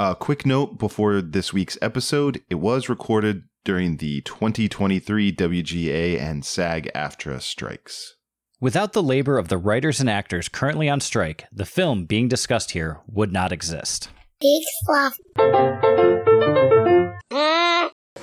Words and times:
A 0.00 0.14
quick 0.14 0.46
note 0.46 0.78
before 0.78 1.20
this 1.20 1.52
week's 1.52 1.76
episode 1.82 2.40
it 2.48 2.54
was 2.54 2.88
recorded 2.88 3.42
during 3.64 3.96
the 3.96 4.20
2023 4.20 5.32
WGA 5.32 6.20
and 6.20 6.44
SAG 6.44 6.88
AFTRA 6.94 7.42
strikes. 7.42 8.14
Without 8.60 8.92
the 8.92 9.02
labor 9.02 9.38
of 9.38 9.48
the 9.48 9.58
writers 9.58 9.98
and 9.98 10.08
actors 10.08 10.48
currently 10.48 10.88
on 10.88 11.00
strike, 11.00 11.46
the 11.50 11.64
film 11.64 12.04
being 12.04 12.28
discussed 12.28 12.70
here 12.70 13.00
would 13.08 13.32
not 13.32 13.50
exist. 13.50 14.08
Big 14.40 14.62
fluff. 14.86 15.16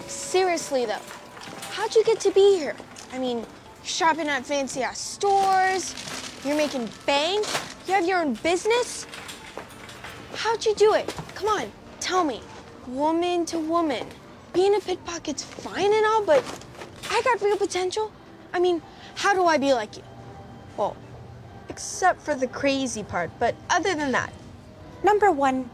Seriously 0.07 0.86
though, 0.86 1.02
how'd 1.71 1.94
you 1.94 2.05
get 2.05 2.21
to 2.21 2.32
be 2.32 2.57
here? 2.57 2.78
I 3.12 3.20
mean, 3.20 3.46
shopping 3.84 4.30
at 4.30 4.46
fancy 4.46 4.82
ass 4.82 4.98
stores, 5.02 5.94
you're 6.46 6.55
making 6.55 6.89
bank, 7.05 7.46
you 7.86 7.96
have 7.96 8.07
your 8.07 8.21
own 8.21 8.36
business. 8.36 9.05
How'd 10.36 10.66
you 10.66 10.73
do 10.76 10.94
it? 10.94 11.14
Come 11.36 11.47
on, 11.47 11.71
tell 11.99 12.23
me. 12.23 12.41
Woman 12.88 13.45
to 13.45 13.59
woman. 13.59 14.07
Being 14.53 14.76
a 14.76 14.80
pickpocket's 14.80 15.43
fine 15.43 15.93
and 15.93 16.05
all, 16.05 16.23
but 16.23 16.43
I 17.12 17.21
got 17.21 17.41
real 17.41 17.57
potential. 17.57 18.12
I 18.53 18.59
mean, 18.59 18.81
how 19.16 19.34
do 19.34 19.45
I 19.45 19.57
be 19.57 19.73
like 19.73 19.98
you? 19.98 20.03
Well, 20.77 20.95
except 21.70 22.21
for 22.21 22.34
the 22.35 22.48
crazy 22.48 23.03
part, 23.03 23.29
but 23.38 23.53
other 23.70 23.93
than 23.95 24.12
that, 24.13 24.31
Number 25.05 25.29
one, 25.29 25.70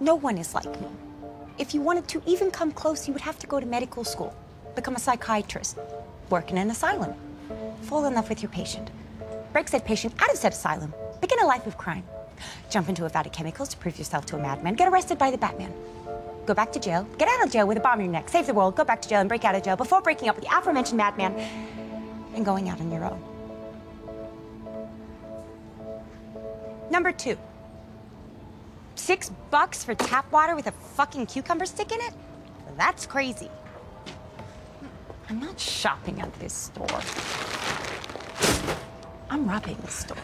no 0.00 0.16
one 0.16 0.36
is 0.36 0.52
like 0.52 0.80
me. 0.80 0.88
If 1.58 1.74
you 1.74 1.80
wanted 1.80 2.08
to 2.08 2.20
even 2.26 2.50
come 2.50 2.72
close, 2.72 3.06
you 3.06 3.12
would 3.12 3.22
have 3.22 3.38
to 3.38 3.46
go 3.46 3.60
to 3.60 3.66
medical 3.66 4.02
school, 4.02 4.34
become 4.74 4.96
a 4.96 4.98
psychiatrist, 4.98 5.78
work 6.28 6.50
in 6.50 6.58
an 6.58 6.68
asylum, 6.68 7.14
fall 7.82 8.04
in 8.06 8.14
love 8.14 8.28
with 8.28 8.42
your 8.42 8.50
patient, 8.50 8.90
break 9.52 9.68
said 9.68 9.84
patient 9.84 10.20
out 10.20 10.28
of 10.32 10.36
said 10.36 10.54
asylum, 10.54 10.92
begin 11.20 11.38
a 11.38 11.46
life 11.46 11.64
of 11.68 11.78
crime, 11.78 12.02
jump 12.70 12.88
into 12.88 13.04
a 13.04 13.08
vat 13.08 13.26
of 13.26 13.32
chemicals 13.32 13.68
to 13.70 13.76
prove 13.76 13.98
yourself 13.98 14.26
to 14.26 14.36
a 14.36 14.38
madman, 14.38 14.74
get 14.74 14.88
arrested 14.88 15.18
by 15.18 15.30
the 15.30 15.38
Batman, 15.38 15.72
go 16.46 16.54
back 16.54 16.72
to 16.72 16.80
jail, 16.80 17.06
get 17.18 17.28
out 17.28 17.44
of 17.44 17.52
jail 17.52 17.66
with 17.66 17.78
a 17.78 17.80
bomb 17.80 18.00
in 18.00 18.06
your 18.06 18.12
neck, 18.12 18.28
save 18.28 18.46
the 18.46 18.54
world, 18.54 18.76
go 18.76 18.84
back 18.84 19.00
to 19.02 19.08
jail 19.08 19.20
and 19.20 19.28
break 19.28 19.44
out 19.44 19.54
of 19.54 19.62
jail 19.62 19.76
before 19.76 20.00
breaking 20.00 20.28
up 20.28 20.36
with 20.36 20.44
the 20.44 20.56
aforementioned 20.56 20.96
madman 20.96 21.32
and 22.34 22.44
going 22.44 22.68
out 22.68 22.80
on 22.80 22.90
your 22.90 23.04
own. 23.04 23.22
Number 26.90 27.12
two. 27.12 27.38
Six 28.94 29.30
bucks 29.50 29.82
for 29.82 29.94
tap 29.94 30.30
water 30.30 30.54
with 30.54 30.66
a 30.66 30.72
fucking 30.72 31.26
cucumber 31.26 31.66
stick 31.66 31.90
in 31.90 32.00
it? 32.00 32.12
That's 32.76 33.06
crazy. 33.06 33.48
I'm 35.28 35.40
not 35.40 35.58
shopping 35.58 36.20
at 36.20 36.32
this 36.34 36.52
store. 36.52 37.00
I'm 39.30 39.48
robbing 39.48 39.78
the 39.80 39.88
store. 39.88 40.18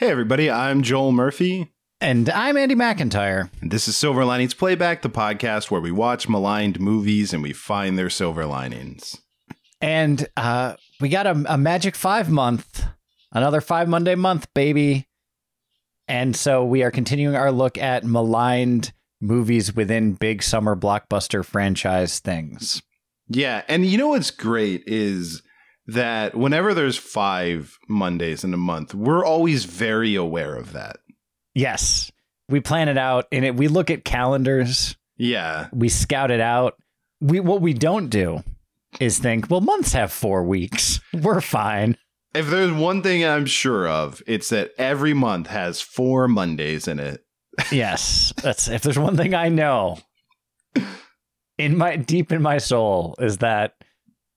Hey, 0.00 0.10
everybody, 0.10 0.50
I'm 0.50 0.80
Joel 0.80 1.12
Murphy, 1.12 1.74
And 2.00 2.30
I'm 2.30 2.56
Andy 2.56 2.74
McIntyre. 2.74 3.50
and 3.60 3.70
this 3.70 3.86
is 3.86 3.98
Silver 3.98 4.24
Linings 4.24 4.54
Playback, 4.54 5.02
the 5.02 5.10
podcast 5.10 5.70
where 5.70 5.82
we 5.82 5.92
watch 5.92 6.26
maligned 6.26 6.80
movies 6.80 7.34
and 7.34 7.42
we 7.42 7.52
find 7.52 7.98
their 7.98 8.08
silver 8.08 8.46
linings. 8.46 9.20
And 9.82 10.26
uh, 10.38 10.76
we 11.02 11.10
got 11.10 11.26
a, 11.26 11.44
a 11.46 11.58
magic 11.58 11.94
five 11.96 12.30
month, 12.30 12.82
another 13.30 13.60
five 13.60 13.90
Monday 13.90 14.14
month, 14.14 14.46
baby. 14.54 15.06
And 16.08 16.34
so 16.34 16.64
we 16.64 16.82
are 16.82 16.90
continuing 16.90 17.36
our 17.36 17.52
look 17.52 17.76
at 17.76 18.02
maligned 18.02 18.94
movies 19.20 19.76
within 19.76 20.14
big 20.14 20.42
summer 20.42 20.74
blockbuster 20.74 21.44
franchise 21.44 22.20
things. 22.20 22.80
Yeah, 23.28 23.64
and 23.68 23.84
you 23.84 23.98
know 23.98 24.08
what's 24.08 24.30
great 24.30 24.82
is 24.86 25.42
that 25.92 26.34
whenever 26.36 26.74
there's 26.74 26.96
five 26.96 27.78
Mondays 27.88 28.44
in 28.44 28.54
a 28.54 28.58
month, 28.58 28.94
we're 28.94 29.24
always 29.24 29.64
very 29.64 30.14
aware 30.14 30.54
of 30.56 30.72
that. 30.72 30.98
Yes, 31.54 32.10
we 32.48 32.60
plan 32.60 32.88
it 32.88 32.98
out 32.98 33.26
and 33.32 33.44
it, 33.44 33.56
we 33.56 33.68
look 33.68 33.90
at 33.90 34.04
calendars, 34.04 34.96
Yeah, 35.16 35.68
we 35.72 35.88
scout 35.88 36.30
it 36.30 36.40
out. 36.40 36.76
We 37.20 37.40
what 37.40 37.60
we 37.60 37.74
don't 37.74 38.08
do 38.08 38.42
is 38.98 39.18
think, 39.18 39.50
well, 39.50 39.60
months 39.60 39.92
have 39.92 40.10
four 40.12 40.42
weeks. 40.44 41.00
We're 41.12 41.40
fine. 41.40 41.96
if 42.34 42.48
there's 42.48 42.72
one 42.72 43.02
thing 43.02 43.24
I'm 43.24 43.46
sure 43.46 43.86
of, 43.88 44.22
it's 44.26 44.48
that 44.50 44.72
every 44.78 45.14
month 45.14 45.48
has 45.48 45.80
four 45.80 46.28
Mondays 46.28 46.88
in 46.88 46.98
it. 47.00 47.24
Yes, 47.72 48.32
that's 48.42 48.68
if 48.68 48.82
there's 48.82 48.98
one 48.98 49.16
thing 49.16 49.34
I 49.34 49.48
know 49.48 49.98
in 51.58 51.76
my 51.76 51.96
deep 51.96 52.32
in 52.32 52.40
my 52.40 52.58
soul 52.58 53.14
is 53.18 53.38
that 53.38 53.74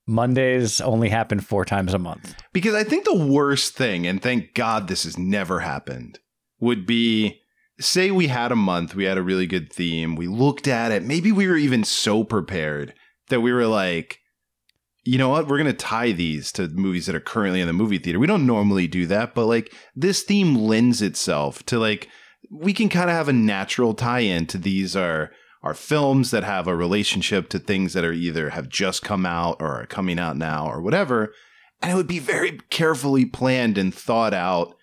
Mondays 0.05 0.81
only 0.81 1.09
happen 1.09 1.39
four 1.39 1.65
times 1.65 1.93
a 1.93 1.99
month. 1.99 2.35
Because 2.51 2.75
I 2.75 2.83
think 2.83 3.05
the 3.05 3.25
worst 3.25 3.73
thing, 3.73 4.05
and 4.05 4.21
thank 4.21 4.53
God 4.53 4.87
this 4.87 5.03
has 5.03 5.17
never 5.17 5.61
happened, 5.61 6.19
would 6.59 6.85
be 6.85 7.39
say 7.79 8.11
we 8.11 8.27
had 8.27 8.51
a 8.51 8.55
month, 8.55 8.95
we 8.95 9.05
had 9.05 9.17
a 9.17 9.23
really 9.23 9.47
good 9.47 9.71
theme, 9.71 10.15
we 10.15 10.27
looked 10.27 10.67
at 10.67 10.91
it, 10.91 11.03
maybe 11.03 11.31
we 11.31 11.47
were 11.47 11.57
even 11.57 11.83
so 11.83 12.23
prepared 12.23 12.93
that 13.29 13.41
we 13.41 13.51
were 13.51 13.67
like, 13.67 14.19
you 15.03 15.17
know 15.17 15.29
what, 15.29 15.47
we're 15.47 15.57
going 15.57 15.67
to 15.67 15.73
tie 15.73 16.11
these 16.11 16.51
to 16.53 16.67
movies 16.69 17.05
that 17.05 17.15
are 17.15 17.19
currently 17.19 17.59
in 17.59 17.67
the 17.67 17.73
movie 17.73 17.97
theater. 17.97 18.19
We 18.19 18.27
don't 18.27 18.45
normally 18.45 18.87
do 18.87 19.05
that, 19.07 19.33
but 19.33 19.47
like 19.47 19.73
this 19.95 20.23
theme 20.23 20.55
lends 20.55 21.01
itself 21.01 21.65
to 21.65 21.79
like, 21.79 22.09
we 22.51 22.73
can 22.73 22.89
kind 22.89 23.09
of 23.09 23.15
have 23.15 23.27
a 23.27 23.33
natural 23.33 23.93
tie 23.93 24.19
in 24.19 24.45
to 24.47 24.57
these 24.57 24.95
are 24.95 25.31
are 25.63 25.73
films 25.73 26.31
that 26.31 26.43
have 26.43 26.67
a 26.67 26.75
relationship 26.75 27.47
to 27.49 27.57
things 27.57 27.93
that 27.93 28.03
are 28.03 28.11
either 28.13 28.49
have 28.49 28.67
just 28.69 29.01
come 29.01 29.25
out 29.25 29.57
or 29.61 29.81
are 29.81 29.85
coming 29.85 30.19
out 30.19 30.35
now 30.37 30.67
or 30.69 30.81
whatever 30.81 31.33
and 31.81 31.91
it 31.91 31.95
would 31.95 32.07
be 32.07 32.19
very 32.19 32.59
carefully 32.69 33.25
planned 33.25 33.77
and 33.77 33.93
thought 33.95 34.33
out 34.33 34.75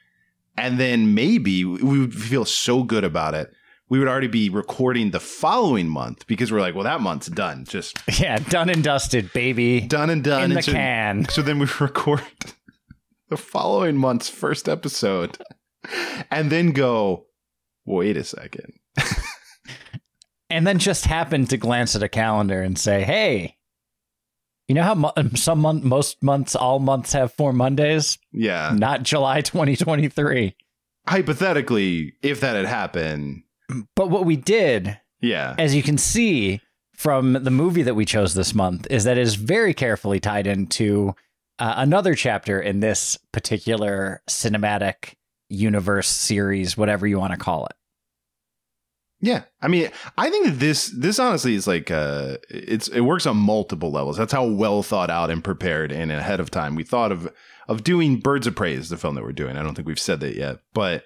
and 0.56 0.80
then 0.80 1.14
maybe 1.14 1.64
we 1.64 1.98
would 2.00 2.14
feel 2.14 2.44
so 2.44 2.82
good 2.82 3.04
about 3.04 3.34
it 3.34 3.50
we 3.88 3.98
would 3.98 4.08
already 4.08 4.28
be 4.28 4.48
recording 4.48 5.10
the 5.10 5.20
following 5.20 5.88
month 5.88 6.26
because 6.26 6.50
we're 6.50 6.60
like 6.60 6.74
well 6.74 6.84
that 6.84 7.00
month's 7.00 7.28
done 7.28 7.64
just 7.69 7.98
Yeah, 8.20 8.38
done 8.38 8.70
and 8.70 8.82
dusted, 8.82 9.32
baby. 9.32 9.80
done 9.82 10.10
and 10.10 10.24
done 10.24 10.44
in 10.44 10.54
the 10.54 10.62
so, 10.62 10.72
can. 10.72 11.24
so 11.28 11.42
then 11.42 11.58
we 11.58 11.66
record 11.78 12.22
the 13.28 13.36
following 13.36 13.96
month's 13.96 14.28
first 14.28 14.69
episode 14.69 15.38
and 16.30 16.50
then 16.50 16.72
go 16.72 17.26
wait 17.84 18.16
a 18.16 18.24
second 18.24 18.72
And 20.50 20.66
then 20.66 20.78
just 20.78 21.06
happen 21.06 21.47
to 21.47 21.56
glance 21.56 21.94
at 21.97 22.03
a 22.03 22.09
calendar 22.09 22.61
and 22.61 22.78
say, 22.78 23.03
"Hey, 23.03 23.56
you 24.69 24.75
know 24.75 24.83
how 24.83 24.94
mo- 24.94 25.12
some 25.34 25.61
month, 25.61 25.84
most 25.84 26.22
months, 26.22 26.55
all 26.56 26.78
months 26.78 27.12
have 27.12 27.33
four 27.33 27.53
Mondays? 27.53 28.19
yeah 28.33 28.72
Not 28.77 29.03
July 29.03 29.41
2023." 29.43 30.55
hypothetically 31.09 32.12
if 32.22 32.41
that 32.41 32.55
had 32.56 32.66
happened 32.66 33.43
But 33.97 34.11
what 34.11 34.27
we 34.27 34.37
did 34.37 35.00
yeah 35.21 35.55
as 35.59 35.75
you 35.75 35.83
can 35.83 35.97
see 35.99 36.61
from 37.00 37.32
the 37.32 37.50
movie 37.50 37.82
that 37.82 37.94
we 37.94 38.05
chose 38.05 38.34
this 38.34 38.55
month, 38.55 38.87
is 38.91 39.05
that 39.05 39.17
it 39.17 39.22
is 39.22 39.34
very 39.34 39.72
carefully 39.72 40.21
tied 40.21 40.47
into 40.47 41.15
uh, 41.59 41.72
another 41.78 42.15
chapter 42.15 42.61
in 42.61 42.81
this 42.81 43.19
particular 43.32 44.21
cinematic 44.28 45.15
universe 45.49 46.09
series, 46.09 46.77
whatever 46.77 47.06
you 47.06 47.19
want 47.19 47.32
to 47.32 47.38
call 47.38 47.65
it. 47.65 47.72
Yeah, 49.22 49.42
I 49.60 49.69
mean, 49.69 49.91
I 50.16 50.31
think 50.31 50.47
that 50.47 50.60
this 50.60 50.92
this 50.97 51.19
honestly 51.19 51.54
is 51.54 51.66
like 51.66 51.91
uh, 51.91 52.38
it's 52.48 52.88
it 52.88 53.00
works 53.03 53.26
on 53.26 53.36
multiple 53.36 53.92
levels. 53.92 54.16
That's 54.16 54.32
how 54.32 54.47
well 54.47 54.82
thought 54.82 55.10
out 55.10 55.31
and 55.31 55.44
prepared 55.44 55.92
and 55.92 56.10
ahead 56.10 56.41
of 56.41 56.50
time 56.50 56.75
we 56.75 56.84
thought 56.84 57.12
of 57.12 57.31
of 57.69 57.84
doing 57.84 58.19
Birds 58.19 58.47
of 58.47 58.56
Prey 58.56 58.75
is 58.75 58.88
the 58.88 58.97
film 58.97 59.14
that 59.16 59.25
we're 59.25 59.32
doing. 59.32 59.56
I 59.56 59.62
don't 59.62 59.75
think 59.75 59.86
we've 59.86 60.00
said 60.00 60.20
that 60.20 60.36
yet, 60.36 60.60
but 60.72 61.04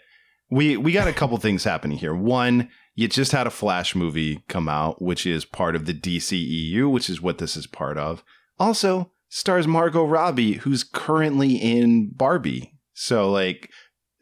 we 0.48 0.76
we 0.76 0.92
got 0.92 1.08
a 1.08 1.12
couple 1.12 1.36
things 1.38 1.64
happening 1.64 1.98
here. 1.98 2.14
One, 2.14 2.68
you 2.94 3.08
just 3.08 3.32
had 3.32 3.48
a 3.48 3.50
Flash 3.50 3.96
movie 3.96 4.44
come 4.48 4.68
out, 4.68 5.02
which 5.02 5.26
is 5.26 5.44
part 5.44 5.74
of 5.74 5.86
the 5.86 5.94
DCEU, 5.94 6.90
which 6.90 7.10
is 7.10 7.20
what 7.20 7.38
this 7.38 7.56
is 7.56 7.66
part 7.66 7.98
of. 7.98 8.22
Also 8.60 9.10
stars 9.28 9.66
Margot 9.66 10.04
Robbie, 10.04 10.54
who's 10.54 10.84
currently 10.84 11.56
in 11.56 12.10
Barbie. 12.10 12.78
So 12.92 13.28
like 13.28 13.70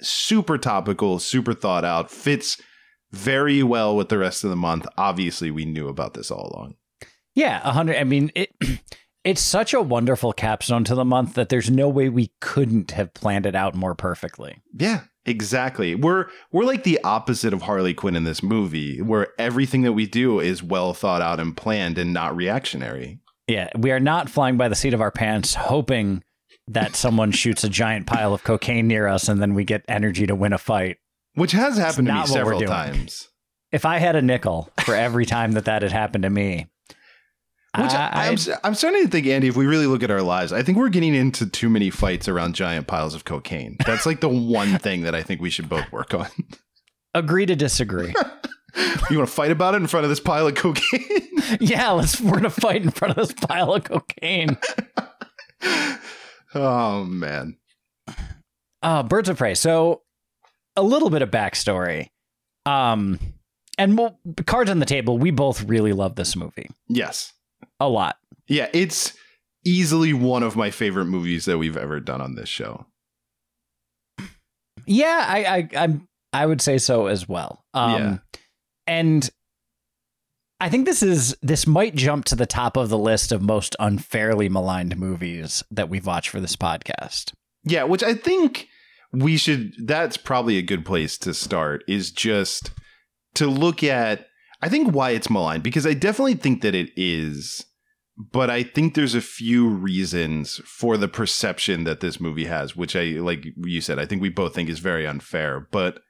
super 0.00 0.56
topical, 0.56 1.18
super 1.18 1.52
thought 1.52 1.84
out, 1.84 2.10
fits 2.10 2.58
very 3.12 3.62
well 3.62 3.96
with 3.96 4.08
the 4.08 4.18
rest 4.18 4.44
of 4.44 4.50
the 4.50 4.56
month. 4.56 4.86
Obviously, 4.96 5.50
we 5.50 5.64
knew 5.64 5.88
about 5.88 6.14
this 6.14 6.30
all 6.30 6.52
along. 6.52 6.74
Yeah, 7.34 7.60
a 7.64 7.72
hundred. 7.72 7.96
I 7.96 8.04
mean, 8.04 8.30
it. 8.34 8.50
It's 9.24 9.40
such 9.40 9.72
a 9.72 9.80
wonderful 9.80 10.32
capstone 10.32 10.82
to 10.82 10.96
the 10.96 11.04
month 11.04 11.34
that 11.34 11.48
there's 11.48 11.70
no 11.70 11.88
way 11.88 12.08
we 12.08 12.32
couldn't 12.40 12.90
have 12.90 13.14
planned 13.14 13.46
it 13.46 13.54
out 13.54 13.72
more 13.72 13.94
perfectly. 13.94 14.60
Yeah, 14.76 15.02
exactly. 15.24 15.94
We're 15.94 16.26
we're 16.50 16.64
like 16.64 16.82
the 16.82 16.98
opposite 17.04 17.52
of 17.52 17.62
Harley 17.62 17.94
Quinn 17.94 18.16
in 18.16 18.24
this 18.24 18.42
movie, 18.42 19.00
where 19.00 19.28
everything 19.38 19.82
that 19.82 19.92
we 19.92 20.06
do 20.06 20.40
is 20.40 20.60
well 20.60 20.92
thought 20.92 21.22
out 21.22 21.38
and 21.38 21.56
planned 21.56 21.98
and 21.98 22.12
not 22.12 22.34
reactionary. 22.34 23.20
Yeah, 23.46 23.68
we 23.78 23.92
are 23.92 24.00
not 24.00 24.28
flying 24.28 24.56
by 24.56 24.68
the 24.68 24.74
seat 24.74 24.92
of 24.92 25.00
our 25.00 25.12
pants, 25.12 25.54
hoping 25.54 26.24
that 26.66 26.96
someone 26.96 27.30
shoots 27.30 27.64
a 27.64 27.68
giant 27.68 28.06
pile 28.06 28.34
of 28.34 28.44
cocaine 28.44 28.88
near 28.88 29.06
us 29.06 29.28
and 29.28 29.40
then 29.40 29.54
we 29.54 29.64
get 29.64 29.84
energy 29.88 30.26
to 30.26 30.34
win 30.34 30.52
a 30.52 30.58
fight. 30.58 30.98
Which 31.34 31.52
has 31.52 31.78
happened 31.78 32.06
to 32.08 32.12
me 32.12 32.18
not 32.18 32.28
what 32.28 32.44
we're 32.44 32.54
several 32.58 32.60
times. 32.62 33.28
If 33.70 33.86
I 33.86 33.98
had 33.98 34.16
a 34.16 34.22
nickel 34.22 34.70
for 34.84 34.94
every 34.94 35.24
time 35.24 35.52
that 35.52 35.64
that 35.64 35.82
had 35.82 35.92
happened 35.92 36.24
to 36.24 36.30
me, 36.30 36.66
Which 37.78 37.92
I, 37.92 38.26
am 38.26 38.36
I'm 38.62 38.74
starting 38.74 39.04
to 39.04 39.08
think, 39.08 39.26
Andy, 39.26 39.48
if 39.48 39.56
we 39.56 39.64
really 39.64 39.86
look 39.86 40.02
at 40.02 40.10
our 40.10 40.20
lives, 40.20 40.52
I 40.52 40.62
think 40.62 40.76
we're 40.76 40.90
getting 40.90 41.14
into 41.14 41.46
too 41.46 41.70
many 41.70 41.88
fights 41.88 42.28
around 42.28 42.54
giant 42.54 42.86
piles 42.86 43.14
of 43.14 43.24
cocaine. 43.24 43.78
That's 43.86 44.04
like 44.04 44.20
the 44.20 44.28
one 44.28 44.78
thing 44.78 45.02
that 45.02 45.14
I 45.14 45.22
think 45.22 45.40
we 45.40 45.48
should 45.48 45.70
both 45.70 45.90
work 45.90 46.12
on. 46.12 46.26
agree 47.14 47.46
to 47.46 47.56
disagree. 47.56 48.14
You 49.10 49.18
want 49.18 49.28
to 49.28 49.34
fight 49.34 49.50
about 49.50 49.74
it 49.74 49.82
in 49.82 49.86
front 49.86 50.04
of 50.04 50.10
this 50.10 50.20
pile 50.20 50.46
of 50.46 50.54
cocaine? 50.54 51.28
yeah, 51.60 51.90
let's 51.90 52.18
we're 52.18 52.36
gonna 52.36 52.48
fight 52.48 52.82
in 52.82 52.90
front 52.90 53.18
of 53.18 53.28
this 53.28 53.46
pile 53.46 53.74
of 53.74 53.84
cocaine. 53.84 54.56
oh 56.54 57.04
man. 57.04 57.58
Uh, 58.82 59.02
Birds 59.02 59.28
of 59.28 59.36
Prey. 59.36 59.54
So, 59.54 60.01
a 60.76 60.82
little 60.82 61.10
bit 61.10 61.22
of 61.22 61.30
backstory. 61.30 62.08
Um, 62.66 63.18
and 63.78 63.96
we'll, 63.98 64.18
cards 64.46 64.70
on 64.70 64.78
the 64.78 64.86
table. 64.86 65.18
We 65.18 65.30
both 65.30 65.62
really 65.64 65.92
love 65.92 66.14
this 66.16 66.36
movie 66.36 66.68
Yes. 66.88 67.32
a 67.80 67.88
lot. 67.88 68.16
Yeah, 68.46 68.68
it's 68.72 69.12
easily 69.64 70.12
one 70.12 70.42
of 70.42 70.56
my 70.56 70.70
favorite 70.70 71.06
movies 71.06 71.44
that 71.46 71.58
we've 71.58 71.76
ever 71.76 72.00
done 72.00 72.20
on 72.20 72.34
this 72.34 72.48
show. 72.48 72.86
Yeah, 74.86 75.24
I, 75.28 75.44
I, 75.44 75.68
I'm, 75.76 76.08
I 76.32 76.46
would 76.46 76.60
say 76.60 76.78
so 76.78 77.06
as 77.06 77.28
well. 77.28 77.64
Um, 77.74 77.92
Yeah. 78.02 78.18
and 78.86 79.30
I 80.60 80.68
think 80.68 80.86
this 80.86 81.02
is 81.02 81.36
this 81.42 81.66
might 81.66 81.94
jump 81.94 82.24
to 82.26 82.36
the 82.36 82.46
top 82.46 82.76
of 82.76 82.88
the 82.88 82.98
list 82.98 83.32
of 83.32 83.42
most 83.42 83.74
unfairly 83.80 84.48
maligned 84.48 84.96
movies 84.96 85.62
that 85.70 85.88
we've 85.88 86.06
watched 86.06 86.28
for 86.30 86.40
this 86.40 86.56
podcast. 86.56 87.32
Yeah, 87.64 87.84
which 87.84 88.02
I 88.02 88.14
think 88.14 88.68
we 89.12 89.36
should 89.36 89.74
that's 89.86 90.16
probably 90.16 90.56
a 90.56 90.62
good 90.62 90.84
place 90.84 91.18
to 91.18 91.34
start 91.34 91.84
is 91.86 92.10
just 92.10 92.70
to 93.34 93.46
look 93.46 93.82
at 93.84 94.26
I 94.62 94.68
think 94.68 94.94
why 94.94 95.10
it's 95.10 95.30
maligned 95.30 95.62
because 95.62 95.86
I 95.86 95.94
definitely 95.94 96.34
think 96.34 96.62
that 96.62 96.74
it 96.74 96.90
is 96.96 97.64
but 98.16 98.50
I 98.50 98.62
think 98.62 98.94
there's 98.94 99.14
a 99.14 99.20
few 99.20 99.68
reasons 99.68 100.60
for 100.64 100.96
the 100.96 101.08
perception 101.08 101.84
that 101.84 102.00
this 102.00 102.20
movie 102.20 102.46
has 102.46 102.74
which 102.74 102.96
I 102.96 103.02
like 103.20 103.44
you 103.56 103.80
said 103.80 103.98
I 103.98 104.06
think 104.06 104.22
we 104.22 104.30
both 104.30 104.54
think 104.54 104.68
is 104.68 104.78
very 104.78 105.06
unfair 105.06 105.68
but 105.70 106.00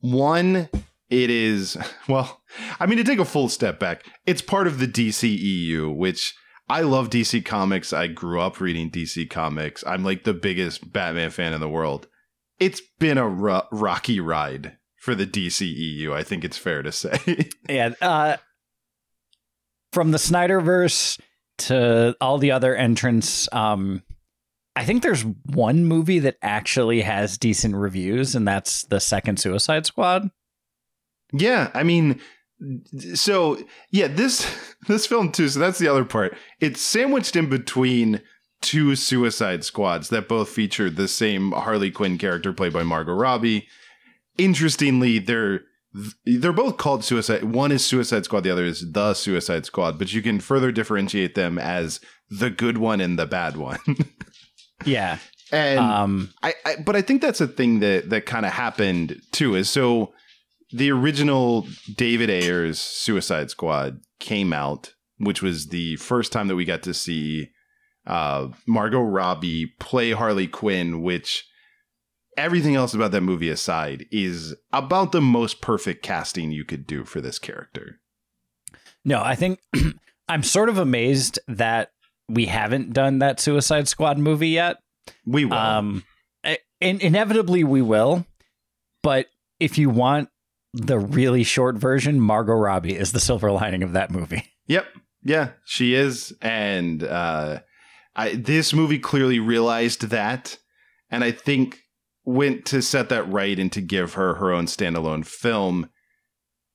one 0.00 0.68
it 1.10 1.30
is 1.30 1.76
well 2.08 2.42
I 2.80 2.86
mean 2.86 2.98
to 2.98 3.04
take 3.04 3.18
a 3.18 3.24
full 3.24 3.48
step 3.48 3.78
back 3.78 4.06
it's 4.24 4.42
part 4.42 4.66
of 4.66 4.78
the 4.78 4.88
DCEU 4.88 5.94
which 5.94 6.34
I 6.70 6.82
love 6.82 7.08
DC 7.08 7.46
Comics. 7.46 7.94
I 7.94 8.08
grew 8.08 8.42
up 8.42 8.60
reading 8.60 8.90
DC 8.90 9.30
Comics. 9.30 9.82
I'm 9.86 10.04
like 10.04 10.24
the 10.24 10.34
biggest 10.34 10.92
Batman 10.92 11.30
fan 11.30 11.54
in 11.54 11.62
the 11.62 11.68
world. 11.68 12.08
It's 12.60 12.80
been 12.98 13.18
a 13.18 13.28
ro- 13.28 13.66
rocky 13.70 14.20
ride 14.20 14.76
for 14.96 15.14
the 15.14 15.26
DCEU. 15.26 16.12
I 16.12 16.22
think 16.22 16.44
it's 16.44 16.58
fair 16.58 16.82
to 16.82 16.92
say. 16.92 17.48
Yeah. 17.68 17.92
Uh, 18.00 18.36
from 19.92 20.10
the 20.10 20.18
Snyderverse 20.18 21.20
to 21.58 22.16
all 22.20 22.38
the 22.38 22.50
other 22.52 22.74
entrants, 22.74 23.48
um, 23.52 24.02
I 24.76 24.84
think 24.84 25.02
there's 25.02 25.22
one 25.46 25.84
movie 25.84 26.18
that 26.20 26.36
actually 26.42 27.00
has 27.02 27.36
decent 27.38 27.74
reviews, 27.74 28.34
and 28.34 28.46
that's 28.46 28.82
the 28.86 29.00
second 29.00 29.38
Suicide 29.40 29.86
Squad. 29.86 30.30
yeah, 31.32 31.70
I 31.74 31.82
mean, 31.82 32.20
so 33.14 33.58
yeah, 33.90 34.06
this 34.08 34.46
this 34.88 35.06
film 35.06 35.32
too. 35.32 35.48
So 35.48 35.58
that's 35.60 35.78
the 35.78 35.88
other 35.88 36.04
part. 36.04 36.36
It's 36.60 36.80
sandwiched 36.80 37.34
in 37.36 37.48
between 37.48 38.20
two 38.60 38.96
Suicide 38.96 39.64
Squads 39.64 40.08
that 40.08 40.28
both 40.28 40.48
feature 40.48 40.90
the 40.90 41.08
same 41.08 41.52
Harley 41.52 41.90
Quinn 41.90 42.18
character 42.18 42.52
played 42.52 42.72
by 42.72 42.82
Margot 42.82 43.12
Robbie. 43.12 43.68
Interestingly, 44.36 45.18
they're 45.18 45.62
they're 46.24 46.52
both 46.52 46.76
called 46.76 47.02
Suicide. 47.04 47.44
One 47.44 47.72
is 47.72 47.84
Suicide 47.84 48.24
Squad, 48.24 48.44
the 48.44 48.50
other 48.50 48.64
is 48.64 48.92
the 48.92 49.14
Suicide 49.14 49.64
Squad. 49.66 49.98
But 49.98 50.12
you 50.12 50.22
can 50.22 50.38
further 50.38 50.70
differentiate 50.70 51.34
them 51.34 51.58
as 51.58 52.00
the 52.30 52.50
good 52.50 52.78
one 52.78 53.00
and 53.00 53.18
the 53.18 53.26
bad 53.26 53.56
one. 53.56 53.78
Yeah. 54.84 55.18
and 55.50 55.80
Um, 55.80 56.32
I, 56.42 56.54
I 56.64 56.76
but 56.76 56.94
I 56.94 57.02
think 57.02 57.20
that's 57.20 57.40
a 57.40 57.48
thing 57.48 57.80
that 57.80 58.10
that 58.10 58.26
kind 58.26 58.46
of 58.46 58.52
happened 58.52 59.20
too. 59.32 59.56
Is 59.56 59.68
so 59.68 60.12
the 60.70 60.92
original 60.92 61.66
David 61.96 62.30
Ayer's 62.30 62.78
Suicide 62.78 63.50
Squad 63.50 64.00
came 64.20 64.52
out, 64.52 64.94
which 65.18 65.42
was 65.42 65.68
the 65.68 65.96
first 65.96 66.30
time 66.30 66.46
that 66.46 66.54
we 66.54 66.64
got 66.64 66.84
to 66.84 66.94
see 66.94 67.50
uh, 68.08 68.48
Margot 68.66 69.02
Robbie 69.02 69.66
play 69.78 70.10
Harley 70.10 70.48
Quinn, 70.48 71.02
which 71.02 71.46
everything 72.36 72.74
else 72.74 72.94
about 72.94 73.10
that 73.12 73.20
movie 73.20 73.48
aside 73.50 74.06
is 74.10 74.54
about 74.72 75.12
the 75.12 75.20
most 75.20 75.60
perfect 75.60 76.02
casting 76.02 76.50
you 76.50 76.64
could 76.64 76.86
do 76.86 77.04
for 77.04 77.20
this 77.20 77.38
character. 77.38 78.00
no, 79.04 79.20
I 79.22 79.34
think 79.34 79.60
I'm 80.28 80.42
sort 80.42 80.68
of 80.68 80.78
amazed 80.78 81.38
that 81.48 81.92
we 82.28 82.46
haven't 82.46 82.92
done 82.92 83.20
that 83.20 83.40
Suicide 83.40 83.88
Squad 83.88 84.18
movie 84.18 84.50
yet. 84.50 84.78
We 85.26 85.44
will. 85.44 85.54
Um, 85.54 86.04
in- 86.80 87.00
inevitably 87.00 87.64
we 87.64 87.82
will, 87.82 88.26
but 89.02 89.26
if 89.58 89.78
you 89.78 89.90
want 89.90 90.28
the 90.74 90.98
really 90.98 91.42
short 91.42 91.76
version, 91.76 92.20
Margot 92.20 92.52
Robbie 92.52 92.96
is 92.96 93.12
the 93.12 93.20
silver 93.20 93.50
lining 93.50 93.82
of 93.82 93.92
that 93.92 94.10
movie. 94.10 94.44
Yep. 94.66 94.86
Yeah, 95.24 95.50
she 95.64 95.94
is. 95.94 96.32
And 96.40 97.02
uh 97.02 97.60
I 98.18 98.34
this 98.34 98.74
movie 98.74 98.98
clearly 98.98 99.38
realized 99.38 100.08
that 100.08 100.58
and 101.10 101.24
I 101.24 101.30
think 101.30 101.78
went 102.24 102.66
to 102.66 102.82
set 102.82 103.08
that 103.08 103.30
right 103.30 103.58
and 103.58 103.72
to 103.72 103.80
give 103.80 104.14
her 104.14 104.34
her 104.34 104.52
own 104.52 104.66
standalone 104.66 105.24
film. 105.24 105.88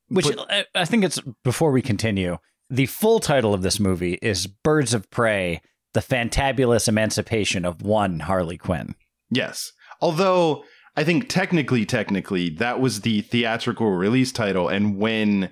Which 0.07 0.25
But- 0.25 0.51
I, 0.51 0.65
I 0.73 0.85
think 0.85 1.03
it's 1.03 1.19
before 1.43 1.71
we 1.71 1.81
continue. 1.81 2.37
The 2.69 2.87
full 2.87 3.19
title 3.19 3.53
of 3.53 3.61
this 3.61 3.79
movie 3.79 4.17
is 4.21 4.47
Birds 4.47 4.93
of 4.93 5.11
Prey: 5.11 5.61
The 5.93 5.99
Fantabulous 5.99 6.87
Emancipation 6.87 7.65
of 7.65 7.81
One 7.81 8.21
Harley 8.21 8.57
Quinn. 8.57 8.95
Yes. 9.29 9.73
Although 10.01 10.63
I 10.95 11.03
think 11.03 11.27
technically 11.27 11.85
technically 11.85 12.49
that 12.51 12.79
was 12.79 13.01
the 13.01 13.21
theatrical 13.21 13.91
release 13.91 14.31
title 14.31 14.69
and 14.69 14.97
when 14.97 15.49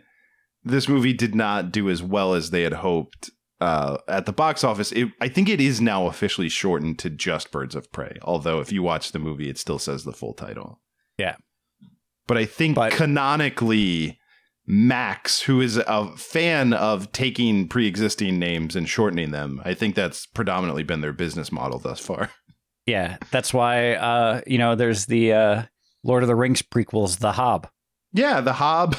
this 0.64 0.88
movie 0.88 1.14
did 1.14 1.36
not 1.36 1.72
do 1.72 1.90
as 1.90 2.02
well 2.02 2.34
as 2.34 2.52
they 2.52 2.62
had 2.62 2.74
hoped 2.74 3.32
uh, 3.62 3.98
at 4.08 4.26
the 4.26 4.34
box 4.34 4.64
office, 4.64 4.92
it, 4.92 5.10
I 5.22 5.28
think 5.30 5.48
it 5.48 5.62
is 5.62 5.80
now 5.80 6.08
officially 6.08 6.50
shortened 6.50 7.00
to 7.00 7.10
just 7.10 7.52
Birds 7.52 7.76
of 7.76 7.92
Prey. 7.92 8.18
Although 8.24 8.60
if 8.60 8.72
you 8.72 8.84
watch 8.84 9.12
the 9.14 9.20
movie, 9.20 9.50
it 9.50 9.58
still 9.58 9.80
says 9.80 10.04
the 10.04 10.12
full 10.12 10.34
title. 10.34 10.82
Yeah. 11.18 11.36
But 12.28 12.38
I 12.38 12.46
think 12.46 12.76
But- 12.76 12.92
canonically, 12.94 14.18
Max, 14.68 15.42
who 15.42 15.62
is 15.62 15.78
a 15.78 16.16
fan 16.18 16.74
of 16.74 17.12
taking 17.12 17.68
pre-existing 17.68 18.38
names 18.40 18.76
and 18.76 18.88
shortening 18.90 19.32
them, 19.32 19.62
I 19.66 19.74
think 19.74 19.96
that's 19.96 20.26
predominantly 20.26 20.84
been 20.84 21.02
their 21.02 21.14
business 21.14 21.52
model 21.52 21.80
thus 21.80 22.00
far. 22.00 22.30
Yeah, 22.88 23.18
that's 23.30 23.54
why 23.54 23.94
uh, 23.94 24.42
you 24.48 24.58
know 24.58 24.74
there's 24.74 25.06
the 25.06 25.34
uh, 25.34 25.64
Lord 26.04 26.24
of 26.24 26.28
the 26.28 26.36
Rings 26.36 26.64
prequels, 26.64 27.20
The 27.20 27.34
Hob. 27.34 27.70
Yeah, 28.12 28.42
the 28.42 28.54
Hob. 28.54 28.96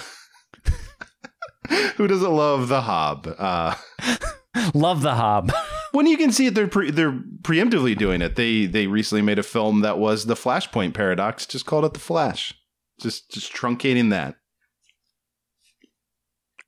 Who 1.97 2.07
doesn't 2.07 2.31
love 2.33 2.69
the 2.69 2.83
Hob? 2.83 3.27
Uh, 3.37 3.75
Love 4.75 5.03
The 5.03 5.15
Hob. 5.15 5.53
when 5.93 6.07
you 6.07 6.17
can 6.17 6.33
see 6.33 6.47
it, 6.47 6.55
they're 6.55 6.69
pre- 6.69 6.91
they're 6.91 7.19
preemptively 7.43 7.97
doing 7.97 8.21
it. 8.23 8.37
They 8.37 8.67
they 8.67 8.87
recently 8.87 9.23
made 9.23 9.39
a 9.39 9.43
film 9.43 9.81
that 9.81 9.99
was 9.99 10.27
the 10.27 10.35
Flashpoint 10.35 10.95
paradox, 10.95 11.47
just 11.47 11.67
called 11.67 11.85
it 11.85 11.95
the 11.95 12.01
Flash, 12.01 12.55
just 13.01 13.31
just 13.31 13.53
truncating 13.53 14.11
that. 14.11 14.37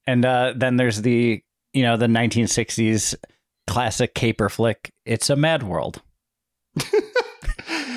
and 0.07 0.25
uh, 0.25 0.55
then 0.57 0.76
there's 0.76 1.03
the 1.03 1.43
you 1.73 1.83
know 1.83 1.97
the 1.97 2.07
1960s 2.07 3.14
classic 3.67 4.14
caper 4.14 4.49
flick. 4.49 4.93
It's 5.05 5.31
a 5.31 5.37
Mad 5.37 5.62
World. 5.62 6.03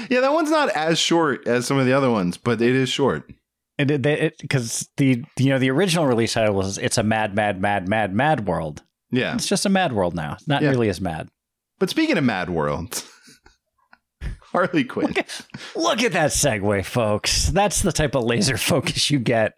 yeah, 0.10 0.22
that 0.22 0.34
one's 0.34 0.52
not 0.52 0.70
as 0.70 1.00
short 1.00 1.48
as 1.48 1.66
some 1.66 1.78
of 1.78 1.86
the 1.86 1.94
other 1.94 2.12
ones, 2.12 2.38
but 2.38 2.62
it 2.62 2.76
is 2.76 2.90
short. 2.90 3.32
And 3.80 3.92
it 3.92 4.38
because 4.40 4.90
the 4.98 5.24
you 5.38 5.50
know 5.50 5.60
the 5.60 5.70
original 5.70 6.08
release 6.08 6.34
title 6.34 6.56
was 6.56 6.78
"It's 6.78 6.98
a 6.98 7.04
Mad, 7.04 7.36
Mad, 7.36 7.62
Mad, 7.62 7.88
Mad, 7.88 8.14
Mad 8.14 8.48
World." 8.48 8.82
Yeah, 9.12 9.36
It's 9.36 9.48
just 9.48 9.66
a 9.66 9.70
Mad 9.70 9.94
World 9.94 10.16
now. 10.16 10.34
It's 10.34 10.48
not 10.48 10.62
Yeah. 10.62 10.72
nearly 10.72 10.90
as 10.90 11.00
mad. 11.02 11.30
but 11.80 11.90
speaking 11.90 12.18
of 12.18 12.24
Mad 12.24 12.50
World, 12.50 13.04
Harley 14.52 14.84
Quinn. 14.84 15.14
Look 15.76 16.02
at 16.04 16.14
that 16.14 16.32
segue, 16.32 16.86
folks. 16.86 17.48
That's 17.50 17.82
the 17.82 17.92
type 17.92 18.16
of 18.16 18.24
laser 18.24 18.58
focus 18.58 19.10
you 19.12 19.20
get 19.20 19.54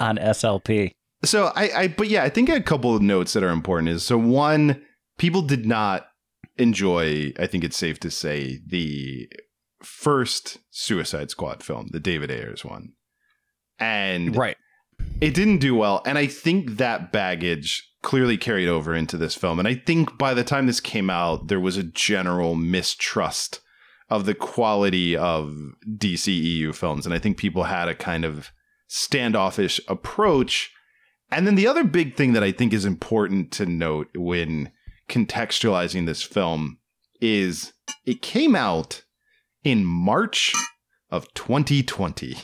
on 0.00 0.16
SLP. 0.16 0.92
So 1.24 1.52
I, 1.56 1.70
I, 1.82 1.88
but 1.88 2.08
yeah, 2.08 2.22
I 2.24 2.28
think 2.28 2.48
a 2.48 2.60
couple 2.60 2.94
of 2.94 3.02
notes 3.02 3.32
that 3.32 3.42
are 3.42 3.48
important 3.50 3.88
is 3.88 4.04
so 4.04 4.16
one, 4.16 4.80
people 5.18 5.42
did 5.42 5.66
not 5.66 6.06
enjoy. 6.56 7.32
I 7.38 7.46
think 7.46 7.64
it's 7.64 7.76
safe 7.76 7.98
to 8.00 8.10
say 8.10 8.60
the 8.66 9.28
first 9.82 10.58
Suicide 10.70 11.30
Squad 11.30 11.62
film, 11.62 11.88
the 11.92 12.00
David 12.00 12.30
Ayers 12.30 12.64
one, 12.64 12.92
and 13.80 14.34
Right. 14.36 14.56
It 15.20 15.34
didn't 15.34 15.58
do 15.58 15.74
well. 15.74 16.02
And 16.06 16.16
I 16.16 16.26
think 16.26 16.76
that 16.76 17.12
baggage 17.12 17.90
clearly 18.02 18.36
carried 18.36 18.68
over 18.68 18.94
into 18.94 19.16
this 19.16 19.34
film. 19.34 19.58
And 19.58 19.66
I 19.66 19.74
think 19.74 20.16
by 20.16 20.34
the 20.34 20.44
time 20.44 20.66
this 20.66 20.80
came 20.80 21.10
out, 21.10 21.48
there 21.48 21.60
was 21.60 21.76
a 21.76 21.82
general 21.82 22.54
mistrust 22.54 23.60
of 24.08 24.24
the 24.24 24.34
quality 24.34 25.16
of 25.16 25.54
DCEU 25.86 26.74
films. 26.74 27.04
And 27.04 27.14
I 27.14 27.18
think 27.18 27.36
people 27.36 27.64
had 27.64 27.88
a 27.88 27.94
kind 27.94 28.24
of 28.24 28.50
standoffish 28.86 29.80
approach. 29.88 30.72
And 31.30 31.46
then 31.46 31.56
the 31.56 31.66
other 31.66 31.84
big 31.84 32.14
thing 32.14 32.32
that 32.32 32.44
I 32.44 32.52
think 32.52 32.72
is 32.72 32.84
important 32.84 33.50
to 33.52 33.66
note 33.66 34.08
when 34.14 34.70
contextualizing 35.08 36.06
this 36.06 36.22
film 36.22 36.78
is 37.20 37.72
it 38.06 38.22
came 38.22 38.54
out 38.54 39.02
in 39.64 39.84
March 39.84 40.54
of 41.10 41.32
2020. 41.34 42.36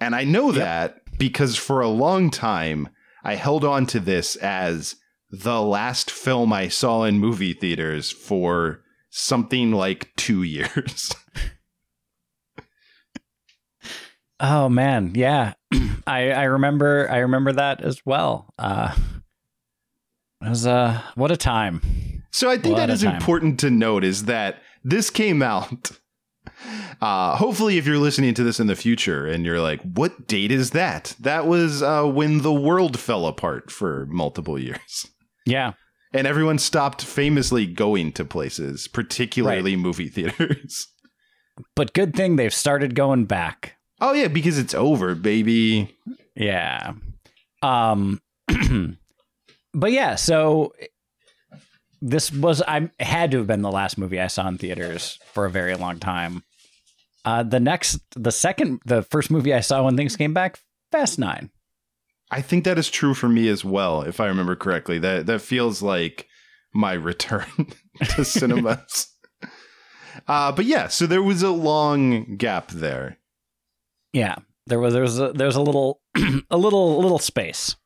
And 0.00 0.14
I 0.14 0.24
know 0.24 0.52
that 0.52 0.98
because 1.18 1.56
for 1.56 1.80
a 1.80 1.88
long 1.88 2.30
time 2.30 2.88
I 3.22 3.34
held 3.36 3.64
on 3.64 3.86
to 3.86 4.00
this 4.00 4.36
as 4.36 4.96
the 5.30 5.60
last 5.62 6.10
film 6.10 6.52
I 6.52 6.68
saw 6.68 7.04
in 7.04 7.18
movie 7.18 7.54
theaters 7.54 8.10
for 8.12 8.82
something 9.10 9.72
like 9.72 10.10
2 10.16 10.42
years. 10.44 11.12
Oh 14.40 14.68
man, 14.68 15.12
yeah. 15.14 15.54
I 16.06 16.30
I 16.32 16.42
remember 16.44 17.08
I 17.10 17.18
remember 17.18 17.52
that 17.52 17.80
as 17.82 18.00
well. 18.04 18.52
Uh 18.58 18.94
it 20.44 20.48
was 20.48 20.66
uh 20.66 21.00
what 21.14 21.30
a 21.30 21.36
time. 21.36 22.24
So 22.30 22.50
I 22.50 22.58
think 22.58 22.74
What 22.76 22.86
that 22.88 22.90
is 22.90 23.02
time. 23.02 23.14
important 23.16 23.60
to 23.60 23.70
note 23.70 24.02
is 24.04 24.24
that 24.24 24.60
this 24.82 25.08
came 25.08 25.40
out. 25.40 25.92
Uh, 27.00 27.36
hopefully, 27.36 27.78
if 27.78 27.86
you're 27.86 27.98
listening 27.98 28.34
to 28.34 28.44
this 28.44 28.60
in 28.60 28.66
the 28.66 28.76
future 28.76 29.26
and 29.26 29.44
you're 29.44 29.60
like, 29.60 29.80
what 29.82 30.26
date 30.26 30.50
is 30.50 30.70
that? 30.70 31.14
That 31.20 31.46
was 31.46 31.82
uh, 31.82 32.04
when 32.04 32.42
the 32.42 32.52
world 32.52 32.98
fell 32.98 33.26
apart 33.26 33.70
for 33.70 34.06
multiple 34.06 34.58
years. 34.58 35.06
Yeah. 35.46 35.72
And 36.12 36.26
everyone 36.26 36.58
stopped 36.58 37.04
famously 37.04 37.66
going 37.66 38.12
to 38.12 38.24
places, 38.24 38.86
particularly 38.88 39.76
movie 39.76 40.08
theaters. 40.08 40.88
But 41.74 41.92
good 41.92 42.14
thing 42.14 42.36
they've 42.36 42.54
started 42.54 42.94
going 42.94 43.26
back. 43.26 43.76
Oh, 44.00 44.12
yeah, 44.12 44.28
because 44.28 44.58
it's 44.58 44.74
over, 44.74 45.14
baby. 45.14 45.96
Yeah. 46.34 46.94
Um 47.62 48.20
but 49.74 49.92
yeah, 49.92 50.14
so 50.16 50.72
this 52.04 52.30
was 52.30 52.62
I 52.62 52.90
had 53.00 53.30
to 53.30 53.38
have 53.38 53.46
been 53.46 53.62
the 53.62 53.70
last 53.72 53.96
movie 53.96 54.20
I 54.20 54.26
saw 54.26 54.46
in 54.46 54.58
theaters 54.58 55.18
for 55.32 55.46
a 55.46 55.50
very 55.50 55.74
long 55.74 55.98
time. 55.98 56.44
Uh 57.24 57.42
the 57.42 57.60
next 57.60 58.00
the 58.14 58.30
second 58.30 58.80
the 58.84 59.02
first 59.02 59.30
movie 59.30 59.54
I 59.54 59.60
saw 59.60 59.82
when 59.82 59.96
things 59.96 60.14
came 60.14 60.34
back, 60.34 60.60
Fast 60.92 61.18
9. 61.18 61.50
I 62.30 62.42
think 62.42 62.64
that 62.64 62.78
is 62.78 62.90
true 62.90 63.14
for 63.14 63.28
me 63.28 63.48
as 63.48 63.64
well, 63.64 64.02
if 64.02 64.20
I 64.20 64.26
remember 64.26 64.54
correctly. 64.54 64.98
That 64.98 65.24
that 65.26 65.40
feels 65.40 65.80
like 65.80 66.28
my 66.74 66.92
return 67.10 67.72
to 68.10 68.24
cinemas. 68.24 69.08
uh, 70.28 70.52
but 70.52 70.66
yeah, 70.66 70.88
so 70.88 71.06
there 71.06 71.22
was 71.22 71.42
a 71.42 71.50
long 71.50 72.36
gap 72.36 72.70
there. 72.70 73.18
Yeah. 74.12 74.36
There 74.66 74.78
was 74.78 74.92
there 74.92 75.02
was 75.02 75.18
a, 75.18 75.32
there 75.32 75.46
was 75.46 75.56
a 75.56 75.62
little 75.62 76.02
a 76.50 76.58
little 76.58 77.00
little 77.00 77.18
space. 77.18 77.76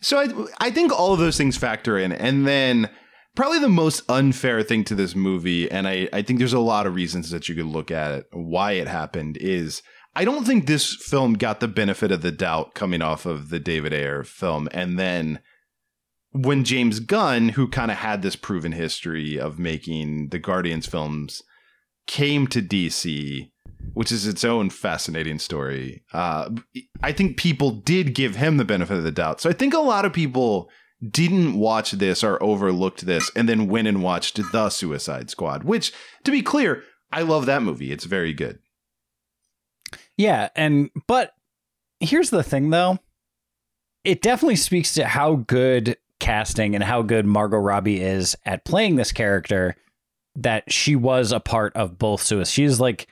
So 0.00 0.18
I 0.18 0.66
I 0.66 0.70
think 0.70 0.98
all 0.98 1.12
of 1.12 1.18
those 1.18 1.36
things 1.36 1.58
factor 1.58 1.98
in, 1.98 2.12
and 2.12 2.46
then 2.46 2.88
probably 3.36 3.60
the 3.60 3.68
most 3.68 4.02
unfair 4.08 4.62
thing 4.62 4.82
to 4.84 4.96
this 4.96 5.14
movie, 5.14 5.70
and 5.70 5.86
I 5.86 6.08
I 6.12 6.22
think 6.22 6.40
there's 6.40 6.52
a 6.52 6.58
lot 6.58 6.86
of 6.86 6.94
reasons 6.94 7.30
that 7.30 7.48
you 7.48 7.54
could 7.54 7.66
look 7.66 7.90
at 7.92 8.10
it 8.12 8.26
why 8.32 8.72
it 8.72 8.88
happened 8.88 9.36
is 9.36 9.82
I 10.16 10.24
don't 10.24 10.44
think 10.44 10.66
this 10.66 10.94
film 10.94 11.34
got 11.34 11.60
the 11.60 11.68
benefit 11.68 12.10
of 12.10 12.22
the 12.22 12.32
doubt 12.32 12.74
coming 12.74 13.02
off 13.02 13.26
of 13.26 13.50
the 13.50 13.60
David 13.60 13.92
Ayer 13.92 14.24
film, 14.24 14.68
and 14.72 14.98
then 14.98 15.40
when 16.32 16.64
James 16.64 17.00
Gunn, 17.00 17.50
who 17.50 17.68
kind 17.68 17.90
of 17.90 17.98
had 17.98 18.22
this 18.22 18.36
proven 18.36 18.72
history 18.72 19.38
of 19.38 19.58
making 19.58 20.28
the 20.30 20.38
Guardians 20.38 20.86
films, 20.86 21.42
came 22.06 22.46
to 22.48 22.60
DC, 22.60 23.50
which 23.94 24.12
is 24.12 24.26
its 24.26 24.44
own 24.44 24.70
fascinating 24.70 25.38
story. 25.38 26.04
Uh, 26.12 26.50
I 27.02 27.12
think 27.12 27.36
people 27.36 27.70
did 27.70 28.14
give 28.14 28.36
him 28.36 28.56
the 28.56 28.64
benefit 28.64 28.98
of 28.98 29.02
the 29.02 29.12
doubt. 29.12 29.40
So 29.40 29.48
I 29.48 29.54
think 29.54 29.72
a 29.72 29.78
lot 29.78 30.04
of 30.04 30.12
people 30.12 30.68
didn't 31.06 31.54
watch 31.54 31.92
this 31.92 32.24
or 32.24 32.42
overlooked 32.42 33.06
this 33.06 33.30
and 33.36 33.48
then 33.48 33.68
went 33.68 33.88
and 33.88 34.02
watched 34.02 34.40
The 34.52 34.70
Suicide 34.70 35.30
Squad, 35.30 35.64
which, 35.64 35.92
to 36.24 36.30
be 36.30 36.42
clear, 36.42 36.82
I 37.12 37.22
love 37.22 37.46
that 37.46 37.62
movie. 37.62 37.92
It's 37.92 38.04
very 38.04 38.32
good. 38.32 38.58
Yeah, 40.16 40.48
and 40.56 40.90
but 41.06 41.32
here's 42.00 42.30
the 42.30 42.42
thing 42.42 42.70
though. 42.70 42.98
It 44.04 44.22
definitely 44.22 44.56
speaks 44.56 44.94
to 44.94 45.06
how 45.06 45.36
good 45.36 45.96
casting 46.20 46.74
and 46.74 46.84
how 46.84 47.02
good 47.02 47.26
Margot 47.26 47.58
Robbie 47.58 48.00
is 48.00 48.36
at 48.46 48.64
playing 48.64 48.96
this 48.96 49.12
character 49.12 49.76
that 50.36 50.70
she 50.72 50.96
was 50.96 51.32
a 51.32 51.40
part 51.40 51.74
of 51.76 51.98
both 51.98 52.22
suicide. 52.22 52.52
She's 52.52 52.80
like 52.80 53.08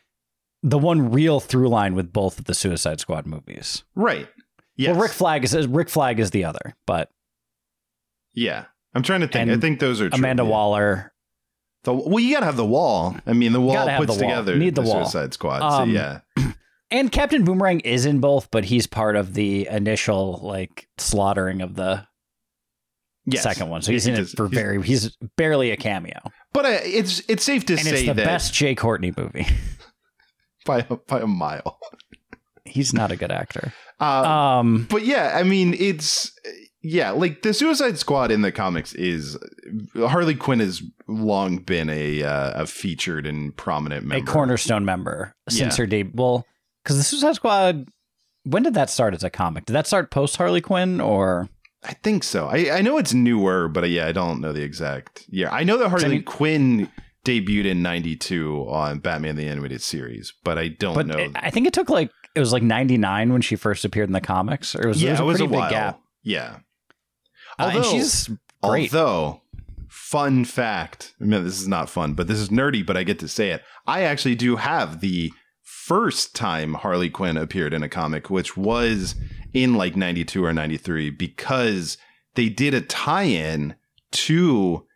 the 0.62 0.78
one 0.78 1.10
real 1.10 1.40
through 1.40 1.68
line 1.68 1.94
with 1.94 2.12
both 2.12 2.38
of 2.38 2.46
the 2.46 2.54
Suicide 2.54 3.00
Squad 3.00 3.26
movies. 3.26 3.84
Right. 3.94 4.28
Yes. 4.76 4.92
Well, 4.92 5.02
Rick 5.02 5.12
Flag 5.12 5.44
is 5.44 5.66
Rick 5.66 5.88
Flag 5.90 6.18
is 6.18 6.30
the 6.30 6.44
other, 6.44 6.74
but 6.86 7.10
Yeah. 8.34 8.64
I'm 8.94 9.02
trying 9.02 9.20
to 9.20 9.26
think. 9.28 9.42
And 9.42 9.52
I 9.52 9.56
think 9.56 9.80
those 9.80 10.00
are. 10.00 10.08
Amanda. 10.12 10.44
Waller. 10.44 11.12
The, 11.84 11.92
well, 11.92 12.18
you 12.20 12.32
gotta 12.34 12.46
have 12.46 12.56
the 12.56 12.64
wall. 12.64 13.14
I 13.26 13.32
mean, 13.34 13.52
the 13.52 13.60
wall 13.60 13.86
puts 13.96 14.16
the 14.16 14.24
wall. 14.24 14.30
together 14.30 14.56
Need 14.56 14.74
the 14.74 14.82
the, 14.82 14.88
wall. 14.88 15.04
Suicide 15.04 15.34
Squad. 15.34 15.60
Um, 15.62 15.90
so 15.90 15.92
yeah, 15.94 16.20
And 16.90 17.12
Captain 17.12 17.44
Boomerang 17.44 17.80
is 17.80 18.06
in 18.06 18.20
both, 18.20 18.50
but 18.50 18.64
he's 18.64 18.86
part 18.86 19.16
of 19.16 19.34
the 19.34 19.66
initial 19.68 20.40
like 20.42 20.88
slaughtering 20.96 21.60
of 21.60 21.74
the 21.74 22.06
yes. 23.26 23.42
second 23.42 23.68
one. 23.68 23.82
So 23.82 23.92
he's 23.92 24.04
He 24.04 24.12
in 24.12 24.20
it 24.20 24.28
for 24.28 24.48
he's- 24.48 24.54
very 24.54 24.82
he's 24.82 25.16
barely 25.36 25.72
a 25.72 25.76
cameo. 25.76 26.20
But 26.54 26.64
uh, 26.64 26.78
it's 26.84 27.20
it's 27.28 27.44
safe 27.44 27.66
to 27.66 27.74
And 27.74 27.82
say 27.82 27.90
it's 27.90 28.06
the 28.06 28.14
that 28.14 28.24
best 28.24 28.54
Jai 28.54 28.74
Courtney 28.74 29.12
movie. 29.16 29.46
by 30.64 30.86
a, 30.88 30.96
by 30.96 31.20
a 31.20 31.26
mile. 31.26 31.78
He's 32.64 32.94
not 32.94 33.10
a 33.12 33.16
good 33.16 33.32
actor. 33.32 33.72
Uh, 34.00 34.04
Um, 34.28 34.86
but 34.90 35.04
yeah, 35.04 35.32
I 35.36 35.44
mean, 35.44 35.72
it's 35.78 36.32
yeah, 36.84 37.10
like 37.10 37.42
the 37.42 37.54
Suicide 37.54 37.98
Squad 37.98 38.30
in 38.30 38.42
the 38.42 38.52
comics 38.52 38.94
is 38.94 39.36
Harley 39.96 40.34
Quinn 40.34 40.60
has 40.60 40.82
long 41.08 41.56
been 41.58 41.88
a 41.88 42.22
uh, 42.22 42.62
a 42.62 42.66
featured 42.66 43.26
and 43.26 43.56
prominent 43.56 44.04
member, 44.06 44.22
a 44.22 44.32
cornerstone 44.32 44.84
member 44.84 45.34
since 45.48 45.76
Yeah. 45.78 45.82
her 45.82 45.86
debut. 45.86 46.12
Well, 46.14 46.46
because 46.84 46.98
the 46.98 47.02
Suicide 47.02 47.34
Squad, 47.36 47.88
when 48.44 48.62
did 48.62 48.74
that 48.74 48.90
start 48.90 49.14
as 49.14 49.24
a 49.24 49.30
comic? 49.30 49.64
Did 49.64 49.72
that 49.72 49.86
start 49.86 50.10
post 50.10 50.36
Harley 50.36 50.60
Quinn 50.60 51.00
or? 51.00 51.48
I 51.86 51.92
think 52.02 52.22
so. 52.24 52.46
I, 52.48 52.76
I 52.78 52.80
know 52.82 52.96
it's 52.98 53.12
newer, 53.12 53.68
but 53.68 53.84
uh, 53.84 53.86
yeah, 53.86 54.06
I 54.06 54.12
don't 54.12 54.40
know 54.40 54.52
the 54.52 54.62
exact 54.62 55.24
year. 55.28 55.48
I 55.50 55.64
know 55.64 55.76
that 55.78 55.88
Harley 55.90 56.08
mean- 56.08 56.22
Quinn 56.24 56.90
debuted 57.26 57.64
in 57.66 57.82
'92 57.82 58.66
on 58.68 58.98
Batman 58.98 59.36
the 59.36 59.48
Animated 59.48 59.80
Series, 59.82 60.32
but 60.44 60.58
I 60.58 60.68
don't 60.68 60.94
But 60.94 61.06
know. 61.06 61.16
it- 61.18 61.32
I 61.36 61.50
think 61.50 61.66
it 61.66 61.72
took 61.72 61.88
like 61.90 62.10
it 62.34 62.40
was 62.40 62.52
like 62.52 62.62
ninety 62.62 62.96
nine 62.98 63.32
when 63.32 63.40
she 63.42 63.56
first 63.56 63.84
appeared 63.84 64.08
in 64.08 64.12
the 64.12 64.20
comics, 64.20 64.74
or 64.74 64.82
it 64.82 64.88
was, 64.88 65.02
yeah, 65.02 65.10
it 65.10 65.12
was 65.12 65.20
a 65.20 65.22
it 65.22 65.26
was 65.26 65.36
pretty 65.38 65.44
a 65.44 65.48
big 65.48 65.58
while. 65.58 65.70
gap. 65.70 66.00
Yeah. 66.22 66.56
Uh, 67.58 67.72
Although- 67.74 67.82
she's 67.90 68.30
great. 68.62 68.92
Although, 68.94 69.42
fun 69.88 70.44
fact, 70.44 71.14
I 71.20 71.24
mean, 71.24 71.44
this 71.44 71.60
is 71.60 71.68
not 71.68 71.90
fun, 71.90 72.14
but 72.14 72.26
this 72.26 72.38
is 72.38 72.48
nerdy, 72.48 72.84
but 72.84 72.96
I 72.96 73.02
get 73.04 73.18
to 73.20 73.28
say 73.28 73.50
it. 73.50 73.62
I 73.86 74.02
actually 74.02 74.34
do 74.34 74.56
have 74.56 75.00
the 75.00 75.32
first 75.62 76.34
time 76.34 76.74
Harley 76.74 77.10
Quinn 77.10 77.36
appeared 77.36 77.74
in 77.74 77.82
a 77.82 77.88
comic, 77.88 78.30
which 78.30 78.56
was 78.56 79.14
in 79.52 79.74
like 79.74 79.96
92 79.96 80.42
or 80.44 80.52
93, 80.52 81.10
because 81.10 81.98
they 82.34 82.48
did 82.48 82.74
a 82.74 82.80
tie 82.80 83.24
in 83.24 83.74
to 84.12 84.86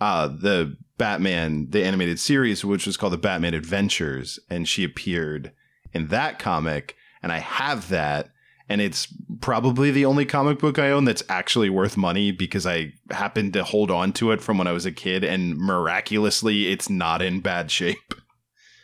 uh, 0.00 0.26
the 0.26 0.76
Batman, 0.98 1.68
the 1.70 1.84
animated 1.84 2.18
series, 2.18 2.64
which 2.64 2.86
was 2.86 2.96
called 2.96 3.12
the 3.12 3.18
Batman 3.18 3.54
Adventures. 3.54 4.38
And 4.50 4.68
she 4.68 4.84
appeared 4.84 5.52
in 5.92 6.08
that 6.08 6.38
comic. 6.38 6.96
And 7.22 7.30
I 7.32 7.38
have 7.38 7.88
that 7.88 8.30
and 8.68 8.80
it's 8.80 9.08
probably 9.40 9.90
the 9.90 10.06
only 10.06 10.24
comic 10.24 10.58
book 10.58 10.78
I 10.78 10.90
own 10.90 11.04
that's 11.04 11.22
actually 11.28 11.68
worth 11.68 11.96
money 11.96 12.32
because 12.32 12.66
I 12.66 12.92
happened 13.10 13.52
to 13.52 13.64
hold 13.64 13.90
on 13.90 14.12
to 14.14 14.32
it 14.32 14.40
from 14.40 14.58
when 14.58 14.66
I 14.66 14.72
was 14.72 14.86
a 14.86 14.92
kid, 14.92 15.22
and 15.24 15.56
miraculously, 15.56 16.68
it's 16.72 16.88
not 16.88 17.20
in 17.20 17.40
bad 17.40 17.70
shape. 17.70 18.14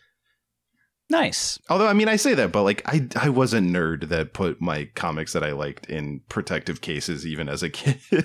nice. 1.10 1.58
Although, 1.68 1.88
I 1.88 1.94
mean, 1.94 2.08
I 2.08 2.16
say 2.16 2.34
that, 2.34 2.52
but 2.52 2.62
like, 2.62 2.82
I 2.87 3.08
I 3.16 3.30
was 3.30 3.54
a 3.54 3.58
nerd 3.60 4.08
that 4.08 4.34
put 4.34 4.60
my 4.60 4.88
comics 4.94 5.32
that 5.32 5.42
I 5.42 5.52
liked 5.52 5.87
in 5.87 6.20
protective 6.28 6.80
cases 6.80 7.26
even 7.26 7.49
as 7.49 7.62
a 7.62 7.70
kid. 7.70 8.25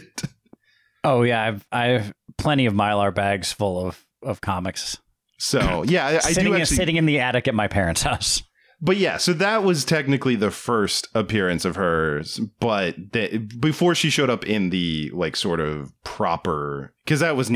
Oh 1.03 1.21
yeah, 1.21 1.41
I've 1.41 1.67
I've 1.71 2.13
plenty 2.37 2.65
of 2.65 2.73
mylar 2.73 3.13
bags 3.13 3.53
full 3.53 3.85
of 3.87 4.05
of 4.21 4.41
comics. 4.41 4.97
so 5.39 5.83
yeah, 5.83 6.07
I, 6.07 6.15
I 6.15 6.19
sitting, 6.19 6.51
do 6.51 6.59
actually. 6.59 6.75
sitting 6.77 6.95
in 6.97 7.05
the 7.05 7.19
attic 7.19 7.47
at 7.47 7.55
my 7.55 7.67
parents' 7.67 8.01
house. 8.01 8.43
But 8.81 8.97
yeah, 8.97 9.17
so 9.17 9.33
that 9.33 9.63
was 9.63 9.85
technically 9.85 10.35
the 10.35 10.51
first 10.51 11.07
appearance 11.15 11.65
of 11.65 11.75
hers, 11.75 12.39
but 12.59 12.95
the, 13.13 13.37
before 13.37 13.95
she 13.95 14.09
showed 14.09 14.29
up 14.29 14.45
in 14.45 14.69
the 14.69 15.09
like 15.13 15.35
sort 15.35 15.59
of 15.59 15.91
proper 16.03 16.93
because 17.05 17.21
that 17.21 17.35
was 17.35 17.49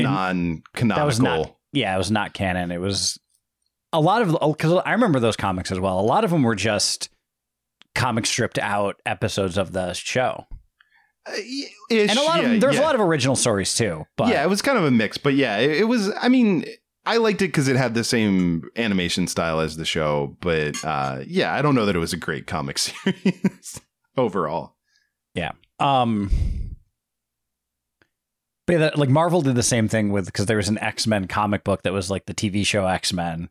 was 1.06 1.20
not. 1.20 1.56
Yeah, 1.72 1.94
it 1.94 1.98
was 1.98 2.10
not 2.10 2.32
canon. 2.32 2.72
It 2.72 2.80
was 2.80 3.18
a 3.92 4.00
lot 4.00 4.22
of 4.22 4.56
because 4.56 4.82
I 4.84 4.92
remember 4.92 5.20
those 5.20 5.36
comics 5.36 5.70
as 5.70 5.78
well. 5.78 6.00
A 6.00 6.02
lot 6.02 6.24
of 6.24 6.30
them 6.30 6.42
were 6.42 6.56
just 6.56 7.10
comic 7.94 8.26
stripped 8.26 8.58
out 8.58 9.00
episodes 9.04 9.58
of 9.58 9.72
the 9.72 9.92
show, 9.92 10.46
Uh, 11.26 11.32
ish, 11.90 12.10
and 12.10 12.18
a 12.18 12.22
lot 12.22 12.42
yeah, 12.42 12.50
of 12.50 12.60
there's 12.60 12.76
yeah. 12.76 12.80
a 12.80 12.84
lot 12.84 12.94
of 12.94 13.00
original 13.00 13.36
stories 13.36 13.74
too. 13.74 14.04
But 14.16 14.28
yeah, 14.28 14.42
it 14.42 14.48
was 14.48 14.62
kind 14.62 14.78
of 14.78 14.84
a 14.84 14.90
mix, 14.90 15.18
but 15.18 15.34
yeah, 15.34 15.58
it, 15.58 15.80
it 15.80 15.84
was. 15.84 16.10
I 16.20 16.28
mean, 16.28 16.64
I 17.06 17.16
liked 17.16 17.40
it 17.42 17.48
because 17.48 17.66
it 17.68 17.76
had 17.76 17.94
the 17.94 18.04
same 18.04 18.68
animation 18.76 19.26
style 19.26 19.60
as 19.60 19.76
the 19.76 19.84
show, 19.84 20.36
but 20.40 20.76
uh, 20.84 21.20
yeah, 21.26 21.54
I 21.54 21.62
don't 21.62 21.74
know 21.74 21.86
that 21.86 21.96
it 21.96 22.00
was 22.00 22.12
a 22.12 22.18
great 22.18 22.46
comic 22.46 22.78
series 22.78 23.80
overall. 24.16 24.76
Yeah. 25.34 25.52
Um, 25.78 26.30
But 28.66 28.72
yeah, 28.74 28.78
that, 28.78 28.98
like 28.98 29.08
Marvel 29.08 29.42
did 29.42 29.54
the 29.54 29.62
same 29.62 29.88
thing 29.88 30.12
with 30.12 30.26
because 30.26 30.46
there 30.46 30.58
was 30.58 30.68
an 30.68 30.78
X 30.78 31.06
Men 31.06 31.26
comic 31.26 31.64
book 31.64 31.82
that 31.82 31.92
was 31.92 32.10
like 32.10 32.26
the 32.26 32.34
TV 32.34 32.64
show 32.66 32.86
X 32.86 33.12
Men 33.12 33.48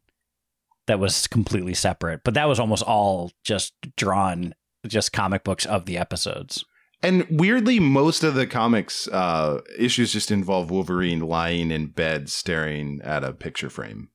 that 0.87 0.99
was 0.99 1.27
completely 1.27 1.73
separate, 1.73 2.21
but 2.23 2.35
that 2.35 2.47
was 2.47 2.59
almost 2.59 2.83
all 2.83 3.31
just 3.43 3.73
drawn, 3.97 4.53
just 4.87 5.11
comic 5.11 5.43
books 5.43 5.65
of 5.65 5.85
the 5.85 5.97
episodes. 5.97 6.63
And 7.01 7.25
weirdly, 7.29 7.79
most 7.79 8.23
of 8.23 8.35
the 8.35 8.45
comics 8.45 9.07
uh, 9.07 9.61
issues 9.77 10.11
just 10.11 10.31
involve 10.31 10.69
Wolverine 10.69 11.21
lying 11.21 11.71
in 11.71 11.87
bed 11.87 12.29
staring 12.29 12.99
at 13.03 13.23
a 13.23 13.31
picture 13.33 13.69
frame. 13.69 14.09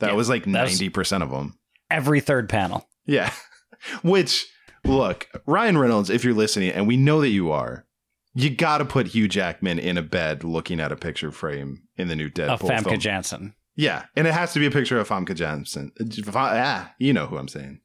That 0.00 0.08
Yeah, 0.10 0.16
was 0.16 0.28
like 0.28 0.46
ninety 0.46 0.88
percent 0.88 1.22
of 1.22 1.30
them. 1.30 1.58
Every 1.90 2.20
third 2.20 2.48
panel. 2.48 2.88
Yeah. 3.06 3.32
Which, 4.02 4.46
look, 4.84 5.28
Ryan 5.46 5.78
Reynolds, 5.78 6.10
if 6.10 6.24
you're 6.24 6.34
listening, 6.34 6.70
and 6.70 6.86
we 6.88 6.96
know 6.96 7.20
that 7.20 7.28
you 7.28 7.52
are, 7.52 7.86
you 8.34 8.50
got 8.50 8.78
to 8.78 8.84
put 8.84 9.08
Hugh 9.08 9.28
Jackman 9.28 9.78
in 9.78 9.96
a 9.96 10.02
bed 10.02 10.42
looking 10.42 10.80
at 10.80 10.90
a 10.92 10.96
picture 10.96 11.30
frame 11.30 11.82
in 11.96 12.08
the 12.08 12.16
new 12.16 12.28
Deadpool 12.28 12.48
of 12.54 12.60
Famke 12.62 12.84
film. 12.88 12.98
Janssen. 12.98 13.54
yeah, 13.76 14.06
and 14.16 14.26
it 14.26 14.34
has 14.34 14.52
to 14.54 14.58
be 14.58 14.66
a 14.66 14.70
picture 14.70 14.98
of 14.98 15.08
Famke 15.08 15.34
Janssen. 15.34 15.92
Ah, 16.34 16.92
you 16.98 17.12
know 17.12 17.26
who 17.26 17.38
I'm 17.38 17.48
saying. 17.48 17.80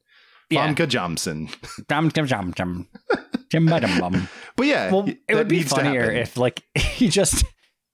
Yeah. 0.52 0.72
Famke 0.72 0.88
Janssen. 0.88 1.48
Dum, 1.88 2.08
dum, 2.10 2.26
dum, 2.26 2.50
dum. 2.52 2.88
Dum, 3.50 3.66
bum. 3.66 4.28
But 4.56 4.66
yeah, 4.66 4.90
Well, 4.92 5.08
it 5.28 5.34
would 5.34 5.48
be 5.48 5.62
funnier 5.62 6.10
if 6.10 6.36
like 6.36 6.62
he 6.74 7.08
just 7.08 7.44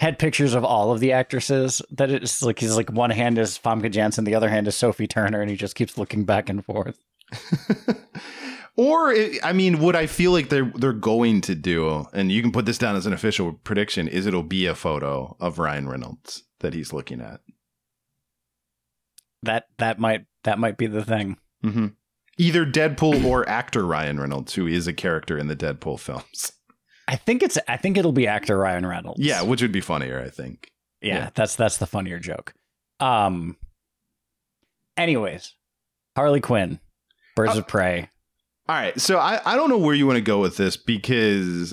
had 0.01 0.19
pictures 0.19 0.55
of 0.55 0.65
all 0.65 0.93
of 0.93 1.01
the 1.01 1.13
actresses. 1.13 1.83
That 1.91 2.11
it's 2.11 2.43
like 2.43 2.59
he's 2.59 2.77
like 2.77 2.91
one 2.91 3.11
hand 3.11 3.39
is 3.39 3.59
Famke 3.59 3.91
Janssen, 3.91 4.25
the 4.25 4.35
other 4.35 4.49
hand 4.49 4.69
is 4.69 4.75
Sophie 4.77 5.07
Turner, 5.07 5.41
and 5.41 5.51
he 5.51 5.57
just 5.57 5.75
keeps 5.75 5.97
looking 5.99 6.25
back 6.25 6.49
and 6.49 6.65
forth. 6.65 6.99
or 8.77 9.13
it- 9.13 9.39
I 9.45 9.53
mean, 9.53 9.79
what 9.81 9.97
I 9.97 10.07
feel 10.07 10.33
like 10.33 10.49
they're 10.49 10.73
they're 10.77 10.93
going 10.93 11.41
to 11.43 11.55
do, 11.55 12.07
and 12.13 12.31
you 12.31 12.43
can 12.43 12.53
put 12.53 12.67
this 12.67 12.79
down 12.79 12.97
as 12.97 13.07
an 13.07 13.13
official 13.13 13.53
prediction, 13.65 14.09
is 14.09 14.27
it'll 14.27 14.43
be 14.43 14.67
a 14.67 14.75
photo 14.75 15.37
of 15.41 15.59
Ryan 15.59 15.89
Reynolds 15.89 16.45
that 16.61 16.75
he's 16.75 16.93
looking 16.93 17.21
at. 17.21 17.41
That 19.43 19.67
that 19.79 19.99
might 19.99 20.27
that 20.45 20.59
might 20.59 20.77
be 20.77 20.87
the 20.87 21.05
thing. 21.05 21.37
hmm 21.63 21.89
Either 22.39 22.65
Deadpool 22.65 23.25
or 23.25 23.49
actor 23.49 23.85
Ryan 23.85 24.21
Reynolds, 24.21 24.55
who 24.55 24.67
is 24.67 24.87
a 24.87 24.93
character 24.93 25.37
in 25.37 25.49
the 25.49 25.57
Deadpool 25.57 25.99
films. 25.99 26.53
I 27.09 27.17
think 27.17 27.43
it's 27.43 27.59
I 27.67 27.77
think 27.77 27.97
it'll 27.97 28.13
be 28.13 28.27
actor 28.27 28.57
Ryan 28.59 28.87
Reynolds. 28.87 29.21
Yeah, 29.21 29.43
which 29.43 29.61
would 29.63 29.73
be 29.73 29.81
funnier, 29.81 30.21
I 30.25 30.31
think. 30.31 30.71
yeah, 31.01 31.15
yeah. 31.15 31.31
That's 31.35 31.57
that's 31.57 31.79
the 31.79 31.87
funnier 31.87 32.19
joke. 32.19 32.55
Um. 33.01 33.57
Anyways, 34.97 35.55
Harley 36.17 36.41
Quinn, 36.41 36.81
Birds 37.37 37.55
Uh, 37.55 37.59
of 37.59 37.69
Prey. 37.69 38.09
All 38.69 38.75
right, 38.77 39.01
so 39.01 39.19
I, 39.19 39.41
I 39.45 39.57
don't 39.57 39.71
know 39.71 39.79
where 39.79 39.95
you 39.95 40.07
want 40.07 40.17
to 40.19 40.23
go 40.23 40.41
with 40.41 40.57
this 40.59 40.77
because, 40.77 41.73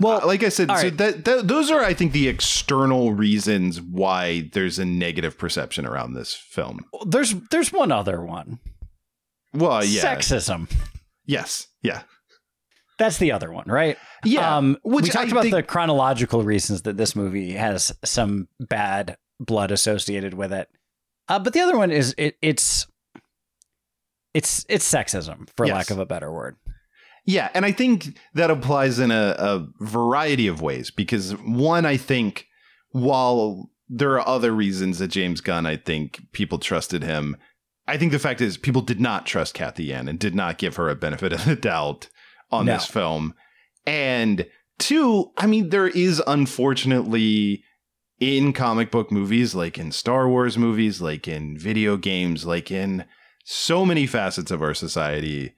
Well, 0.00 0.20
uh, 0.22 0.26
like 0.26 0.42
I 0.42 0.50
said, 0.50 0.68
so 0.68 0.74
right. 0.74 0.96
that, 0.98 1.24
that 1.24 1.48
those 1.48 1.70
are 1.70 1.82
I 1.82 1.94
think 1.94 2.12
the 2.12 2.28
external 2.28 3.12
reasons 3.14 3.80
why 3.80 4.50
there's 4.52 4.78
a 4.78 4.84
negative 4.84 5.38
perception 5.38 5.86
around 5.86 6.12
this 6.14 6.34
film. 6.34 6.80
There's 7.06 7.34
there's 7.50 7.72
one 7.72 7.90
other 7.92 8.20
one. 8.22 8.58
Well, 9.54 9.84
yeah, 9.84 10.02
Sexism. 10.14 10.70
yes, 11.26 11.68
yeah, 11.82 12.02
That's 12.98 13.18
the 13.18 13.32
other 13.32 13.50
one, 13.52 13.66
right? 13.66 13.96
yeah. 14.24 14.56
Um, 14.56 14.76
which 14.82 15.04
we 15.04 15.10
talked 15.10 15.28
I 15.28 15.30
about 15.30 15.42
think- 15.44 15.54
the 15.54 15.62
chronological 15.62 16.42
reasons 16.42 16.82
that 16.82 16.96
this 16.96 17.14
movie 17.16 17.52
has 17.52 17.92
some 18.04 18.48
bad 18.60 19.16
blood 19.40 19.70
associated 19.70 20.34
with 20.34 20.52
it. 20.52 20.68
Uh, 21.28 21.38
but 21.38 21.52
the 21.52 21.60
other 21.60 21.76
one 21.78 21.90
is 21.90 22.14
it, 22.18 22.36
it's 22.42 22.86
it's 24.34 24.64
it's 24.68 24.90
sexism, 24.90 25.48
for 25.56 25.66
Yes. 25.66 25.74
lack 25.74 25.90
of 25.90 25.98
a 25.98 26.06
better 26.06 26.32
word. 26.32 26.56
Yeah, 27.24 27.50
and 27.54 27.64
I 27.64 27.72
think 27.72 28.18
that 28.34 28.50
applies 28.50 28.98
in 28.98 29.10
a, 29.10 29.34
a 29.38 29.66
variety 29.80 30.46
of 30.48 30.62
ways 30.62 30.90
because 30.90 31.32
one, 31.36 31.84
I 31.84 31.96
think 31.98 32.46
while 32.90 33.70
there 33.88 34.12
are 34.18 34.26
other 34.26 34.52
reasons 34.52 34.98
that 34.98 35.08
James 35.08 35.40
Gunn, 35.40 35.66
I 35.66 35.76
think 35.76 36.20
people 36.32 36.58
trusted 36.58 37.02
him. 37.02 37.36
I 37.88 37.96
think 37.96 38.12
the 38.12 38.18
fact 38.18 38.40
is 38.40 38.56
people 38.56 38.82
did 38.82 39.00
not 39.00 39.26
trust 39.26 39.54
Cathy 39.54 39.84
Yan 39.84 40.08
and 40.08 40.18
did 40.18 40.34
not 40.34 40.58
give 40.58 40.76
her 40.76 40.88
a 40.88 40.94
benefit 40.94 41.32
of 41.32 41.44
the 41.44 41.56
doubt 41.56 42.08
on 42.50 42.66
No. 42.66 42.74
this 42.74 42.86
film. 42.86 43.34
And 43.86 44.46
two, 44.78 45.32
I 45.36 45.46
mean, 45.46 45.70
there 45.70 45.88
is 45.88 46.22
unfortunately 46.26 47.64
in 48.20 48.52
comic 48.52 48.90
book 48.90 49.10
movies, 49.10 49.54
like 49.54 49.78
in 49.78 49.92
Star 49.92 50.28
Wars 50.28 50.58
movies, 50.58 51.00
like 51.00 51.26
in 51.26 51.56
video 51.58 51.96
games, 51.96 52.44
like 52.44 52.70
in 52.70 53.04
so 53.44 53.86
many 53.86 54.06
facets 54.06 54.50
of 54.50 54.60
our 54.60 54.74
society, 54.74 55.54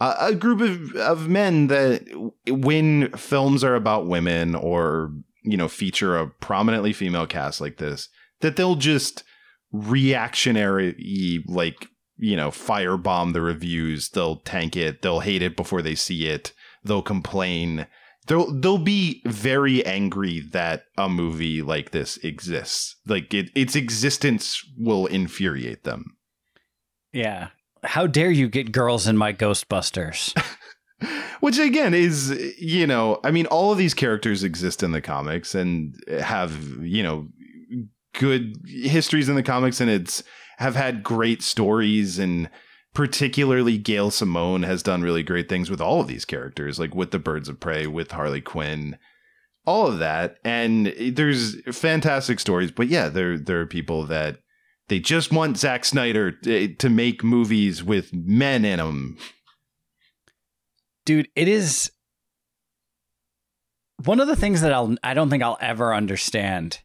a, 0.00 0.14
a 0.20 0.34
group 0.34 0.60
of, 0.60 0.94
of 0.96 1.28
men 1.28 1.66
that 1.68 2.02
when 2.48 3.10
films 3.12 3.64
are 3.64 3.74
about 3.74 4.06
women 4.06 4.54
or 4.54 5.12
you 5.42 5.56
know 5.56 5.68
feature 5.68 6.16
a 6.16 6.28
prominently 6.28 6.92
female 6.92 7.26
cast 7.26 7.60
like 7.60 7.78
this 7.78 8.08
that 8.40 8.54
they'll 8.54 8.76
just 8.76 9.24
reactionary 9.72 11.42
like 11.46 11.88
you 12.18 12.36
know 12.36 12.50
firebomb 12.50 13.32
the 13.32 13.40
reviews. 13.40 14.10
They'll 14.10 14.36
tank 14.36 14.76
it. 14.76 15.02
They'll 15.02 15.20
hate 15.20 15.42
it 15.42 15.56
before 15.56 15.82
they 15.82 15.94
see 15.94 16.26
it. 16.26 16.52
They'll 16.84 17.02
complain. 17.02 17.86
They'll 18.26 18.52
they'll 18.52 18.78
be 18.78 19.22
very 19.26 19.84
angry 19.84 20.40
that 20.52 20.84
a 20.96 21.08
movie 21.08 21.62
like 21.62 21.90
this 21.90 22.18
exists. 22.18 22.96
Like 23.06 23.34
it, 23.34 23.50
its 23.54 23.74
existence 23.74 24.62
will 24.78 25.06
infuriate 25.06 25.84
them. 25.84 26.16
Yeah. 27.12 27.48
How 27.84 28.06
dare 28.06 28.30
you 28.30 28.48
get 28.48 28.72
girls 28.72 29.06
in 29.08 29.16
my 29.16 29.32
Ghostbusters? 29.32 30.40
Which 31.40 31.58
again 31.58 31.94
is, 31.94 32.30
you 32.60 32.86
know, 32.86 33.18
I 33.24 33.32
mean, 33.32 33.46
all 33.46 33.72
of 33.72 33.78
these 33.78 33.94
characters 33.94 34.44
exist 34.44 34.84
in 34.84 34.92
the 34.92 35.00
comics 35.00 35.56
and 35.56 35.96
have, 36.20 36.56
you 36.80 37.02
know, 37.02 37.26
good 38.14 38.56
histories 38.66 39.28
in 39.28 39.34
the 39.34 39.42
comics 39.42 39.80
and 39.80 39.90
it's 39.90 40.22
have 40.58 40.76
had 40.76 41.02
great 41.02 41.42
stories 41.42 42.18
and 42.18 42.48
particularly 42.94 43.78
Gail 43.78 44.10
Simone 44.10 44.64
has 44.64 44.82
done 44.82 45.02
really 45.02 45.22
great 45.22 45.48
things 45.48 45.70
with 45.70 45.80
all 45.80 46.00
of 46.00 46.08
these 46.08 46.24
characters, 46.24 46.78
like 46.78 46.94
with 46.94 47.10
the 47.10 47.18
Birds 47.18 47.48
of 47.48 47.58
Prey, 47.58 47.86
with 47.86 48.12
Harley 48.12 48.40
Quinn, 48.40 48.98
all 49.64 49.86
of 49.86 49.98
that. 49.98 50.36
And 50.44 50.94
there's 51.12 51.56
fantastic 51.74 52.38
stories, 52.38 52.70
but 52.70 52.88
yeah, 52.88 53.08
there 53.08 53.38
there 53.38 53.60
are 53.60 53.66
people 53.66 54.04
that 54.06 54.38
they 54.88 54.98
just 54.98 55.32
want 55.32 55.58
Zack 55.58 55.84
Snyder 55.84 56.32
to, 56.32 56.74
to 56.74 56.90
make 56.90 57.24
movies 57.24 57.82
with 57.82 58.12
men 58.12 58.64
in 58.64 58.78
them. 58.78 59.16
Dude, 61.04 61.28
it 61.34 61.48
is 61.48 61.90
one 64.04 64.20
of 64.20 64.28
the 64.28 64.36
things 64.36 64.60
that 64.60 64.72
I'll 64.72 64.96
I 65.02 65.14
don't 65.14 65.30
think 65.30 65.42
I'll 65.42 65.58
ever 65.60 65.94
understand 65.94 66.80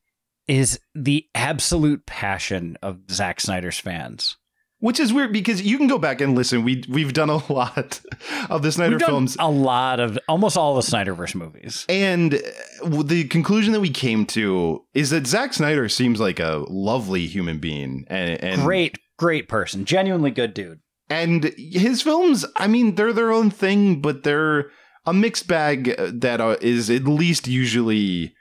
is 0.47 0.79
the 0.95 1.25
absolute 1.36 2.05
passion 2.05 2.77
of 2.81 2.99
Zack 3.12 3.39
Snyder's 3.39 3.79
fans. 3.79 4.38
Which 4.79 4.99
is 4.99 5.12
weird 5.12 5.33
because 5.33 5.63
you 5.63 5.77
can 5.79 5.88
go 5.88 5.97
back 5.97 6.21
and 6.21 6.36
listen. 6.36 6.63
We 6.63 6.83
we've 6.88 7.12
done 7.13 7.31
a 7.31 7.38
lot 7.51 7.99
of 8.47 8.62
the 8.62 8.71
Snyder 8.71 8.91
We've 8.91 8.99
done 8.99 9.10
films, 9.10 9.36
a 9.39 9.49
lot 9.49 9.99
of 9.99 10.19
almost 10.29 10.55
all 10.55 10.75
the 10.75 10.81
Snyderverse 10.81 11.33
movies. 11.33 11.83
and 11.89 12.36
uh, 12.36 13.01
the 13.01 13.23
conclusion 13.23 13.73
that 13.73 13.79
we 13.79 13.89
came 13.89 14.27
to 14.27 14.86
is 14.93 15.10
that 15.10 15.25
Zack 15.25 15.55
Snyder 15.55 15.89
seems 15.89 16.19
like 16.19 16.39
a 16.39 16.63
lovely 16.69 17.25
human 17.25 17.57
being, 17.57 18.05
and, 18.07 18.43
and 18.43 18.62
great, 18.62 18.99
great 19.17 19.49
person, 19.49 19.83
genuinely 19.83 20.29
good 20.29 20.53
dude. 20.53 20.79
And 21.10 21.45
his 21.57 22.03
films, 22.03 22.45
I 22.55 22.67
mean, 22.67 22.95
they're 22.95 23.13
their 23.13 23.31
own 23.31 23.49
thing, 23.49 23.99
but 23.99 24.23
they're 24.23 24.69
a 25.07 25.13
mixed 25.13 25.47
bag 25.47 25.95
that 25.97 26.39
uh, 26.39 26.51
at 26.51 26.62
least 27.07 27.47
usually 27.47 28.36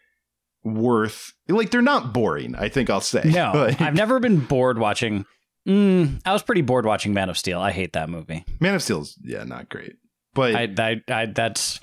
worth. 0.66 1.32
Like 1.48 1.70
they're 1.70 1.80
not 1.82 2.12
boring. 2.12 2.54
I 2.56 2.68
think 2.68 2.90
I'll 2.90 3.00
say. 3.00 3.22
No, 3.24 3.52
Like, 3.54 3.80
I've 3.80 3.94
never 3.94 4.18
been 4.20 4.40
bored 4.40 4.78
watching. 4.78 5.24
Mm, 5.68 6.20
I 6.24 6.32
was 6.32 6.42
pretty 6.42 6.62
bored 6.62 6.84
watching 6.86 7.14
Man 7.14 7.28
of 7.30 7.38
Steel. 7.38 7.60
I 7.60 7.72
hate 7.72 7.94
that 7.94 8.08
movie. 8.08 8.44
Man 8.60 8.74
of 8.74 8.82
Steel's 8.82 9.18
yeah, 9.22 9.44
not 9.44 9.68
great, 9.68 9.96
but 10.34 10.54
I, 10.54 10.68
I, 10.78 11.02
I, 11.08 11.26
that's 11.26 11.80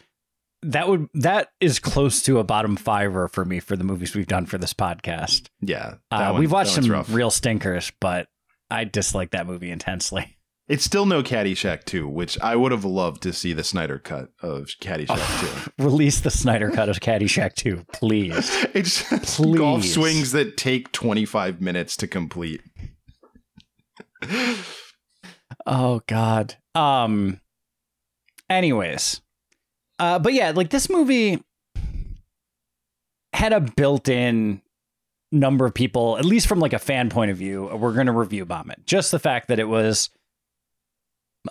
that 0.62 0.88
would 0.88 1.08
that 1.15 1.50
is 1.60 1.80
close 1.80 2.22
to 2.24 2.39
a 2.39 2.43
bottom 2.43 2.76
fiver 2.78 3.28
for 3.28 3.43
me 3.43 3.60
for 3.60 3.76
the 3.76 3.84
movies 3.84 4.15
we've 4.15 4.28
done 4.28 4.46
for 4.46 4.58
this 4.58 4.74
podcast. 4.74 5.50
yeah, 5.62 5.96
Uh, 6.12 6.30
one- 6.32 6.39
we've 6.39 6.52
watched 6.52 6.72
some 6.72 6.88
rough. 6.89 7.12
real 7.12 7.30
stinkers, 7.32 7.91
but 8.00 8.28
I 8.72 8.86
dislike 8.86 9.32
that 9.32 9.48
movie 9.48 9.72
intensely. 9.72 10.38
It's 10.69 10.86
still 10.86 11.06
no 11.06 11.21
Caddyshack 11.21 11.84
2, 11.84 12.08
which 12.08 12.39
I 12.39 12.56
would 12.56 12.71
have 12.71 12.86
loved 12.86 13.21
to 13.23 13.34
see 13.34 13.52
the 13.52 13.65
Snyder 13.65 13.99
cut 13.99 14.30
of 14.41 14.67
Caddyshack 14.80 15.69
Release 15.78 16.21
the 16.21 16.32
Snyder 16.32 16.71
cut 16.71 16.88
of 16.88 17.02
Caddyshack 17.02 17.56
2, 17.56 17.86
please. 17.91 18.49
2. 18.62 18.71
It's 18.73 19.10
just 19.10 19.41
golf 19.56 19.82
Please. 19.82 19.93
swings 19.93 20.32
that 20.32 20.56
take 20.56 20.91
25 20.93 21.60
minutes 21.60 21.97
to 21.97 22.08
complete. 22.08 22.62
Oh 25.65 26.02
God. 26.08 26.56
Um. 26.76 27.39
Anyways, 28.49 29.21
uh, 29.99 30.19
but 30.19 30.34
yeah, 30.34 30.52
like 30.52 30.69
this 30.69 30.89
movie 30.89 31.41
had 33.34 33.52
a 33.54 33.62
built-in 33.62 34.62
number 35.32 35.65
of 35.65 35.73
people, 35.73 36.17
at 36.17 36.26
least 36.26 36.47
from 36.47 36.60
like 36.60 36.73
a 36.73 36.80
fan 36.80 37.10
point 37.10 37.32
of 37.32 37.38
view. 37.38 37.69
We're 37.73 37.93
going 37.93 38.06
to 38.08 38.12
review 38.12 38.45
bomb 38.45 38.69
it. 38.69 38.86
Just 38.86 39.12
the 39.12 39.19
fact 39.19 39.47
that 39.47 39.60
it 39.60 39.67
was 39.67 40.10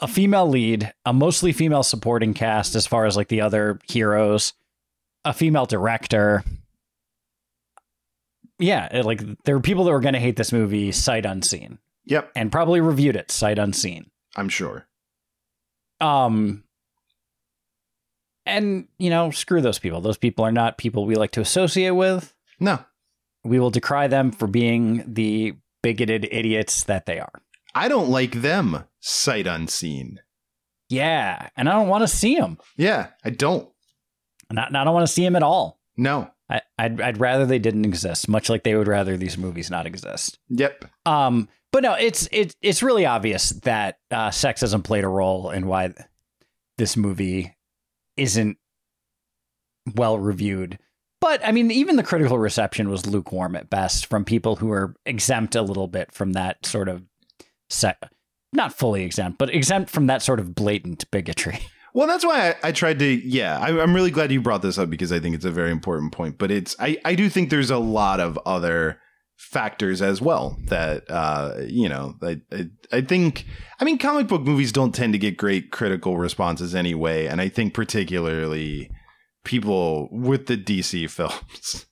a 0.00 0.09
female 0.09 0.48
lead, 0.48 0.92
a 1.05 1.12
mostly 1.12 1.52
female 1.52 1.83
supporting 1.83 2.35
cast 2.35 2.74
as 2.74 2.87
far 2.87 3.05
as 3.05 3.16
like 3.16 3.28
the 3.28 3.40
other 3.40 3.78
heroes, 3.88 4.55
a 5.24 5.33
female 5.33 5.66
director, 5.66 6.42
yeah, 8.59 8.88
it, 8.96 9.05
like 9.05 9.20
there 9.44 9.57
were 9.57 9.62
people 9.62 9.85
that 9.85 9.92
were 9.92 10.00
going 10.00 10.14
to 10.14 10.20
hate 10.20 10.37
this 10.37 10.52
movie 10.52 10.92
sight 10.92 11.26
unseen 11.26 11.78
Yep, 12.07 12.31
and 12.37 12.52
probably 12.52 12.81
reviewed 12.81 13.16
it 13.16 13.31
sight 13.31 13.59
unseen. 13.59 14.11
I'm 14.37 14.48
sure. 14.48 14.87
Um, 16.00 16.64
and 18.46 18.87
you 18.98 19.11
know, 19.11 19.31
screw 19.31 19.61
those 19.61 19.78
people. 19.78 20.00
Those 20.00 20.16
people 20.16 20.44
are 20.44 20.52
not 20.52 20.78
people 20.78 21.07
we 21.07 21.16
like 21.16 21.33
to 21.33 21.40
associate 21.40 21.90
with. 21.90 22.35
No, 22.61 22.78
We 23.44 23.59
will 23.59 23.70
decry 23.70 24.07
them 24.07 24.31
for 24.31 24.46
being 24.46 25.05
the 25.12 25.55
bigoted 25.83 26.28
idiots 26.31 26.85
that 26.85 27.07
they 27.07 27.18
are. 27.18 27.42
I 27.74 27.88
don't 27.88 28.11
like 28.11 28.32
them 28.32 28.85
sight 29.00 29.46
unseen. 29.46 30.20
Yeah, 30.88 31.48
and 31.56 31.68
I 31.68 31.72
don't 31.72 31.88
want 31.88 32.02
to 32.02 32.08
see 32.08 32.37
them. 32.37 32.58
Yeah, 32.76 33.08
I 33.24 33.30
don't. 33.30 33.68
Not, 34.50 34.74
I 34.76 34.85
don't 34.85 34.92
want 34.92 35.06
to 35.06 35.12
see 35.12 35.24
them 35.24 35.37
at 35.37 35.42
all. 35.42 35.80
No. 35.96 36.30
I, 36.50 36.61
I'd, 36.78 37.00
I'd 37.00 37.20
rather 37.20 37.46
they 37.46 37.58
didn't 37.58 37.87
exist, 37.87 38.28
much 38.28 38.50
like 38.50 38.62
they 38.62 38.74
would 38.74 38.88
rather 38.88 39.16
these 39.16 39.38
movies 39.38 39.70
not 39.70 39.87
exist. 39.87 40.38
Yep. 40.50 40.85
Um, 41.06 41.48
but 41.70 41.82
no, 41.82 41.94
it's 41.94 42.28
it's 42.30 42.54
it's 42.61 42.82
really 42.82 43.06
obvious 43.06 43.50
that 43.50 43.98
uh, 44.11 44.28
sexism 44.28 44.85
played 44.85 45.04
a 45.04 45.08
role 45.08 45.50
in 45.50 45.66
why 45.66 45.94
this 46.76 46.96
movie 46.98 47.56
isn't 48.18 48.58
well 49.94 50.18
reviewed. 50.18 50.78
But 51.22 51.40
I 51.46 51.52
mean, 51.52 51.70
even 51.70 51.96
the 51.96 52.02
critical 52.02 52.38
reception 52.38 52.90
was 52.90 53.06
lukewarm 53.06 53.56
at 53.56 53.70
best 53.70 54.06
from 54.06 54.24
people 54.26 54.56
who 54.56 54.70
are 54.70 54.94
exempt 55.06 55.54
a 55.54 55.62
little 55.62 55.88
bit 55.88 56.12
from 56.12 56.35
that 56.35 56.66
sort 56.66 56.90
of 56.90 57.04
se- 57.72 57.94
not 58.52 58.72
fully 58.76 59.02
exempt, 59.04 59.38
but 59.38 59.52
exempt 59.54 59.90
from 59.90 60.06
that 60.06 60.22
sort 60.22 60.40
of 60.40 60.54
blatant 60.54 61.11
bigotry. 61.11 61.58
Well, 61.94 62.06
that's 62.06 62.24
why 62.24 62.48
I, 62.48 62.68
I 62.68 62.72
tried 62.72 63.00
to. 63.00 63.04
Yeah, 63.04 63.58
I, 63.58 63.78
I'm 63.78 63.92
really 63.94 64.11
glad 64.11 64.32
you 64.32 64.40
brought 64.40 64.62
this 64.62 64.78
up 64.78 64.88
because 64.88 65.12
I 65.12 65.20
think 65.20 65.35
it's 65.35 65.44
a 65.44 65.50
very 65.50 65.70
important 65.70 66.12
point. 66.12 66.38
But 66.38 66.50
it's 66.50 66.74
I, 66.78 66.96
I 67.04 67.14
do 67.14 67.28
think 67.28 67.50
there's 67.50 67.70
a 67.70 67.76
lot 67.76 68.18
of 68.18 68.38
other 68.46 68.98
factors 69.37 70.00
as 70.00 70.18
well 70.18 70.56
that 70.68 71.04
uh 71.11 71.54
you 71.66 71.88
know 71.88 72.14
I, 72.22 72.40
I 72.50 72.70
I 72.92 73.00
think 73.02 73.44
I 73.78 73.85
mean 73.85 73.98
comic 73.98 74.28
book 74.28 74.40
movies 74.40 74.72
don't 74.72 74.94
tend 74.94 75.12
to 75.12 75.18
get 75.18 75.37
great 75.37 75.70
critical 75.70 76.16
responses 76.16 76.74
anyway, 76.74 77.26
and 77.26 77.42
I 77.42 77.50
think 77.50 77.74
particularly 77.74 78.90
people 79.44 80.08
with 80.11 80.46
the 80.46 80.56
DC 80.56 81.11
films 81.11 81.85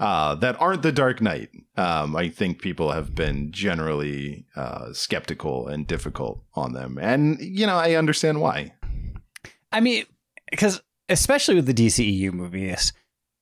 uh, 0.00 0.34
that 0.36 0.60
aren't 0.60 0.82
the 0.82 0.92
Dark 0.92 1.20
Knight. 1.20 1.50
Um, 1.76 2.14
I 2.16 2.28
think 2.28 2.60
people 2.60 2.92
have 2.92 3.14
been 3.14 3.50
generally 3.52 4.46
uh, 4.56 4.92
skeptical 4.92 5.68
and 5.68 5.86
difficult 5.86 6.42
on 6.54 6.72
them, 6.72 6.98
and 7.00 7.38
you 7.40 7.66
know 7.66 7.76
I 7.76 7.94
understand 7.94 8.40
why. 8.40 8.72
I 9.72 9.80
mean, 9.80 10.04
because 10.50 10.82
especially 11.08 11.54
with 11.56 11.66
the 11.66 11.74
DCEU 11.74 12.32
movies, 12.32 12.92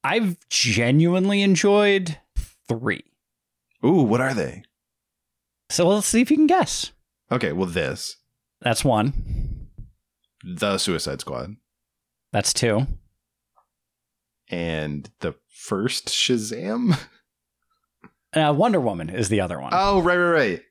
I've 0.05 0.37
genuinely 0.49 1.43
enjoyed 1.43 2.19
three. 2.69 3.05
Ooh, 3.85 4.03
what 4.03 4.21
are 4.21 4.35
they? 4.35 4.63
So 5.71 5.89
let's 5.89 6.07
see 6.07 6.21
if 6.21 6.31
you 6.31 6.37
can 6.37 6.47
guess. 6.47 6.93
Okay, 7.31 7.53
well, 7.53 7.67
this 7.69 8.17
That's 8.61 8.85
one. 8.85 9.69
the 10.45 10.77
Suicide 10.79 11.21
Squad 11.21 11.57
That's 12.33 12.53
two. 12.53 12.87
and 14.49 15.11
the 15.21 15.35
first 15.62 16.09
Shazam. 16.09 16.98
Uh, 18.35 18.53
Wonder 18.57 18.81
Woman 18.81 19.11
is 19.11 19.29
the 19.29 19.40
other 19.40 19.61
one. 19.61 19.72
Oh, 19.75 20.01
right, 20.01 20.16
right, 20.16 20.31
right. 20.33 20.62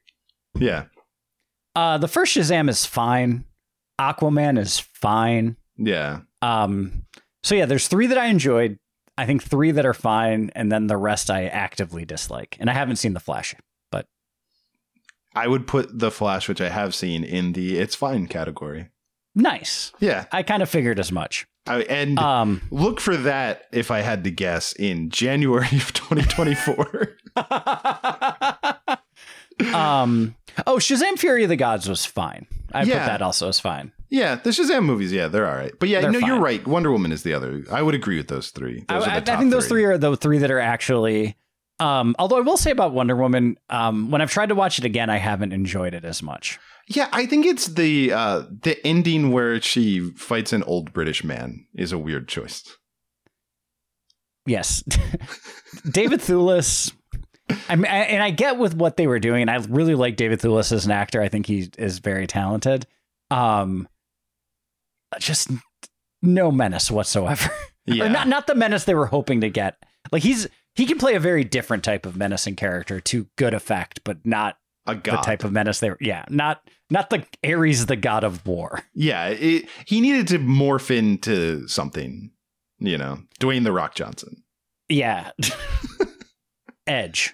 Yeah, 0.60 0.86
Uh, 1.76 1.98
the 1.98 2.08
first 2.08 2.36
Shazam 2.36 2.70
is 2.70 2.86
fine. 2.86 3.46
Aquaman 4.00 4.58
is 4.60 4.80
fine. 4.80 5.56
yeah. 5.78 6.22
Um, 6.42 7.06
so 7.44 7.56
yeah, 7.56 7.66
there's 7.66 7.88
three 7.88 8.08
that 8.08 8.18
I 8.18 8.26
enjoyed. 8.26 8.78
I 9.18 9.26
think 9.28 9.44
three 9.44 9.72
that 9.72 9.86
are 9.86 9.94
fine, 9.94 10.52
and 10.56 10.72
then 10.72 10.88
the 10.88 10.98
rest 10.98 11.30
I 11.30 11.46
actively 11.46 12.04
dislike. 12.04 12.58
And 12.60 12.70
I 12.70 12.74
haven't 12.74 12.96
seen 12.96 13.14
the 13.14 13.20
Flash, 13.20 13.54
but 13.92 14.08
I 15.36 15.48
would 15.48 15.68
put 15.68 16.00
the 16.00 16.10
Flash, 16.12 16.50
which 16.50 16.62
I 16.62 16.70
have 16.70 16.96
seen, 16.96 17.24
in 17.24 17.54
the 17.54 17.78
"it's 17.78 17.94
fine" 17.96 18.26
category. 18.28 18.90
nice. 19.36 19.92
Yeah, 20.00 20.26
I 20.32 20.42
kind 20.44 20.64
of 20.64 20.70
figured 20.70 21.00
as 21.00 21.12
much. 21.12 21.46
I, 21.68 21.82
and 21.84 22.18
Um, 22.20 22.62
look 22.72 23.00
for 23.00 23.16
that 23.18 23.68
if 23.72 23.92
I 23.92 24.02
had 24.02 24.24
to 24.24 24.32
guess 24.32 24.74
in 24.74 25.10
January 25.10 25.68
of 25.72 25.94
2024. 25.94 27.18
um, 29.74 30.36
oh, 30.66 30.78
Shazam! 30.78 31.18
Fury 31.20 31.44
of 31.44 31.50
the 31.50 31.56
Gods 31.56 31.88
was 31.88 32.06
fine. 32.06 32.48
I 32.74 32.84
Yeah. 32.84 33.00
put 33.00 33.06
that 33.06 33.22
also 33.22 33.48
as 33.50 33.60
fine. 33.60 33.92
yeah, 34.10 34.36
the 34.36 34.50
Shazam 34.50 34.84
movies, 34.86 35.14
yeah, 35.14 35.28
they're 35.28 35.48
all 35.48 35.56
right. 35.56 35.74
But 35.80 35.90
yeah, 35.90 36.02
They're 36.02 36.12
no, 36.12 36.20
you're 36.20 36.40
right. 36.40 36.66
Wonder 36.68 36.92
Woman 36.92 37.12
is 37.12 37.24
the 37.24 37.34
other. 37.34 37.64
I 37.72 37.82
would 37.82 37.96
agree 37.96 38.18
with 38.18 38.28
those 38.28 38.50
three. 38.50 38.86
I, 38.90 39.00
Those 39.00 39.08
I- 39.08 39.16
I 39.18 39.38
think 39.38 39.52
those 39.52 39.68
three 39.68 39.86
are 39.86 39.98
the 39.98 40.16
three 40.18 40.40
that 40.40 40.52
are 40.52 40.60
actually. 40.60 41.36
Um, 41.80 42.16
although 42.20 42.38
I 42.38 42.42
will 42.42 42.58
say 42.58 42.70
about 42.72 42.94
Wonder 42.94 43.16
Woman, 43.16 43.58
um, 43.70 44.12
when 44.12 44.22
I've 44.22 44.30
tried 44.30 44.50
to 44.50 44.56
watch 44.56 44.78
it 44.78 44.86
again, 44.86 45.10
I 45.10 45.18
haven't 45.18 45.52
enjoyed 45.52 45.96
it 45.96 46.06
as 46.06 46.22
much. 46.22 46.60
Yeah, 46.96 47.08
I 47.12 47.26
think 47.26 47.46
it's 47.46 47.68
the 47.68 48.12
uh 48.12 48.44
the 48.64 48.86
ending 48.86 49.32
where 49.32 49.62
she 49.62 50.12
fights 50.12 50.52
an 50.54 50.64
old 50.64 50.94
British 50.94 51.24
man 51.24 51.66
is 51.74 51.92
a 51.92 51.98
weird 51.98 52.28
choice. 52.28 52.64
Yes, 54.46 54.82
David 55.92 56.20
Thewlis. 56.20 56.94
I 57.70 57.76
mean, 57.76 57.86
and 57.86 58.24
I 58.24 58.32
get 58.32 58.58
with 58.58 58.76
what 58.76 58.98
they 58.98 59.08
were 59.08 59.20
doing, 59.20 59.42
and 59.42 59.52
I 59.52 59.58
really 59.70 59.96
like 59.96 60.16
David 60.16 60.40
Thewlis 60.40 60.72
as 60.72 60.86
an 60.86 60.92
actor. 60.92 61.22
I 61.22 61.28
think 61.28 61.46
he 61.46 61.70
is 61.78 62.00
very 62.00 62.26
talented. 62.28 62.88
Um, 63.30 63.88
just 65.20 65.50
no 66.22 66.52
menace 66.52 66.92
whatsoever. 66.92 67.50
Yeah. 67.88 68.06
or 68.06 68.10
not 68.10 68.28
not 68.28 68.46
the 68.46 68.54
menace 68.54 68.84
they 68.84 68.94
were 68.94 69.08
hoping 69.08 69.42
to 69.42 69.50
get. 69.50 69.76
Like 70.12 70.22
he's 70.22 70.48
he 70.76 70.86
can 70.86 71.00
play 71.00 71.16
a 71.16 71.20
very 71.20 71.44
different 71.44 71.84
type 71.84 72.06
of 72.06 72.16
menacing 72.16 72.56
character 72.56 73.00
to 73.02 73.26
good 73.40 73.56
effect, 73.56 74.02
but 74.04 74.24
not 74.24 74.58
a 74.86 74.94
the 74.94 75.18
type 75.18 75.44
of 75.44 75.52
menace 75.52 75.80
they 75.80 75.90
were. 75.90 75.98
Yeah, 76.00 76.24
not 76.30 76.62
not 76.92 77.10
the 77.10 77.26
Ares, 77.44 77.88
the 77.88 77.96
god 77.96 78.24
of 78.24 78.46
war. 78.46 78.84
yeah, 78.94 79.28
it, 79.30 79.68
he 79.86 80.00
needed 80.02 80.28
to 80.28 80.38
morph 80.40 80.96
into 80.96 81.68
something, 81.68 82.32
you 82.80 82.98
know, 82.98 83.20
Dwayne 83.40 83.64
the 83.64 83.72
Rock 83.72 83.96
Johnson. 83.96 84.44
Yeah, 84.90 85.32
Edge, 86.88 87.34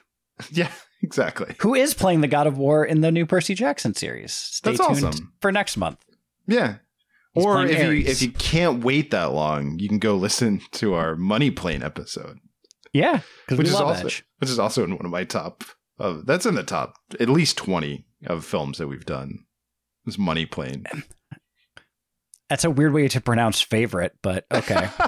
Yeah, 0.51 0.71
exactly. 1.01 1.55
who 1.59 1.73
is 1.73 1.93
playing 1.93 2.21
the 2.21 2.27
god 2.27 2.47
of 2.47 2.57
war 2.57 2.85
in 2.85 3.01
the 3.01 3.11
new 3.11 3.25
Percy 3.25 3.55
Jackson 3.55 3.93
series. 3.93 4.33
Stay 4.33 4.71
That's 4.75 4.85
tuned 4.87 5.05
awesome. 5.05 5.33
for 5.41 5.51
next 5.51 5.77
month. 5.77 6.03
Yeah. 6.47 6.75
He's 7.33 7.45
or 7.45 7.65
if 7.65 7.79
you 7.79 7.91
if 8.09 8.21
you 8.21 8.31
can't 8.31 8.83
wait 8.83 9.11
that 9.11 9.31
long, 9.31 9.77
you 9.79 9.87
can 9.87 9.99
go 9.99 10.15
listen 10.15 10.61
to 10.73 10.93
our 10.95 11.15
money 11.15 11.51
plane 11.51 11.83
episode, 11.83 12.39
Yeah, 12.93 13.19
which 13.49 13.67
is 13.67 13.75
also 13.75 14.05
Edge. 14.07 14.25
which 14.39 14.49
is 14.49 14.57
also 14.59 14.83
in 14.83 14.91
one 14.95 15.05
of 15.05 15.11
my 15.11 15.23
top. 15.23 15.63
Of, 15.99 16.25
that's 16.27 16.45
in 16.45 16.53
the 16.55 16.63
top 16.63 16.93
at 17.19 17.27
least 17.29 17.57
twenty 17.57 18.05
of 18.27 18.43
films 18.45 18.77
that 18.79 18.87
we've 18.87 19.05
done. 19.05 19.39
This 20.07 20.17
money 20.17 20.47
plane. 20.47 20.85
That's 22.49 22.63
a 22.63 22.71
weird 22.71 22.93
way 22.93 23.07
to 23.09 23.19
pronounce 23.21 23.61
favorite, 23.61 24.13
but 24.23 24.45
okay. 24.51 24.89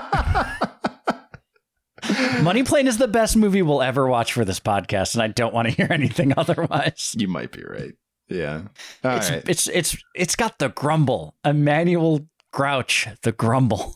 Money 2.41 2.63
Plane 2.63 2.87
is 2.87 2.97
the 2.97 3.07
best 3.07 3.37
movie 3.37 3.61
we'll 3.61 3.81
ever 3.81 4.07
watch 4.07 4.33
for 4.33 4.43
this 4.43 4.59
podcast, 4.59 5.13
and 5.13 5.23
I 5.23 5.27
don't 5.27 5.53
want 5.53 5.69
to 5.69 5.73
hear 5.73 5.87
anything 5.89 6.33
otherwise. 6.37 7.15
You 7.17 7.29
might 7.29 7.51
be 7.53 7.63
right. 7.63 7.93
Yeah. 8.27 8.63
All 9.05 9.15
it's, 9.17 9.29
right. 9.29 9.43
it's 9.47 9.67
it's 9.69 9.97
it's 10.15 10.35
got 10.35 10.59
the 10.59 10.67
grumble. 10.69 11.35
Emmanuel 11.45 12.27
Grouch, 12.51 13.07
the 13.23 13.31
grumble. 13.31 13.95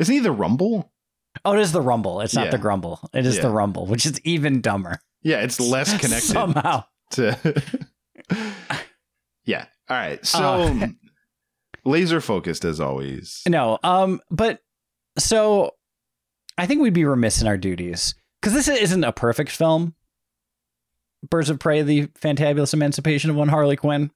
Isn't 0.00 0.12
he 0.12 0.20
the 0.20 0.32
Rumble? 0.32 0.92
Oh, 1.44 1.52
it 1.52 1.60
is 1.60 1.70
the 1.72 1.80
rumble. 1.82 2.20
It's 2.22 2.34
not 2.34 2.46
Yeah. 2.46 2.50
the 2.50 2.58
grumble. 2.58 3.08
It 3.14 3.24
is 3.24 3.36
Yeah. 3.36 3.42
the 3.42 3.50
rumble, 3.50 3.86
which 3.86 4.04
is 4.04 4.20
even 4.24 4.60
dumber. 4.60 4.98
Yeah, 5.22 5.42
it's 5.42 5.60
less 5.60 5.96
connected 6.00 6.26
somehow. 6.26 6.84
to. 7.12 7.62
yeah. 9.44 9.66
All 9.90 9.96
right. 9.96 10.24
So 10.24 10.42
Uh, 10.42 10.86
laser 11.84 12.20
focused 12.20 12.64
as 12.64 12.80
always. 12.80 13.42
No, 13.48 13.78
um, 13.82 14.20
but 14.30 14.60
so 15.18 15.72
I 16.56 16.66
think 16.66 16.80
we'd 16.80 16.92
be 16.94 17.04
remiss 17.04 17.42
in 17.42 17.48
our 17.48 17.58
duties 17.58 18.14
because 18.40 18.54
this 18.54 18.68
isn't 18.68 19.04
a 19.04 19.12
perfect 19.12 19.50
film. 19.50 19.94
Birds 21.28 21.50
of 21.50 21.58
Prey: 21.58 21.82
The 21.82 22.06
Fantabulous 22.08 22.72
Emancipation 22.72 23.30
of 23.30 23.36
One 23.36 23.48
Harley 23.48 23.76
Quinn 23.76 24.10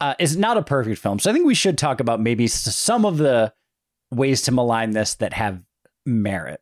uh, 0.00 0.14
is 0.18 0.36
not 0.36 0.56
a 0.56 0.62
perfect 0.62 1.00
film, 1.00 1.18
so 1.18 1.30
I 1.30 1.34
think 1.34 1.44
we 1.44 1.54
should 1.54 1.76
talk 1.76 2.00
about 2.00 2.20
maybe 2.20 2.46
some 2.46 3.04
of 3.04 3.18
the 3.18 3.52
ways 4.10 4.42
to 4.42 4.52
malign 4.52 4.92
this 4.92 5.14
that 5.16 5.34
have 5.34 5.60
merit. 6.06 6.60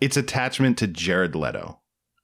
Its 0.00 0.16
attachment 0.16 0.78
to 0.78 0.86
Jared 0.86 1.36
Leto. 1.36 1.79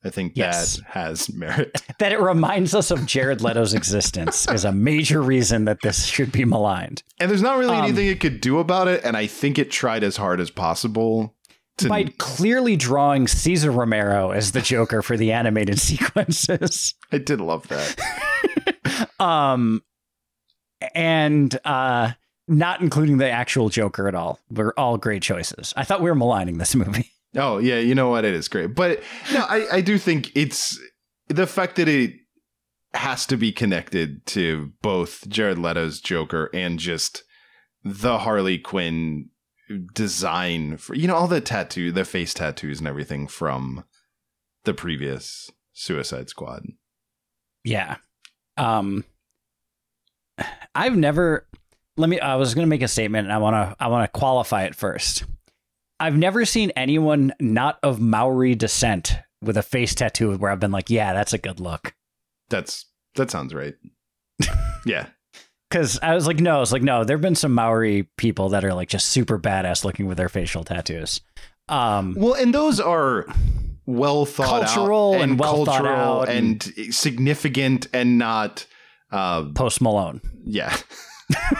I 0.06 0.10
think 0.10 0.32
Yes. 0.36 0.76
that 0.76 0.84
has 0.86 1.32
merit. 1.32 1.82
That 1.98 2.12
it 2.12 2.20
reminds 2.20 2.74
us 2.74 2.90
of 2.90 3.06
Jared 3.06 3.40
Leto's 3.40 3.74
existence 3.74 4.46
is 4.48 4.64
a 4.64 4.72
major 4.72 5.22
reason 5.22 5.64
that 5.64 5.80
this 5.82 6.04
should 6.06 6.30
be 6.30 6.44
maligned. 6.44 7.02
And 7.18 7.30
there's 7.30 7.42
not 7.42 7.58
really 7.58 7.74
Um, 7.76 7.84
anything 7.84 8.06
it 8.08 8.20
could 8.20 8.40
do 8.40 8.58
about 8.58 8.86
it. 8.88 9.02
And 9.04 9.16
I 9.16 9.26
think 9.26 9.58
it 9.58 9.70
tried 9.70 10.04
as 10.04 10.16
hard 10.18 10.40
as 10.40 10.50
possible 10.50 11.34
to. 11.78 11.88
By 11.88 12.04
clearly 12.18 12.76
drawing 12.76 13.26
Cesar 13.28 13.70
Romero 13.70 14.30
as 14.30 14.52
the 14.52 14.60
Joker 14.60 15.00
for 15.02 15.16
the 15.16 15.32
animated 15.32 15.78
sequences. 15.90 16.94
I 17.10 17.18
did 17.18 17.40
love 17.40 17.66
that. 17.68 19.08
um 19.20 19.82
and 20.94 21.58
uh 21.64 22.12
not 22.48 22.80
including 22.80 23.16
the 23.18 23.28
actual 23.30 23.68
joker 23.70 24.06
at 24.08 24.14
all 24.14 24.38
were 24.50 24.78
all 24.78 24.98
great 24.98 25.22
choices 25.22 25.72
i 25.76 25.82
thought 25.84 26.00
we 26.02 26.08
were 26.10 26.14
maligning 26.14 26.58
this 26.58 26.74
movie 26.74 27.10
Oh 27.36 27.58
yeah, 27.58 27.78
you 27.78 27.94
know 27.94 28.08
what? 28.08 28.24
It 28.24 28.34
is 28.34 28.48
great, 28.48 28.74
but 28.74 29.02
no, 29.32 29.40
I 29.48 29.66
I 29.76 29.80
do 29.80 29.98
think 29.98 30.32
it's 30.34 30.78
the 31.28 31.46
fact 31.46 31.76
that 31.76 31.88
it 31.88 32.14
has 32.94 33.26
to 33.26 33.36
be 33.36 33.52
connected 33.52 34.24
to 34.26 34.72
both 34.82 35.28
Jared 35.28 35.58
Leto's 35.58 36.00
Joker 36.00 36.50
and 36.54 36.78
just 36.78 37.24
the 37.84 38.18
Harley 38.18 38.58
Quinn 38.58 39.28
design 39.94 40.76
for 40.76 40.94
you 40.94 41.06
know 41.06 41.16
all 41.16 41.28
the 41.28 41.40
tattoo, 41.40 41.92
the 41.92 42.04
face 42.04 42.32
tattoos 42.32 42.78
and 42.78 42.88
everything 42.88 43.26
from 43.26 43.84
the 44.64 44.74
previous 44.74 45.50
Suicide 45.72 46.28
Squad. 46.28 46.64
Yeah. 47.64 47.96
Um 48.56 49.04
I've 50.74 50.96
never 50.96 51.46
let 51.96 52.08
me 52.08 52.20
I 52.20 52.36
was 52.36 52.54
going 52.54 52.64
to 52.66 52.70
make 52.70 52.82
a 52.82 52.88
statement 52.88 53.26
and 53.26 53.32
I 53.32 53.38
want 53.38 53.54
to 53.54 53.76
I 53.82 53.88
want 53.88 54.10
to 54.10 54.18
qualify 54.18 54.64
it 54.64 54.74
first. 54.74 55.24
I've 55.98 56.16
never 56.16 56.44
seen 56.44 56.72
anyone 56.76 57.32
not 57.40 57.78
of 57.82 58.00
Maori 58.00 58.54
descent 58.54 59.14
with 59.42 59.56
a 59.56 59.62
face 59.62 59.94
tattoo 59.94 60.36
where 60.36 60.50
I've 60.50 60.60
been 60.60 60.72
like, 60.72 60.90
yeah, 60.90 61.12
that's 61.14 61.32
a 61.32 61.38
good 61.38 61.60
look. 61.60 61.94
That's 62.48 62.86
that 63.14 63.30
sounds 63.30 63.54
right. 63.54 63.74
yeah. 64.86 65.06
Cuz 65.70 65.98
I 66.02 66.14
was 66.14 66.26
like, 66.26 66.38
no, 66.38 66.62
it's 66.62 66.72
like 66.72 66.82
no, 66.82 67.04
there've 67.04 67.20
been 67.20 67.34
some 67.34 67.52
Maori 67.54 68.08
people 68.16 68.50
that 68.50 68.64
are 68.64 68.74
like 68.74 68.88
just 68.88 69.08
super 69.08 69.38
badass 69.38 69.84
looking 69.84 70.06
with 70.06 70.18
their 70.18 70.28
facial 70.28 70.64
tattoos. 70.64 71.20
Um 71.68 72.14
Well, 72.16 72.34
and 72.34 72.54
those 72.54 72.78
are 72.78 73.26
well 73.86 74.26
thought 74.26 74.66
Cultural 74.66 75.14
out 75.14 75.20
and 75.22 75.38
well 75.38 75.64
thought 75.64 75.82
cultural 75.82 76.20
out 76.22 76.28
and, 76.28 76.62
significant 76.90 77.86
and 77.92 78.18
not 78.18 78.66
uh 79.10 79.44
Post 79.54 79.80
Malone, 79.80 80.20
yeah. 80.44 80.76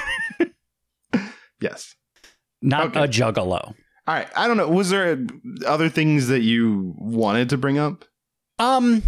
yes. 1.60 1.94
not 2.62 2.88
Okay. 2.88 3.00
a 3.04 3.08
juggalo. 3.08 3.74
All 4.06 4.14
right. 4.14 4.28
I 4.36 4.46
don't 4.46 4.56
know. 4.56 4.68
Was 4.68 4.90
there 4.90 5.18
other 5.66 5.88
things 5.88 6.28
that 6.28 6.40
you 6.40 6.94
wanted 6.98 7.48
to 7.50 7.58
bring 7.58 7.78
up? 7.78 8.04
Um, 8.58 9.02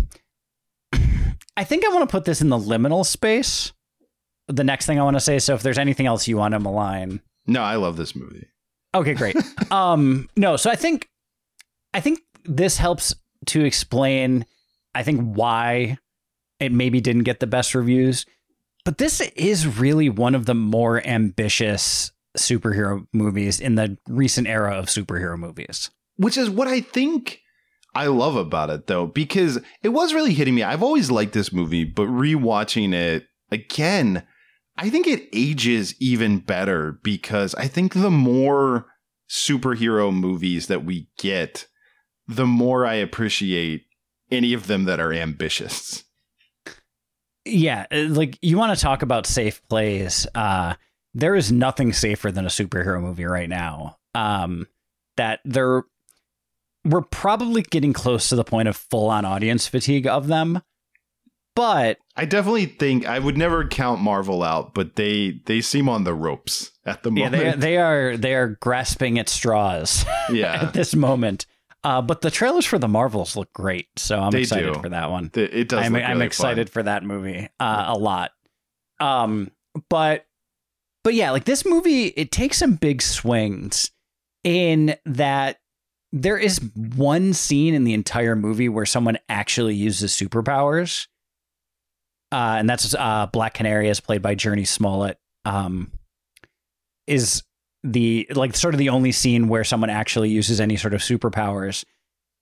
I 1.56 1.64
think 1.64 1.84
I 1.84 1.88
want 1.88 2.08
to 2.08 2.12
put 2.12 2.24
this 2.24 2.40
in 2.40 2.48
the 2.48 2.58
liminal 2.58 3.04
space. 3.06 3.72
The 4.48 4.64
next 4.64 4.86
thing 4.86 4.98
I 4.98 5.02
want 5.04 5.16
to 5.16 5.20
say. 5.20 5.38
So 5.38 5.54
if 5.54 5.62
there's 5.62 5.78
anything 5.78 6.06
else 6.06 6.26
you 6.26 6.36
want 6.36 6.52
to 6.52 6.60
malign, 6.60 7.20
No, 7.46 7.62
I 7.62 7.76
love 7.76 7.96
this 7.96 8.16
movie. 8.16 8.46
okay, 8.94 9.14
great. 9.14 9.36
um, 9.70 10.28
no, 10.36 10.56
so 10.56 10.70
I 10.70 10.76
think, 10.76 11.08
I 11.94 12.00
think 12.00 12.20
this 12.44 12.76
helps 12.78 13.14
to 13.46 13.64
explain. 13.64 14.46
I 14.94 15.02
think 15.02 15.34
why 15.36 15.98
it 16.60 16.72
maybe 16.72 17.00
didn't 17.00 17.22
get 17.24 17.40
the 17.40 17.46
best 17.46 17.74
reviews, 17.74 18.24
but 18.84 18.98
this 18.98 19.20
is 19.20 19.78
really 19.78 20.08
one 20.08 20.34
of 20.34 20.46
the 20.46 20.54
more 20.54 21.06
ambitious 21.06 22.10
superhero 22.38 23.06
movies 23.12 23.60
in 23.60 23.74
the 23.74 23.98
recent 24.08 24.46
era 24.46 24.74
of 24.74 24.86
superhero 24.86 25.38
movies. 25.38 25.90
Which 26.16 26.36
is 26.36 26.50
what 26.50 26.68
I 26.68 26.80
think 26.80 27.40
I 27.94 28.06
love 28.06 28.36
about 28.36 28.70
it 28.70 28.86
though, 28.86 29.06
because 29.06 29.58
it 29.82 29.88
was 29.88 30.14
really 30.14 30.34
hitting 30.34 30.54
me. 30.54 30.62
I've 30.62 30.82
always 30.82 31.10
liked 31.10 31.32
this 31.32 31.52
movie, 31.52 31.84
but 31.84 32.06
rewatching 32.08 32.92
it 32.94 33.26
again, 33.50 34.24
I 34.76 34.90
think 34.90 35.06
it 35.06 35.28
ages 35.32 35.94
even 36.00 36.38
better 36.38 37.00
because 37.02 37.54
I 37.56 37.66
think 37.66 37.94
the 37.94 38.10
more 38.10 38.86
superhero 39.28 40.14
movies 40.14 40.68
that 40.68 40.84
we 40.84 41.08
get, 41.18 41.66
the 42.26 42.46
more 42.46 42.86
I 42.86 42.94
appreciate 42.94 43.86
any 44.30 44.52
of 44.52 44.66
them 44.66 44.84
that 44.84 45.00
are 45.00 45.12
ambitious. 45.12 46.04
Yeah, 47.44 47.86
uh, 47.90 48.04
like 48.08 48.38
you 48.42 48.58
want 48.58 48.76
to 48.76 48.82
talk 48.82 49.02
about 49.02 49.26
safe 49.26 49.66
plays. 49.68 50.26
Uh 50.34 50.74
there 51.20 51.34
is 51.34 51.50
nothing 51.52 51.92
safer 51.92 52.30
than 52.30 52.44
a 52.44 52.48
superhero 52.50 53.00
movie 53.00 53.24
right 53.24 53.48
now. 53.48 53.96
Um 54.14 54.66
that 55.16 55.40
they're 55.44 55.82
we're 56.84 57.02
probably 57.02 57.62
getting 57.62 57.92
close 57.92 58.28
to 58.28 58.36
the 58.36 58.44
point 58.44 58.68
of 58.68 58.76
full 58.76 59.08
on 59.10 59.24
audience 59.24 59.66
fatigue 59.66 60.06
of 60.06 60.28
them. 60.28 60.62
But 61.54 61.98
I 62.16 62.24
definitely 62.24 62.66
think 62.66 63.04
I 63.04 63.18
would 63.18 63.36
never 63.36 63.66
count 63.66 64.00
Marvel 64.00 64.44
out, 64.44 64.74
but 64.74 64.94
they 64.94 65.40
they 65.46 65.60
seem 65.60 65.88
on 65.88 66.04
the 66.04 66.14
ropes 66.14 66.70
at 66.86 67.02
the 67.02 67.10
yeah, 67.12 67.24
moment. 67.30 67.60
they 67.60 67.70
they 67.72 67.76
are 67.78 68.16
they 68.16 68.34
are 68.34 68.56
grasping 68.60 69.18
at 69.18 69.28
straws 69.28 70.04
yeah. 70.30 70.62
at 70.62 70.72
this 70.72 70.94
moment. 70.94 71.46
Uh 71.82 72.00
but 72.00 72.20
the 72.20 72.30
trailers 72.30 72.64
for 72.64 72.78
the 72.78 72.86
Marvels 72.86 73.34
look 73.34 73.52
great, 73.52 73.88
so 73.96 74.20
I'm 74.20 74.30
They 74.30 74.42
excited 74.42 74.72
do. 74.72 74.80
for 74.80 74.88
that 74.90 75.10
one. 75.10 75.32
It 75.34 75.68
does. 75.68 75.84
I'm, 75.84 75.94
look 75.94 76.02
I'm 76.04 76.22
excited 76.22 76.68
fun. 76.68 76.72
for 76.72 76.82
that 76.84 77.02
movie 77.02 77.48
uh, 77.58 77.84
a 77.88 77.98
lot. 77.98 78.30
Um, 79.00 79.50
but 79.90 80.26
but 81.04 81.14
yeah, 81.14 81.30
like 81.30 81.44
this 81.44 81.64
movie, 81.64 82.06
it 82.08 82.30
takes 82.30 82.58
some 82.58 82.74
big 82.74 83.02
swings 83.02 83.90
in 84.44 84.96
that 85.04 85.58
there 86.12 86.38
is 86.38 86.60
one 86.74 87.34
scene 87.34 87.74
in 87.74 87.84
the 87.84 87.94
entire 87.94 88.34
movie 88.34 88.68
where 88.68 88.86
someone 88.86 89.18
actually 89.28 89.74
uses 89.74 90.12
superpowers. 90.12 91.06
Uh, 92.32 92.56
and 92.58 92.68
that's 92.68 92.94
uh, 92.94 93.26
Black 93.32 93.54
Canary, 93.54 93.88
as 93.88 94.00
played 94.00 94.22
by 94.22 94.34
Jurnee 94.34 94.66
Smollett. 94.66 95.18
Um, 95.44 95.92
is 97.06 97.42
the 97.82 98.26
like 98.34 98.54
sort 98.54 98.74
of 98.74 98.78
the 98.78 98.90
only 98.90 99.12
scene 99.12 99.48
where 99.48 99.64
someone 99.64 99.88
actually 99.88 100.28
uses 100.28 100.60
any 100.60 100.76
sort 100.76 100.92
of 100.92 101.00
superpowers, 101.00 101.84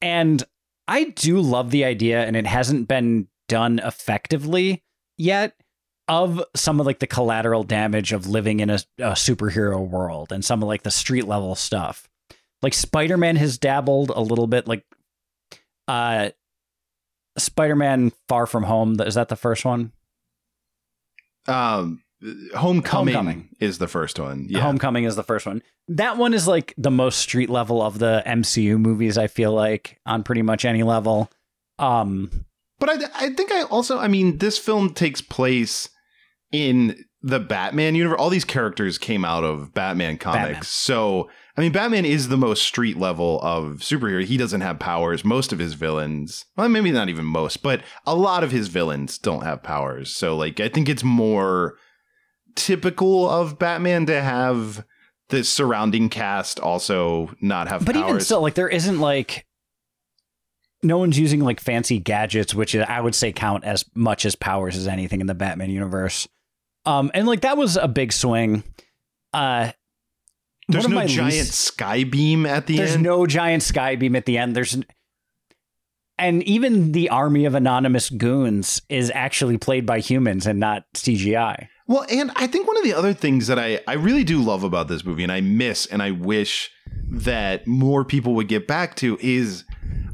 and 0.03 0.43
I 0.89 1.05
do 1.05 1.41
love 1.41 1.71
the 1.71 1.85
idea, 1.85 2.25
and 2.25 2.35
it 2.35 2.47
hasn't 2.47 2.89
been 2.89 3.29
done 3.49 3.79
effectively 3.79 4.83
yet 5.17 5.55
of 6.09 6.43
some 6.55 6.79
of 6.81 6.87
like 6.87 7.01
the 7.01 7.07
collateral 7.07 7.65
damage 7.65 8.13
of 8.13 8.27
living 8.27 8.61
in 8.61 8.71
a, 8.71 8.79
a 8.99 9.13
superhero 9.13 9.87
world 9.87 10.31
and 10.33 10.45
some 10.45 10.63
of 10.63 10.69
like 10.69 10.83
the 10.83 10.91
street 10.91 11.27
level 11.27 11.55
stuff. 11.55 12.09
Like 12.63 12.75
Spider 12.75 13.17
Man 13.17 13.37
has 13.37 13.59
dabbled 13.59 14.11
a 14.11 14.21
little 14.21 14.47
bit, 14.47 14.67
like 14.69 14.85
uh 15.89 16.31
Spider 17.39 17.77
Man 17.77 18.13
Far 18.29 18.47
From 18.47 18.63
Home. 18.65 18.99
Is 19.01 19.15
that 19.15 19.29
the 19.29 19.37
first 19.37 19.65
one? 19.65 19.93
Um, 21.49 22.03
Homecoming, 22.55 23.15
Homecoming. 23.15 23.49
is 23.61 23.79
the 23.79 23.87
first 23.89 24.19
one. 24.19 24.47
Yeah. 24.49 24.61
Homecoming 24.61 25.05
is 25.05 25.17
the 25.17 25.23
first 25.23 25.47
one. 25.47 25.63
That 25.89 26.17
one 26.17 26.35
is 26.35 26.49
like 26.49 26.73
the 26.79 26.91
most 26.91 27.19
street 27.19 27.51
level 27.51 27.83
of 27.83 27.99
the 27.99 28.23
MCU 28.27 28.79
movies, 28.79 29.19
I 29.19 29.27
feel 29.27 29.53
like, 29.53 30.01
on 30.07 30.23
pretty 30.25 30.43
much 30.43 30.65
any 30.65 30.83
level. 30.83 31.31
Um 31.79 32.47
But 32.81 32.89
I, 32.91 33.27
I 33.27 33.31
think 33.31 33.53
I 33.53 33.63
also, 33.63 33.99
I 33.99 34.09
mean, 34.09 34.39
this 34.39 34.59
film 34.59 34.95
takes 34.95 35.21
place 35.21 35.91
in 36.53 37.05
the 37.23 37.41
Batman 37.41 37.95
universe. 37.95 38.19
All 38.21 38.31
these 38.31 38.45
characters 38.45 38.99
came 38.99 39.25
out 39.25 39.45
of 39.45 39.75
Batman 39.75 40.17
comics. 40.19 40.45
Batman. 40.45 40.63
So, 40.63 41.29
I 41.57 41.61
mean, 41.61 41.73
Batman 41.73 42.05
is 42.05 42.29
the 42.29 42.37
most 42.37 42.63
street 42.63 42.97
level 42.97 43.41
of 43.43 43.79
superhero. 43.79 44.25
He 44.25 44.37
doesn't 44.37 44.61
have 44.61 44.79
powers. 44.79 45.25
Most 45.25 45.53
of 45.53 45.59
his 45.59 45.75
villains, 45.75 46.45
well, 46.57 46.69
maybe 46.69 46.93
not 46.93 47.09
even 47.09 47.25
most, 47.25 47.63
but 47.63 47.83
a 48.07 48.15
lot 48.15 48.45
of 48.45 48.53
his 48.53 48.69
villains 48.69 49.19
don't 49.19 49.43
have 49.43 49.63
powers. 49.63 50.15
So, 50.15 50.37
like, 50.37 50.61
I 50.61 50.69
think 50.69 50.89
it's 50.89 51.03
more 51.03 51.77
typical 52.55 53.29
of 53.29 53.59
Batman 53.59 54.07
to 54.07 54.21
have 54.21 54.85
the 55.29 55.43
surrounding 55.43 56.09
cast 56.09 56.61
also 56.61 57.31
not 57.41 57.69
have 57.69 57.81
powers. 57.81 57.87
but 57.87 57.95
powers. 57.95 58.09
even 58.09 58.21
still, 58.21 58.41
like 58.41 58.55
there 58.55 58.69
isn't 58.69 59.01
like 59.01 59.45
no 60.83 60.99
one's 60.99 61.19
using 61.19 61.41
like 61.41 61.61
fancy 61.61 61.99
gadgets, 61.99 62.55
which 62.55 62.77
I 62.77 63.01
would 63.01 63.15
say 63.15 63.33
count 63.33 63.65
as 63.65 63.85
much 63.95 64.25
as 64.25 64.37
powers 64.37 64.77
as 64.77 64.87
anything 64.87 65.21
in 65.21 65.27
the 65.27 65.35
Batman 65.35 65.71
universe. 65.71 66.29
Um, 66.87 67.11
and 67.15 67.27
like 67.27 67.41
that 67.43 67.57
was 67.57 67.77
a 67.77 67.89
big 67.89 68.13
swing. 68.13 68.63
Uh, 69.33 69.73
There's 70.69 70.89
no 70.89 71.07
giant 71.07 71.33
least- 71.35 71.55
sky 71.55 72.05
beam 72.05 72.47
at 72.47 72.67
the 72.67 72.77
There's 72.77 72.95
end. 72.95 73.05
There's 73.05 73.19
no 73.19 73.27
giant 73.27 73.63
sky 73.63 73.97
beam 73.97 74.17
at 74.17 74.25
the 74.25 74.39
end. 74.39 74.57
There's 74.57 74.79
and 76.19 76.43
even 76.45 76.93
the 76.93 77.11
army 77.11 77.45
of 77.45 77.55
anonymous 77.55 78.09
goons 78.09 78.81
is 78.89 79.13
actually 79.15 79.59
played 79.59 79.85
by 79.85 79.99
humans 80.01 80.47
and 80.47 80.59
not 80.59 80.85
CGI. 80.95 81.69
Well, 81.89 82.07
and 82.11 82.33
I 82.37 82.47
think 82.47 82.67
one 82.67 82.79
of 82.79 82.85
the 82.85 82.95
other 82.95 83.13
things 83.13 83.47
that 83.49 83.59
I, 83.59 83.81
I 83.87 83.93
really 83.95 84.25
do 84.25 84.41
love 84.43 84.65
about 84.65 84.89
this 84.89 85.05
movie 85.05 85.23
and 85.23 85.31
I 85.31 85.41
miss 85.41 85.87
and 85.87 86.03
I 86.03 86.11
wish 86.13 86.71
that 87.11 87.67
more 87.67 88.05
people 88.05 88.35
would 88.35 88.49
get 88.49 88.67
back 88.67 88.97
to 88.97 89.19
is 89.21 89.65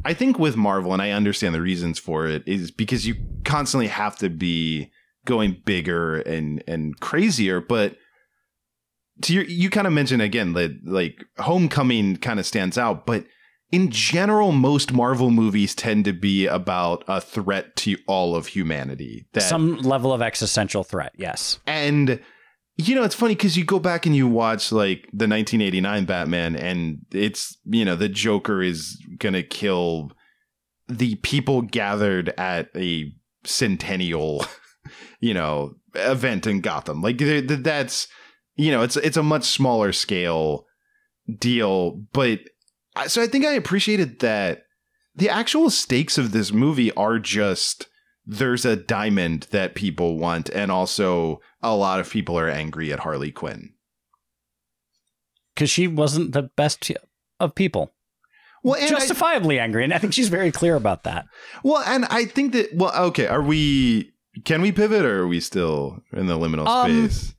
I 0.04 0.12
think 0.14 0.38
with 0.38 0.56
Marvel, 0.56 0.92
and 0.92 1.00
I 1.00 1.12
understand 1.12 1.54
the 1.54 1.60
reasons 1.62 1.98
for 1.98 2.26
it, 2.26 2.42
is 2.46 2.72
because 2.72 3.06
you 3.06 3.14
constantly 3.44 3.86
have 3.86 4.16
to 4.18 4.28
be 4.28 4.90
going 5.26 5.62
bigger 5.64 6.16
and 6.16 6.62
and 6.66 6.98
crazier. 7.00 7.60
But 7.60 7.96
to 9.22 9.34
your, 9.34 9.44
you 9.44 9.70
kind 9.70 9.86
of 9.86 9.92
mentioned 9.92 10.22
again 10.22 10.52
that 10.54 10.72
like 10.84 11.24
Homecoming 11.38 12.16
kind 12.16 12.40
of 12.40 12.46
stands 12.46 12.78
out, 12.78 13.06
but 13.06 13.24
in 13.70 13.90
general, 13.90 14.52
most 14.52 14.92
Marvel 14.92 15.30
movies 15.30 15.74
tend 15.74 16.04
to 16.04 16.12
be 16.12 16.46
about 16.46 17.04
a 17.08 17.20
threat 17.20 17.74
to 17.76 17.96
all 18.06 18.36
of 18.36 18.48
humanity. 18.48 19.26
That 19.32 19.42
Some 19.42 19.78
level 19.78 20.12
of 20.12 20.20
existential 20.20 20.84
threat, 20.84 21.12
yes. 21.16 21.58
and 21.66 22.20
you 22.76 22.94
know, 22.94 23.02
it's 23.02 23.14
funny 23.14 23.34
because 23.34 23.56
you 23.56 23.64
go 23.64 23.78
back 23.78 24.06
and 24.06 24.16
you 24.16 24.26
watch 24.26 24.72
like 24.72 25.02
the 25.12 25.28
1989 25.28 26.04
Batman, 26.04 26.56
and 26.56 26.98
it's 27.12 27.56
you 27.64 27.84
know 27.84 27.96
the 27.96 28.08
Joker 28.08 28.62
is 28.62 28.98
gonna 29.18 29.42
kill 29.42 30.12
the 30.88 31.16
people 31.16 31.62
gathered 31.62 32.30
at 32.38 32.68
a 32.76 33.12
centennial, 33.44 34.44
you 35.20 35.34
know, 35.34 35.74
event 35.94 36.46
in 36.46 36.60
Gotham. 36.60 37.02
Like 37.02 37.18
th- 37.18 37.48
th- 37.48 37.60
that's 37.60 38.08
you 38.56 38.70
know, 38.70 38.82
it's 38.82 38.96
it's 38.96 39.16
a 39.16 39.22
much 39.22 39.44
smaller 39.44 39.92
scale 39.92 40.66
deal, 41.38 42.02
but 42.12 42.40
so 43.06 43.22
I 43.22 43.26
think 43.26 43.44
I 43.46 43.52
appreciated 43.52 44.20
that 44.20 44.62
the 45.14 45.28
actual 45.30 45.70
stakes 45.70 46.18
of 46.18 46.32
this 46.32 46.52
movie 46.52 46.92
are 46.92 47.18
just 47.18 47.86
there's 48.26 48.64
a 48.64 48.76
diamond 48.76 49.46
that 49.50 49.74
people 49.74 50.18
want, 50.18 50.48
and 50.50 50.70
also 50.70 51.40
a 51.62 51.74
lot 51.74 52.00
of 52.00 52.10
people 52.10 52.38
are 52.38 52.48
angry 52.48 52.92
at 52.92 53.00
Harley 53.00 53.32
Quinn. 53.32 53.70
because 55.54 55.70
she 55.70 55.86
wasn't 55.88 56.32
the 56.32 56.42
best 56.56 56.90
of 57.40 57.54
people. 57.54 57.92
Well, 58.62 58.76
and 58.76 58.86
I- 58.94 59.00
Justifiably 59.00 59.58
angry, 59.58 59.82
and 59.84 59.92
I 59.92 59.98
think 59.98 60.12
she's 60.12 60.28
very 60.28 60.52
clear 60.52 60.76
about 60.76 61.02
that. 61.04 61.26
well, 61.64 61.82
and 61.84 62.04
I 62.06 62.24
think 62.26 62.52
that 62.52 62.68
well, 62.74 62.94
okay, 63.08 63.26
are 63.26 63.42
we? 63.42 64.11
Can 64.44 64.62
we 64.62 64.72
pivot, 64.72 65.04
or 65.04 65.20
are 65.20 65.28
we 65.28 65.40
still 65.40 66.02
in 66.12 66.26
the 66.26 66.38
liminal 66.38 66.66
Um, 66.66 67.08
space? 67.08 67.34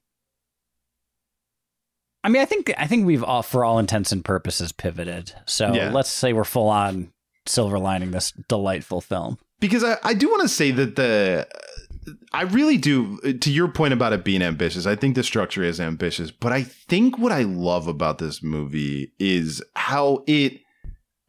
I 2.23 2.29
mean, 2.29 2.41
I 2.41 2.45
think 2.45 2.71
I 2.77 2.87
think 2.87 3.05
we've 3.05 3.23
all, 3.23 3.43
for 3.43 3.65
all 3.65 3.79
intents 3.79 4.11
and 4.11 4.23
purposes, 4.23 4.71
pivoted. 4.71 5.33
So 5.45 5.73
Yeah. 5.73 5.91
let's 5.91 6.09
say 6.09 6.31
we're 6.33 6.43
full 6.45 6.69
on 6.69 7.11
silver 7.45 7.77
lining 7.77 8.11
this 8.11 8.31
delightful 8.47 9.01
film. 9.01 9.37
because 9.59 9.83
I, 9.83 9.97
I 10.03 10.13
do 10.13 10.29
want 10.29 10.41
to 10.43 10.47
say 10.47 10.71
that 10.71 10.95
the 10.95 11.47
I 12.33 12.43
really 12.43 12.77
do 12.77 13.17
to 13.33 13.51
your 13.51 13.67
point 13.69 13.93
about 13.93 14.13
it 14.13 14.23
being 14.25 14.41
ambitious. 14.41 14.85
I 14.85 14.95
think 14.95 15.15
the 15.15 15.23
structure 15.23 15.63
is 15.63 15.79
ambitious, 15.79 16.31
but 16.31 16.51
I 16.51 16.63
think 16.63 17.17
what 17.17 17.31
I 17.31 17.43
love 17.43 17.87
about 17.87 18.17
this 18.19 18.41
movie 18.43 19.11
is 19.19 19.61
how 19.75 20.23
it 20.27 20.59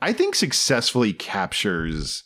I 0.00 0.12
think 0.12 0.34
successfully 0.34 1.12
captures 1.12 2.24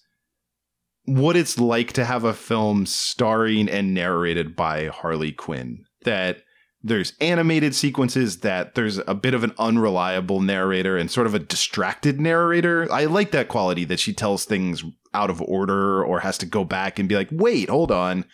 what 1.08 1.36
it's 1.36 1.58
like 1.58 1.92
to 1.94 2.04
have 2.04 2.24
a 2.24 2.34
film 2.34 2.86
starring 2.86 3.68
and 3.68 3.94
narrated 3.94 4.54
by 4.54 4.86
Harley 4.86 5.32
Quinn. 5.32 5.84
That 6.04 6.42
there's 6.82 7.14
animated 7.20 7.74
sequences 7.74 8.40
that 8.40 8.74
there's 8.74 8.98
a 8.98 9.14
bit 9.14 9.34
of 9.34 9.42
an 9.42 9.52
unreliable 9.58 10.40
narrator 10.40 10.96
and 10.96 11.10
sort 11.10 11.26
of 11.26 11.34
a 11.34 11.40
distracted 11.40 12.20
narrator. 12.20 12.90
I 12.92 13.06
like 13.06 13.32
that 13.32 13.48
quality 13.48 13.84
that 13.86 13.98
she 13.98 14.12
tells 14.12 14.44
things 14.44 14.84
out 15.14 15.30
of 15.30 15.42
order 15.42 16.04
or 16.04 16.20
has 16.20 16.38
to 16.38 16.46
go 16.46 16.64
back 16.64 16.98
and 16.98 17.08
be 17.08 17.16
like, 17.16 17.28
wait, 17.32 17.68
hold 17.68 17.90
on. 17.90 18.24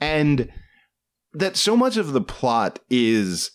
And 0.00 0.52
that 1.32 1.56
so 1.56 1.76
much 1.76 1.96
of 1.96 2.12
the 2.12 2.20
plot 2.20 2.78
is 2.90 3.50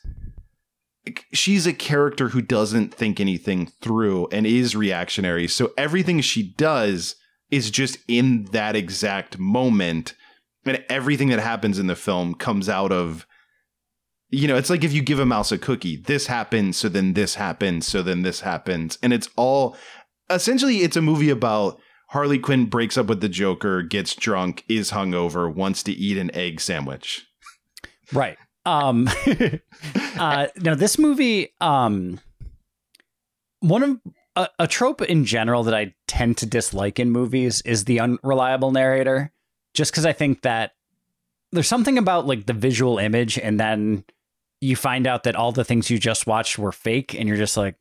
she's 1.32 1.68
a 1.68 1.74
character 1.74 2.30
who 2.30 2.42
doesn't 2.42 2.94
think 2.94 3.20
anything 3.20 3.72
through 3.82 4.28
and 4.32 4.48
is 4.48 4.76
reactionary. 4.76 5.48
So 5.48 5.74
everything 5.78 6.22
she 6.22 6.54
does 6.54 7.15
is 7.52 7.72
just 7.72 7.98
in 8.08 8.46
that 8.46 8.76
exact 8.76 9.38
moment. 9.38 10.14
And 10.66 10.84
everything 10.90 11.30
that 11.30 11.40
happens 11.40 11.80
in 11.80 11.88
the 11.88 11.96
film 11.96 12.36
comes 12.36 12.70
out 12.70 12.92
of 12.92 13.26
you 14.32 14.48
know, 14.48 14.56
it's 14.56 14.70
like 14.70 14.84
if 14.84 14.94
you 14.94 15.02
give 15.02 15.20
a 15.20 15.26
mouse 15.26 15.52
a 15.52 15.58
cookie, 15.58 15.96
this 15.96 16.28
happens, 16.28 16.78
so 16.78 16.88
then 16.88 17.14
this 17.14 17.36
happens, 17.36 17.88
so 17.88 18.04
then 18.04 18.22
this 18.22 18.42
happens. 18.42 18.98
And 19.02 19.12
it's 19.12 19.30
all 19.36 19.76
essentially 20.30 20.78
it's 20.80 20.96
a 20.96 21.02
movie 21.02 21.32
about 21.32 21.80
Harley 22.10 22.40
Quinn 22.40 22.66
breaks 22.66 22.98
up 22.98 23.08
with 23.08 23.22
the 23.22 23.30
Joker, 23.30 23.82
gets 23.82 24.16
drunk, 24.16 24.64
is 24.70 24.92
hungover, 24.92 25.54
wants 25.54 25.84
to 25.84 25.92
eat 25.92 26.18
an 26.18 26.34
egg 26.36 26.62
sandwich. 26.62 27.26
Right. 28.14 28.38
Um 28.66 29.10
uh 30.20 30.48
no 30.58 30.76
this 30.76 31.00
movie 31.00 31.56
um 31.60 32.20
one 33.62 33.84
of 33.84 34.00
a, 34.36 34.48
a 34.60 34.68
trope 34.68 35.02
in 35.02 35.26
general 35.26 35.63
that 35.63 35.74
I 35.74 35.94
tend 36.08 36.38
to 36.38 36.46
dislike 36.46 37.00
in 37.00 37.12
movies 37.12 37.62
is 37.62 37.86
the 37.86 38.00
unreliable 38.00 38.72
narrator 38.72 39.32
just 39.74 39.94
cuz 39.94 40.06
I 40.06 40.13
think 40.13 40.42
that 40.42 40.72
there's 41.52 41.68
something 41.68 41.98
about 41.98 42.26
like 42.28 42.46
the 42.46 42.54
visual 42.54 42.98
image 43.00 43.38
and 43.38 43.60
then 43.60 44.04
you 44.62 44.76
find 44.76 45.08
out 45.08 45.24
that 45.24 45.36
all 45.36 45.52
the 45.52 45.63
things 45.63 45.89
you 45.89 45.98
just 45.98 46.28
watched 46.28 46.60
were 46.60 46.72
fake 46.72 47.13
and 47.15 47.28
you're 47.28 47.38
just 47.38 47.58
like 47.58 47.76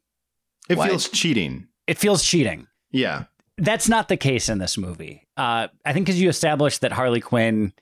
It 0.69 0.79
What? 0.79 0.89
feels 0.89 1.09
cheating. 1.09 1.69
it 1.87 1.99
feels 1.99 2.25
cheating. 2.25 2.67
Yeah. 2.91 3.25
That's 3.57 3.89
not 3.89 4.09
the 4.09 4.17
case 4.17 4.49
in 4.49 4.59
this 4.59 4.79
movie. 4.79 5.27
Uh, 5.37 5.69
I 5.85 5.93
think 5.93 6.07
because 6.07 6.21
you 6.21 6.29
established 6.29 6.81
that 6.83 6.93
Harley 6.93 7.21
Quinn 7.21 7.73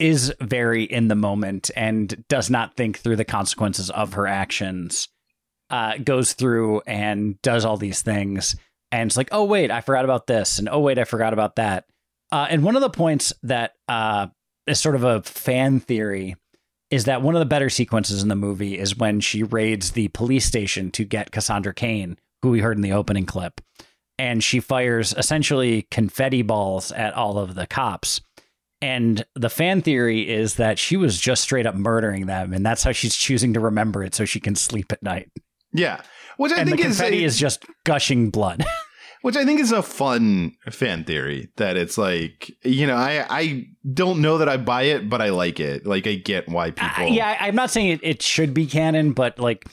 is 0.00 0.34
very 0.40 0.82
in 0.84 1.08
the 1.08 1.14
moment 1.14 1.70
and 1.76 2.24
does 2.28 2.50
not 2.50 2.74
think 2.76 2.98
through 2.98 3.16
the 3.16 3.24
consequences 3.24 3.90
of 3.90 4.14
her 4.14 4.26
actions, 4.26 5.08
uh, 5.70 5.98
goes 5.98 6.32
through 6.34 6.82
and 6.86 7.40
does 7.42 7.64
all 7.64 7.76
these 7.76 8.02
things. 8.02 8.56
And 8.92 9.08
it's 9.08 9.16
like, 9.16 9.28
oh, 9.32 9.44
wait, 9.44 9.70
I 9.70 9.80
forgot 9.80 10.04
about 10.04 10.26
this. 10.26 10.58
And 10.58 10.68
oh, 10.68 10.80
wait, 10.80 10.98
I 10.98 11.04
forgot 11.04 11.32
about 11.32 11.56
that. 11.56 11.84
Uh, 12.32 12.46
and 12.50 12.64
one 12.64 12.76
of 12.76 12.82
the 12.82 12.90
points 12.90 13.32
that 13.42 13.74
uh, 13.88 14.28
is 14.66 14.80
sort 14.80 14.94
of 14.94 15.04
a 15.04 15.22
fan 15.22 15.80
theory 15.80 16.36
is 16.90 17.04
that 17.04 17.22
one 17.22 17.36
of 17.36 17.40
the 17.40 17.46
better 17.46 17.70
sequences 17.70 18.22
in 18.22 18.28
the 18.28 18.36
movie 18.36 18.78
is 18.78 18.96
when 18.96 19.20
she 19.20 19.42
raids 19.44 19.92
the 19.92 20.08
police 20.08 20.44
station 20.44 20.90
to 20.90 21.04
get 21.04 21.30
Cassandra 21.30 21.72
Cain, 21.72 22.18
who 22.42 22.50
we 22.50 22.60
heard 22.60 22.76
in 22.76 22.82
the 22.82 22.92
opening 22.92 23.26
clip 23.26 23.60
and 24.20 24.44
she 24.44 24.60
fires 24.60 25.14
essentially 25.16 25.86
confetti 25.90 26.42
balls 26.42 26.92
at 26.92 27.14
all 27.14 27.38
of 27.38 27.54
the 27.54 27.66
cops. 27.66 28.20
And 28.82 29.24
the 29.34 29.48
fan 29.48 29.80
theory 29.80 30.28
is 30.28 30.56
that 30.56 30.78
she 30.78 30.98
was 30.98 31.18
just 31.18 31.42
straight 31.42 31.64
up 31.64 31.74
murdering 31.74 32.26
them, 32.26 32.52
and 32.52 32.64
that's 32.64 32.82
how 32.82 32.92
she's 32.92 33.16
choosing 33.16 33.54
to 33.54 33.60
remember 33.60 34.04
it 34.04 34.14
so 34.14 34.26
she 34.26 34.38
can 34.38 34.54
sleep 34.54 34.92
at 34.92 35.02
night. 35.02 35.30
Yeah. 35.72 36.00
Which 36.36 36.52
I 36.52 36.56
and 36.60 36.68
the 36.68 36.76
think 36.76 36.88
is 36.88 37.00
a- 37.00 37.12
is 37.14 37.38
just 37.38 37.64
gushing 37.84 38.30
blood. 38.30 38.64
which 39.22 39.36
I 39.36 39.44
think 39.44 39.60
is 39.60 39.72
a 39.72 39.82
fun 39.82 40.52
fan 40.70 41.04
theory 41.04 41.50
that 41.56 41.76
it's 41.76 41.98
like, 41.98 42.50
you 42.64 42.86
know, 42.86 42.96
I 42.96 43.26
I 43.28 43.66
don't 43.92 44.20
know 44.22 44.38
that 44.38 44.48
I 44.48 44.56
buy 44.56 44.84
it, 44.84 45.10
but 45.10 45.20
I 45.20 45.28
like 45.30 45.60
it. 45.60 45.84
Like 45.86 46.06
I 46.06 46.14
get 46.14 46.48
why 46.48 46.70
people 46.70 47.04
Uh, 47.04 47.08
yeah, 47.08 47.36
I'm 47.40 47.54
not 47.54 47.70
saying 47.70 47.88
it, 47.88 48.00
it 48.02 48.22
should 48.22 48.54
be 48.54 48.66
canon, 48.66 49.12
but 49.12 49.38
like 49.38 49.66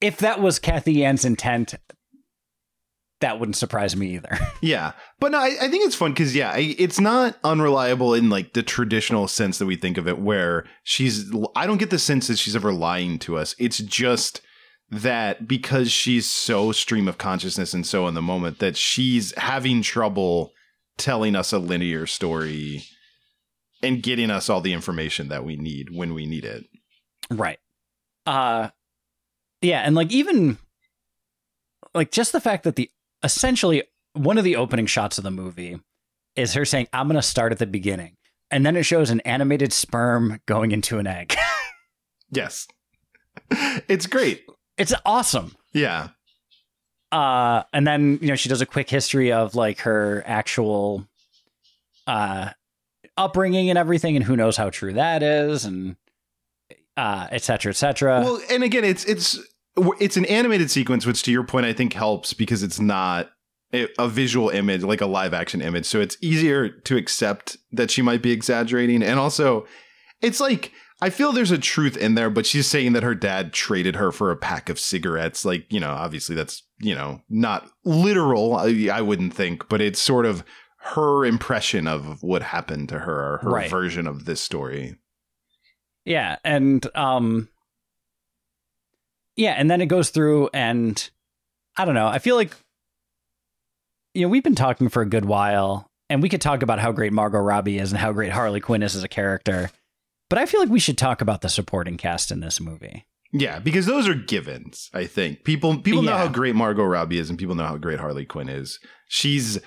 if 0.00 0.18
that 0.18 0.40
was 0.40 0.58
Cathy 0.58 0.92
Yan's 0.94 1.24
intent, 1.24 1.74
that 3.20 3.40
wouldn't 3.40 3.56
surprise 3.56 3.96
me 3.96 4.14
either. 4.14 4.38
Yeah, 4.62 4.92
but 5.20 5.32
no, 5.32 5.38
I, 5.38 5.54
I 5.60 5.68
think 5.68 5.86
it's 5.86 5.94
fun 5.94 6.12
because 6.12 6.34
yeah, 6.34 6.50
I, 6.50 6.74
it's 6.78 6.98
not 6.98 7.36
unreliable 7.44 8.14
in 8.14 8.30
like 8.30 8.54
the 8.54 8.62
traditional 8.62 9.28
sense 9.28 9.58
that 9.58 9.66
we 9.66 9.76
think 9.76 9.96
of 9.98 10.08
it, 10.08 10.18
where 10.18 10.64
she's. 10.82 11.30
I 11.54 11.66
don't 11.66 11.76
get 11.78 11.90
the 11.90 11.98
sense 11.98 12.26
that 12.28 12.38
she's 12.38 12.56
ever 12.56 12.72
lying 12.72 13.18
to 13.20 13.36
us. 13.36 13.54
It's 13.58 13.78
just 13.78 14.40
that 14.90 15.48
because 15.48 15.90
she's 15.90 16.30
so 16.30 16.72
stream 16.72 17.08
of 17.08 17.18
consciousness 17.18 17.74
and 17.74 17.86
so 17.86 18.06
in 18.06 18.14
the 18.14 18.22
moment 18.22 18.60
that 18.60 18.76
she's 18.76 19.36
having 19.36 19.82
trouble 19.82 20.52
telling 20.96 21.34
us 21.34 21.52
a 21.52 21.58
linear 21.58 22.06
story 22.06 22.84
and 23.82 24.02
getting 24.02 24.30
us 24.30 24.48
all 24.48 24.60
the 24.60 24.72
information 24.72 25.28
that 25.28 25.44
we 25.44 25.56
need 25.56 25.88
when 25.92 26.14
we 26.14 26.24
need 26.26 26.44
it. 26.44 26.64
Right. 27.30 27.58
Uh 28.24 28.70
yeah, 29.62 29.80
and 29.80 29.94
like 29.94 30.12
even 30.12 30.58
like 31.94 32.12
just 32.12 32.32
the 32.32 32.40
fact 32.40 32.64
that 32.64 32.76
the 32.76 32.90
essentially 33.22 33.82
one 34.12 34.38
of 34.38 34.44
the 34.44 34.56
opening 34.56 34.86
shots 34.86 35.18
of 35.18 35.24
the 35.24 35.30
movie 35.30 35.80
is 36.36 36.54
her 36.54 36.64
saying, 36.64 36.86
I'm 36.92 37.08
gonna 37.08 37.22
start 37.22 37.52
at 37.52 37.58
the 37.58 37.66
beginning. 37.66 38.16
And 38.50 38.64
then 38.64 38.76
it 38.76 38.84
shows 38.84 39.10
an 39.10 39.20
animated 39.20 39.72
sperm 39.72 40.40
going 40.46 40.70
into 40.70 40.98
an 40.98 41.06
egg. 41.06 41.34
Yes, 42.28 42.66
it's 43.88 44.06
great. 44.08 44.44
It's 44.78 44.92
awesome. 45.04 45.54
Yeah, 45.72 46.08
Uh 47.12 47.62
and 47.72 47.86
then, 47.86 48.18
you 48.20 48.28
know, 48.28 48.34
she 48.36 48.48
does 48.48 48.60
a 48.60 48.66
quick 48.66 48.88
history 48.90 49.32
of 49.32 49.54
like 49.54 49.80
her 49.80 50.22
actual 50.26 51.06
uh 52.06 52.50
upbringing 53.16 53.70
and 53.70 53.78
everything, 53.78 54.16
and 54.16 54.24
who 54.24 54.36
knows 54.36 54.56
how 54.56 54.70
true 54.70 54.92
that 54.94 55.22
is, 55.22 55.64
and 55.64 55.96
uh 56.96 57.26
et 57.30 57.42
cetera, 57.42 57.70
et 57.70 57.76
cetera. 57.76 58.20
well, 58.20 58.40
and 58.50 58.62
again, 58.62 58.84
it's 58.84 59.04
it's 59.04 59.38
it's 60.00 60.16
an 60.16 60.24
animated 60.26 60.70
sequence, 60.70 61.04
which 61.06 61.22
to 61.24 61.32
your 61.32 61.44
point, 61.44 61.66
I 61.66 61.72
think 61.72 61.92
helps 61.92 62.32
because 62.32 62.62
it's 62.62 62.80
not 62.80 63.30
a 63.74 63.88
a 63.98 64.08
visual 64.08 64.48
image 64.50 64.82
like 64.82 65.00
a 65.00 65.06
live 65.06 65.34
action 65.34 65.60
image, 65.60 65.84
so 65.86 66.00
it's 66.00 66.16
easier 66.22 66.68
to 66.68 66.96
accept 66.96 67.56
that 67.72 67.90
she 67.90 68.02
might 68.02 68.22
be 68.22 68.32
exaggerating, 68.32 69.02
and 69.02 69.18
also, 69.18 69.66
it's 70.22 70.40
like. 70.40 70.72
I 71.02 71.10
feel 71.10 71.32
there's 71.32 71.50
a 71.50 71.58
truth 71.58 71.96
in 71.96 72.14
there, 72.14 72.30
but 72.30 72.46
she's 72.46 72.66
saying 72.66 72.94
that 72.94 73.02
her 73.02 73.14
dad 73.14 73.52
traded 73.52 73.96
her 73.96 74.10
for 74.12 74.30
a 74.30 74.36
pack 74.36 74.70
of 74.70 74.80
cigarettes. 74.80 75.44
Like, 75.44 75.66
you 75.70 75.78
know, 75.78 75.90
obviously 75.90 76.34
that's, 76.34 76.62
you 76.80 76.94
know, 76.94 77.20
not 77.28 77.68
literal, 77.84 78.54
I, 78.56 78.88
I 78.92 79.02
wouldn't 79.02 79.34
think, 79.34 79.68
but 79.68 79.82
it's 79.82 80.00
sort 80.00 80.24
of 80.24 80.42
her 80.78 81.26
impression 81.26 81.86
of 81.86 82.22
what 82.22 82.42
happened 82.42 82.88
to 82.90 83.00
her, 83.00 83.34
or 83.34 83.38
her 83.42 83.50
Right. 83.50 83.70
version 83.70 84.06
of 84.06 84.24
this 84.24 84.40
story. 84.40 84.96
Yeah, 86.04 86.36
and 86.44 86.86
um 86.94 87.48
Yeah, 89.36 89.52
and 89.52 89.70
then 89.70 89.80
it 89.82 89.86
goes 89.86 90.10
through 90.10 90.48
and 90.54 91.10
I 91.76 91.84
don't 91.84 91.94
know, 91.94 92.06
I 92.06 92.18
feel 92.20 92.36
like 92.36 92.54
you 94.14 94.22
know, 94.22 94.28
we've 94.28 94.42
been 94.44 94.54
talking 94.54 94.88
for 94.88 95.02
a 95.02 95.06
good 95.06 95.26
while 95.26 95.90
and 96.08 96.22
we 96.22 96.30
could 96.30 96.40
talk 96.40 96.62
about 96.62 96.78
how 96.78 96.90
great 96.92 97.12
Margot 97.12 97.38
Robbie 97.38 97.78
is 97.78 97.92
and 97.92 98.00
how 98.00 98.12
great 98.12 98.32
Harley 98.32 98.60
Quinn 98.60 98.82
is 98.82 98.96
as 98.96 99.04
a 99.04 99.08
character. 99.08 99.70
But 100.28 100.38
I 100.38 100.46
feel 100.46 100.60
like 100.60 100.70
we 100.70 100.80
should 100.80 100.98
talk 100.98 101.20
about 101.20 101.40
the 101.40 101.48
supporting 101.48 101.96
cast 101.96 102.30
in 102.30 102.40
this 102.40 102.60
movie. 102.60 103.06
Yeah, 103.32 103.58
because 103.58 103.86
those 103.86 104.08
are 104.08 104.14
givens. 104.14 104.88
I 104.94 105.04
think 105.06 105.44
people 105.44 105.78
people 105.78 106.02
know 106.02 106.16
how 106.16 106.28
great 106.28 106.54
Margot 106.54 106.84
Robbie 106.84 107.18
is, 107.18 107.28
and 107.30 107.38
people 107.38 107.54
know 107.54 107.66
how 107.66 107.76
great 107.76 108.00
Harley 108.00 108.24
Quinn 108.24 108.48
is. 108.48 108.78
She's 109.08 109.58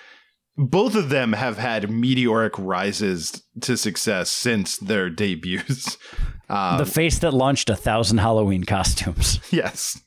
both 0.58 0.96
of 0.96 1.10
them 1.10 1.34
have 1.34 1.58
had 1.58 1.90
meteoric 1.90 2.54
rises 2.58 3.44
to 3.62 3.78
success 3.78 4.30
since 4.30 4.78
their 4.78 5.10
debuts. 5.10 5.98
Um, 6.52 6.80
the 6.80 6.86
face 6.88 7.20
that 7.20 7.32
launched 7.32 7.70
a 7.70 7.76
thousand 7.76 8.18
Halloween 8.18 8.64
costumes. 8.64 9.40
yes, 9.52 10.02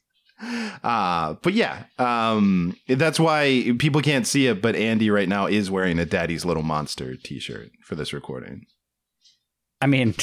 Uh, 0.83 1.35
but 1.41 1.53
yeah, 1.55 1.85
um, 2.01 2.75
that's 2.89 3.21
why 3.21 3.71
people 3.79 4.01
can't 4.01 4.27
see 4.27 4.49
it. 4.49 4.61
But 4.61 4.75
Andy 4.75 5.09
right 5.09 5.29
now 5.29 5.47
is 5.47 5.71
wearing 5.71 6.01
a 6.01 6.05
Daddy's 6.05 6.45
Little 6.45 6.65
Monster 6.65 7.15
T-shirt 7.17 7.71
for 7.85 7.95
this 7.95 8.13
recording. 8.13 8.67
I 9.83 9.87
mean, 9.87 10.15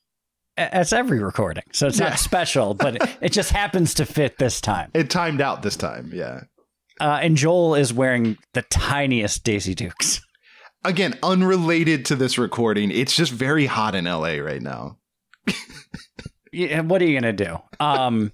that's 0.56 0.92
every 0.92 1.18
recording, 1.22 1.64
so 1.72 1.86
it's 1.88 1.98
Yeah. 1.98 2.10
not 2.10 2.18
special, 2.18 2.74
but 2.74 2.96
it, 2.96 3.02
it 3.20 3.32
just 3.32 3.50
happens 3.50 3.94
to 3.94 4.06
fit 4.06 4.38
this 4.38 4.60
time. 4.60 4.90
It 4.94 5.10
timed 5.10 5.40
out 5.40 5.62
this 5.62 5.76
time. 5.76 6.10
Yeah. 6.14 6.42
Uh, 7.00 7.18
and 7.22 7.36
Joel 7.36 7.74
is 7.74 7.92
wearing 7.92 8.36
the 8.54 8.62
tiniest 8.62 9.42
Daisy 9.44 9.74
Dukes. 9.74 10.20
Again, 10.84 11.18
unrelated 11.22 12.04
to 12.06 12.16
this 12.16 12.38
recording. 12.38 12.90
It's 12.90 13.14
just 13.16 13.32
very 13.32 13.66
hot 13.66 13.94
in 13.94 14.04
LA 14.06 14.36
right 14.38 14.62
now. 14.62 14.96
Yeah, 16.52 16.80
what 16.80 17.00
are 17.00 17.04
you 17.04 17.14
gonna 17.18 17.32
do? 17.32 17.58
Um, 17.78 18.32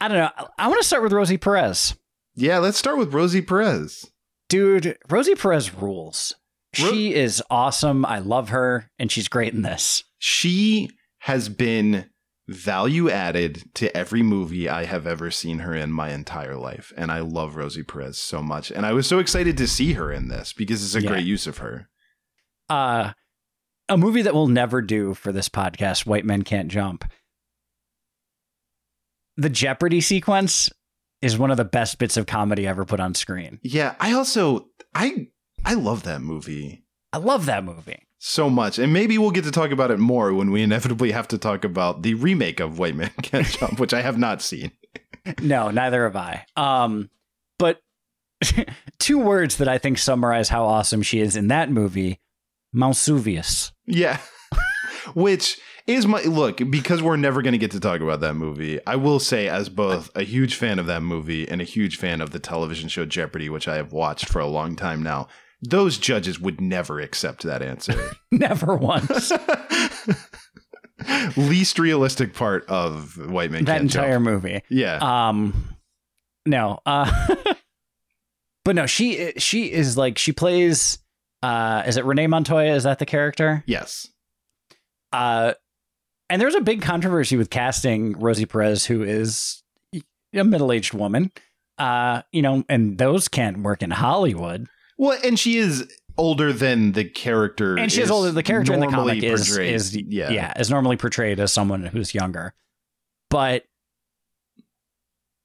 I 0.00 0.06
don't 0.06 0.18
know. 0.18 0.30
I 0.58 0.68
want 0.68 0.80
to 0.80 0.86
start 0.86 1.02
with 1.02 1.12
Rosie 1.12 1.38
Perez, 1.38 1.96
Yeah, 2.36 2.58
let's 2.58 2.78
start 2.78 2.98
with 2.98 3.12
Rosie 3.12 3.42
Perez. 3.42 4.04
dude. 4.48 4.96
Rosie 5.10 5.34
Perez 5.34 5.74
rules. 5.74 6.36
Ro- 6.80 6.90
She 6.90 7.14
is 7.14 7.42
awesome. 7.50 8.04
I 8.04 8.20
love 8.20 8.50
her, 8.50 8.88
and 8.98 9.10
she's 9.10 9.26
great 9.26 9.54
in 9.54 9.62
this. 9.62 10.04
She 10.18 10.90
has 11.20 11.48
been 11.48 12.10
value 12.48 13.10
added 13.10 13.62
to 13.74 13.94
every 13.96 14.22
movie 14.22 14.68
I 14.68 14.84
have 14.84 15.06
ever 15.06 15.30
seen 15.30 15.58
her 15.60 15.74
in 15.74 15.92
my 15.92 16.10
entire 16.10 16.56
life. 16.56 16.92
And 16.96 17.10
I 17.12 17.20
love 17.20 17.56
Rosie 17.56 17.82
Perez 17.82 18.16
so 18.18 18.42
much. 18.42 18.70
And 18.70 18.86
I 18.86 18.92
was 18.94 19.06
so 19.06 19.18
excited 19.18 19.56
to 19.58 19.68
see 19.68 19.92
her 19.94 20.10
in 20.10 20.28
this 20.28 20.52
because 20.54 20.82
it's 20.82 20.94
a 20.94 21.02
Yeah. 21.02 21.10
great 21.10 21.26
use 21.26 21.46
of 21.46 21.58
her. 21.58 21.88
Uh, 22.70 23.12
a 23.88 23.98
movie 23.98 24.22
that 24.22 24.32
we'll 24.34 24.48
never 24.48 24.80
do 24.80 25.12
for 25.14 25.30
this 25.32 25.48
podcast. 25.48 26.06
White 26.06 26.24
Men 26.24 26.42
Can't 26.42 26.68
Jump. 26.70 27.04
The 29.36 29.50
Jeopardy 29.50 30.00
sequence 30.00 30.70
is 31.22 31.38
one 31.38 31.50
of 31.50 31.56
the 31.56 31.64
best 31.64 31.98
bits 31.98 32.16
of 32.16 32.26
comedy 32.26 32.66
ever 32.66 32.84
put 32.84 33.00
on 33.00 33.14
screen. 33.14 33.60
Yeah, 33.62 33.94
I 34.00 34.12
also 34.12 34.68
I 34.94 35.28
I 35.64 35.74
love 35.74 36.02
that 36.04 36.20
movie 36.22 36.84
I 37.12 37.18
love 37.18 37.46
that 37.46 37.64
movie. 37.64 38.07
So 38.18 38.50
much. 38.50 38.78
And 38.78 38.92
maybe 38.92 39.16
we'll 39.16 39.30
get 39.30 39.44
to 39.44 39.50
talk 39.50 39.70
about 39.70 39.90
it 39.90 39.98
more 39.98 40.32
when 40.34 40.50
we 40.50 40.62
inevitably 40.62 41.12
have 41.12 41.28
to 41.28 41.38
talk 41.38 41.64
about 41.64 42.02
the 42.02 42.14
remake 42.14 42.60
of 42.60 42.78
White 42.78 42.96
Man 42.96 43.10
Can't 43.22 43.46
Jump, 43.46 43.80
which 43.80 43.94
I 43.94 44.02
have 44.02 44.18
not 44.18 44.42
seen. 44.42 44.72
No, 45.40 45.70
neither 45.70 46.04
have 46.04 46.16
I. 46.16 46.44
Um, 46.56 47.10
but 47.58 47.80
two 48.98 49.18
words 49.18 49.56
that 49.56 49.68
I 49.68 49.78
think 49.78 49.98
summarize 49.98 50.48
how 50.48 50.64
awesome 50.64 51.02
she 51.02 51.20
is 51.20 51.36
in 51.36 51.48
that 51.48 51.70
movie: 51.70 52.20
Mausuvius. 52.74 53.72
Yeah. 53.86 54.18
Which 55.14 55.58
is 55.86 56.06
my 56.06 56.20
look, 56.22 56.58
because 56.70 57.02
we're 57.02 57.16
never 57.16 57.40
going 57.40 57.52
to 57.52 57.58
get 57.58 57.70
to 57.70 57.80
talk 57.80 58.02
about 58.02 58.20
that 58.20 58.34
movie. 58.34 58.78
I 58.86 58.96
will 58.96 59.18
say, 59.18 59.48
as 59.48 59.70
both 59.70 60.10
a 60.14 60.22
huge 60.22 60.54
fan 60.54 60.78
of 60.78 60.86
that 60.86 61.02
movie 61.02 61.48
and 61.48 61.62
a 61.62 61.64
huge 61.64 61.96
fan 61.96 62.20
of 62.20 62.30
the 62.30 62.38
television 62.38 62.90
show 62.90 63.06
Jeopardy, 63.06 63.48
which 63.48 63.66
I 63.66 63.76
have 63.76 63.92
watched 63.92 64.28
for 64.28 64.38
a 64.38 64.46
long 64.46 64.76
time 64.76 65.02
now, 65.02 65.28
those 65.60 65.98
judges 65.98 66.38
would 66.40 66.60
never 66.60 67.00
accept 67.00 67.42
that 67.42 67.62
answer. 67.62 67.94
Never 68.30 68.76
once. 68.76 69.32
Least 71.36 71.78
realistic 71.78 72.34
part 72.34 72.66
of 72.68 73.16
White 73.30 73.50
Man 73.50 73.64
that 73.64 73.72
Can't 73.72 73.82
entire 73.84 74.14
Jump. 74.14 74.24
movie. 74.24 74.62
Yeah. 74.68 74.98
Um, 75.00 75.76
no. 76.44 76.80
Uh, 76.84 77.36
but 78.64 78.74
no, 78.74 78.86
she 78.86 79.32
she 79.38 79.70
is 79.72 79.96
like 79.96 80.18
she 80.18 80.32
plays. 80.32 80.98
Uh, 81.42 81.84
is 81.86 81.96
it 81.96 82.04
Renee 82.04 82.26
Montoya? 82.26 82.74
Is 82.74 82.82
that 82.82 82.98
the 82.98 83.06
character? 83.06 83.62
yes. 83.66 84.08
Uh, 85.12 85.54
and 86.28 86.42
there's 86.42 86.56
a 86.56 86.60
big 86.60 86.82
controversy 86.82 87.36
with 87.36 87.48
casting 87.48 88.12
Rosie 88.18 88.44
Perez, 88.44 88.84
who 88.84 89.02
is 89.02 89.62
a 90.34 90.44
middle 90.44 90.72
aged 90.72 90.92
woman. 90.92 91.30
Uh, 91.78 92.22
you 92.32 92.42
know, 92.42 92.64
and 92.68 92.98
those 92.98 93.28
can't 93.28 93.60
work 93.60 93.82
in 93.82 93.90
Hollywood. 93.90 94.66
Well, 94.98 95.18
and 95.24 95.38
she 95.38 95.56
is 95.56 95.88
older 96.18 96.52
than 96.52 96.92
the 96.92 97.04
character. 97.04 97.78
and 97.78 97.90
she's 97.90 98.04
is 98.04 98.10
older. 98.10 98.26
Than 98.26 98.34
the 98.34 98.42
character 98.42 98.74
in 98.74 98.80
the 98.80 98.88
comic 98.88 99.22
is 99.22 99.48
portrayed. 99.48 99.74
is 99.74 99.96
yeah. 99.96 100.30
yeah 100.30 100.52
is 100.58 100.68
normally 100.68 100.96
portrayed 100.96 101.40
as 101.40 101.52
someone 101.52 101.84
who's 101.84 102.14
younger, 102.14 102.54
but 103.30 103.64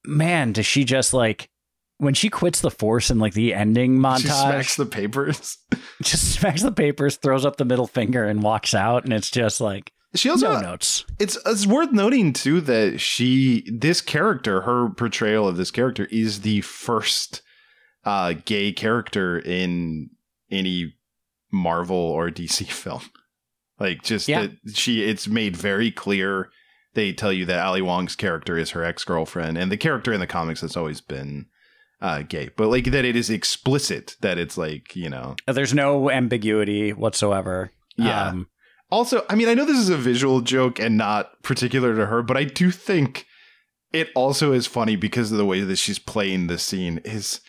man, 0.04 0.52
does 0.52 0.66
she 0.66 0.84
just 0.84 1.14
like 1.14 1.48
when 1.98 2.14
she 2.14 2.28
quits 2.28 2.60
the 2.60 2.70
force 2.70 3.10
in 3.10 3.20
like 3.20 3.34
the 3.34 3.54
ending 3.54 3.98
montage? 3.98 4.22
She 4.22 4.28
smacks 4.28 4.76
the 4.76 4.86
papers. 4.86 5.58
just 6.02 6.34
smacks 6.34 6.62
the 6.62 6.72
papers, 6.72 7.16
throws 7.16 7.46
up 7.46 7.56
the 7.56 7.64
middle 7.64 7.86
finger, 7.86 8.24
and 8.24 8.42
walks 8.42 8.74
out, 8.74 9.04
and 9.04 9.12
it's 9.12 9.30
just 9.30 9.60
like 9.60 9.92
She 10.16 10.28
also 10.28 10.54
no 10.54 10.60
notes. 10.60 11.04
It's 11.20 11.38
it's 11.46 11.66
worth 11.66 11.92
noting 11.92 12.32
too 12.32 12.60
that 12.62 13.00
she 13.00 13.64
this 13.72 14.00
character, 14.00 14.62
her 14.62 14.90
portrayal 14.90 15.46
of 15.46 15.56
this 15.56 15.70
character 15.70 16.08
is 16.10 16.40
the 16.40 16.60
first 16.62 17.42
uh 18.04 18.34
gay 18.44 18.72
character 18.72 19.38
in 19.38 20.10
any 20.50 20.94
Marvel 21.52 21.96
or 21.96 22.30
DC 22.30 22.66
film. 22.70 23.02
Like 23.78 24.02
just 24.02 24.28
Yeah. 24.28 24.48
that 24.64 24.76
she 24.76 25.02
it's 25.04 25.26
made 25.28 25.56
very 25.56 25.90
clear 25.90 26.50
they 26.94 27.12
tell 27.12 27.32
you 27.32 27.44
that 27.46 27.58
Ali 27.64 27.82
Wong's 27.82 28.14
character 28.14 28.56
is 28.56 28.70
her 28.70 28.84
ex-girlfriend 28.84 29.58
and 29.58 29.70
the 29.72 29.76
character 29.76 30.12
in 30.12 30.20
the 30.20 30.26
comics 30.28 30.60
has 30.60 30.76
always 30.76 31.00
been 31.00 31.46
uh 32.00 32.22
gay. 32.22 32.50
But 32.56 32.68
like 32.68 32.84
that 32.92 33.04
it 33.04 33.16
is 33.16 33.30
explicit 33.30 34.16
that 34.20 34.38
it's 34.38 34.56
like, 34.58 34.94
you 34.94 35.08
know, 35.10 35.34
There's 35.46 35.74
no 35.74 36.10
ambiguity 36.10 36.92
whatsoever. 36.92 37.72
Yeah. 37.96 38.28
Um, 38.28 38.48
Also, 38.90 39.24
I 39.28 39.34
mean, 39.34 39.48
I 39.48 39.54
know 39.54 39.64
this 39.64 39.78
is 39.78 39.88
a 39.88 39.96
visual 39.96 40.40
joke 40.40 40.78
and 40.78 40.96
not 40.96 41.42
particular 41.42 41.96
to 41.96 42.06
her, 42.06 42.22
but 42.22 42.36
I 42.36 42.44
do 42.44 42.70
think 42.70 43.26
it 43.92 44.10
also 44.14 44.52
is 44.52 44.66
funny 44.66 44.94
because 44.94 45.32
of 45.32 45.38
the 45.38 45.46
way 45.46 45.62
that 45.62 45.76
she's 45.76 45.98
playing 45.98 46.46
the 46.46 46.58
scene 46.58 47.00
is 47.04 47.40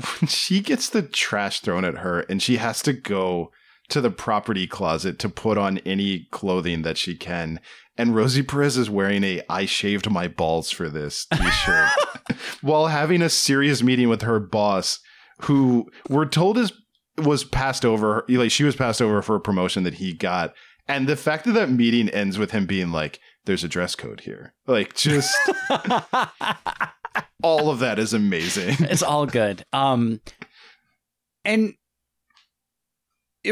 when 0.00 0.28
she 0.28 0.60
gets 0.60 0.88
the 0.88 1.02
trash 1.02 1.60
thrown 1.60 1.84
at 1.84 1.98
her 1.98 2.20
and 2.20 2.42
she 2.42 2.56
has 2.56 2.82
to 2.82 2.92
go 2.92 3.50
to 3.88 4.00
the 4.00 4.10
property 4.10 4.66
closet 4.66 5.18
to 5.18 5.28
put 5.28 5.58
on 5.58 5.78
any 5.78 6.28
clothing 6.30 6.82
that 6.82 6.96
she 6.96 7.16
can. 7.16 7.60
And 7.96 8.14
Rosie 8.14 8.42
Perez 8.42 8.76
is 8.76 8.88
wearing 8.88 9.24
a 9.24 9.42
I 9.48 9.66
shaved 9.66 10.10
my 10.10 10.28
balls 10.28 10.70
for 10.70 10.88
this 10.88 11.26
t-shirt 11.26 11.90
while 12.62 12.86
having 12.86 13.20
a 13.20 13.28
serious 13.28 13.82
meeting 13.82 14.08
with 14.08 14.22
her 14.22 14.40
boss 14.40 15.00
who 15.42 15.90
we're 16.08 16.26
told 16.26 16.56
is 16.56 16.72
was 17.18 17.44
passed 17.44 17.84
over 17.84 18.24
like 18.28 18.50
she 18.50 18.64
was 18.64 18.76
passed 18.76 19.02
over 19.02 19.20
for 19.20 19.36
a 19.36 19.40
promotion 19.40 19.82
that 19.82 19.94
he 19.94 20.12
got 20.14 20.54
and 20.88 21.06
the 21.06 21.16
fact 21.16 21.44
that 21.44 21.52
that 21.52 21.70
meeting 21.70 22.08
ends 22.10 22.38
with 22.38 22.52
him 22.52 22.64
being 22.64 22.92
like 22.92 23.20
there's 23.44 23.64
a 23.64 23.68
dress 23.68 23.94
code 23.94 24.20
here 24.20 24.54
like 24.66 24.94
just 24.94 25.36
all 27.42 27.70
of 27.70 27.78
that 27.80 27.98
is 27.98 28.12
amazing 28.12 28.76
it's 28.80 29.02
all 29.02 29.26
good. 29.26 29.64
Um, 29.72 30.20
and 31.44 31.74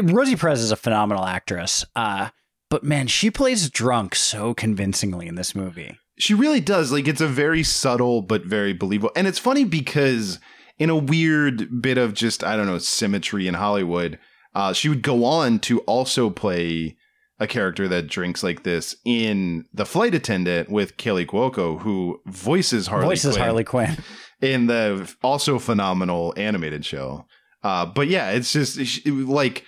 Rosie 0.01 0.35
Perez 0.35 0.61
is 0.61 0.71
a 0.71 0.75
phenomenal 0.75 1.25
actress. 1.25 1.83
Uh, 1.95 2.29
but 2.69 2.83
man, 2.83 3.07
she 3.07 3.31
plays 3.31 3.69
drunk 3.69 4.13
so 4.15 4.53
convincingly 4.53 5.27
in 5.27 5.35
this 5.35 5.55
movie. 5.55 5.97
she 6.19 6.33
really 6.33 6.59
does 6.61 6.91
like 6.91 7.07
it's 7.07 7.21
a 7.21 7.27
very 7.27 7.63
subtle 7.63 8.21
but 8.21 8.43
very 8.45 8.73
believable 8.73 9.11
and 9.15 9.25
it's 9.25 9.39
funny 9.39 9.63
because 9.63 10.37
in 10.77 10.89
a 10.89 10.95
weird 10.95 11.81
bit 11.81 11.97
of 11.97 12.13
just 12.13 12.43
i 12.43 12.55
don't 12.57 12.65
know 12.67 12.77
symmetry 12.77 13.47
in 13.47 13.53
hollywood 13.53 14.19
uh, 14.53 14.73
she 14.73 14.89
would 14.89 15.01
go 15.01 15.23
on 15.23 15.59
to 15.59 15.79
also 15.81 16.29
play 16.29 16.97
a 17.39 17.47
character 17.47 17.87
that 17.87 18.07
drinks 18.07 18.43
like 18.43 18.63
this 18.63 18.95
in 19.05 19.65
the 19.73 19.85
flight 19.85 20.13
attendant 20.13 20.69
with 20.69 20.97
Kaley 20.97 21.25
Cuoco, 21.25 21.79
who 21.79 22.21
voices 22.25 22.87
Harley 22.87 23.07
Voices 23.07 23.35
Quinn 23.35 23.43
Harley 23.43 23.63
Quinn. 23.63 23.97
in 24.41 24.67
the 24.67 25.13
also 25.23 25.59
phenomenal 25.59 26.33
animated 26.37 26.85
show. 26.85 27.25
Uh, 27.63 27.85
but 27.85 28.07
yeah, 28.07 28.31
it's 28.31 28.51
just 28.51 28.83
sh- 28.85 29.05
like 29.05 29.65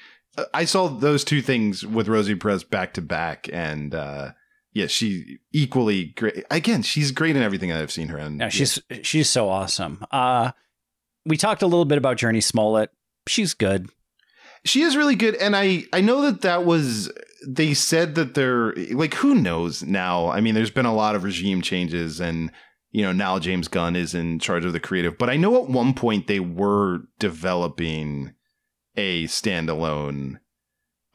I 0.54 0.66
saw 0.66 0.88
those 0.88 1.24
two 1.24 1.42
things 1.42 1.86
with 1.86 2.08
Rosie 2.08 2.36
Perez 2.36 2.64
back 2.64 2.94
to 2.94 3.02
back, 3.02 3.50
and 3.52 3.94
uh, 3.94 4.32
yeah, 4.74 4.88
she 4.88 5.40
equally 5.52 6.06
great. 6.16 6.46
Again, 6.50 6.82
she's 6.84 7.12
great 7.12 7.36
in 7.36 7.42
everything 7.42 7.72
I've 7.72 7.92
seen 7.92 8.08
her 8.08 8.18
in. 8.18 8.38
No, 8.38 8.50
she's 8.50 8.80
she's 9.02 9.30
so 9.30 9.50
awesome. 9.50 10.06
Uh, 10.12 10.52
we 11.26 11.38
talked 11.38 11.62
a 11.62 11.68
little 11.68 11.86
bit 11.86 11.98
about 11.98 12.18
Jurnee 12.18 12.44
Smollett. 12.44 12.92
She's 13.28 13.54
good. 13.54 13.90
she 14.64 14.82
is 14.82 14.96
really 14.96 15.16
good, 15.16 15.36
and 15.36 15.56
I 15.56 15.84
I 15.92 16.02
know 16.02 16.22
that 16.22 16.42
that 16.42 16.66
was 16.66 17.12
they 17.48 17.74
said 17.74 18.16
that 18.16 18.34
they're 18.34 18.74
like 18.92 19.16
who 19.16 19.36
knows 19.36 19.84
now. 19.84 20.28
I 20.30 20.42
mean, 20.42 20.56
there's 20.56 20.72
been 20.72 20.86
a 20.86 20.94
lot 20.96 21.16
of 21.16 21.24
regime 21.24 21.62
changes, 21.62 22.20
and 22.20 22.52
you 22.92 23.02
know 23.04 23.12
now 23.12 23.40
James 23.40 23.68
Gunn 23.68 23.96
is 23.96 24.14
in 24.14 24.40
charge 24.40 24.66
of 24.66 24.74
the 24.74 24.80
creative, 24.80 25.18
but 25.18 25.30
I 25.30 25.38
know 25.38 25.62
at 25.62 25.70
one 25.70 25.94
point 25.94 26.28
they 26.28 26.40
were 26.40 27.02
developing 27.20 28.34
a 28.96 29.24
standalone 29.26 30.38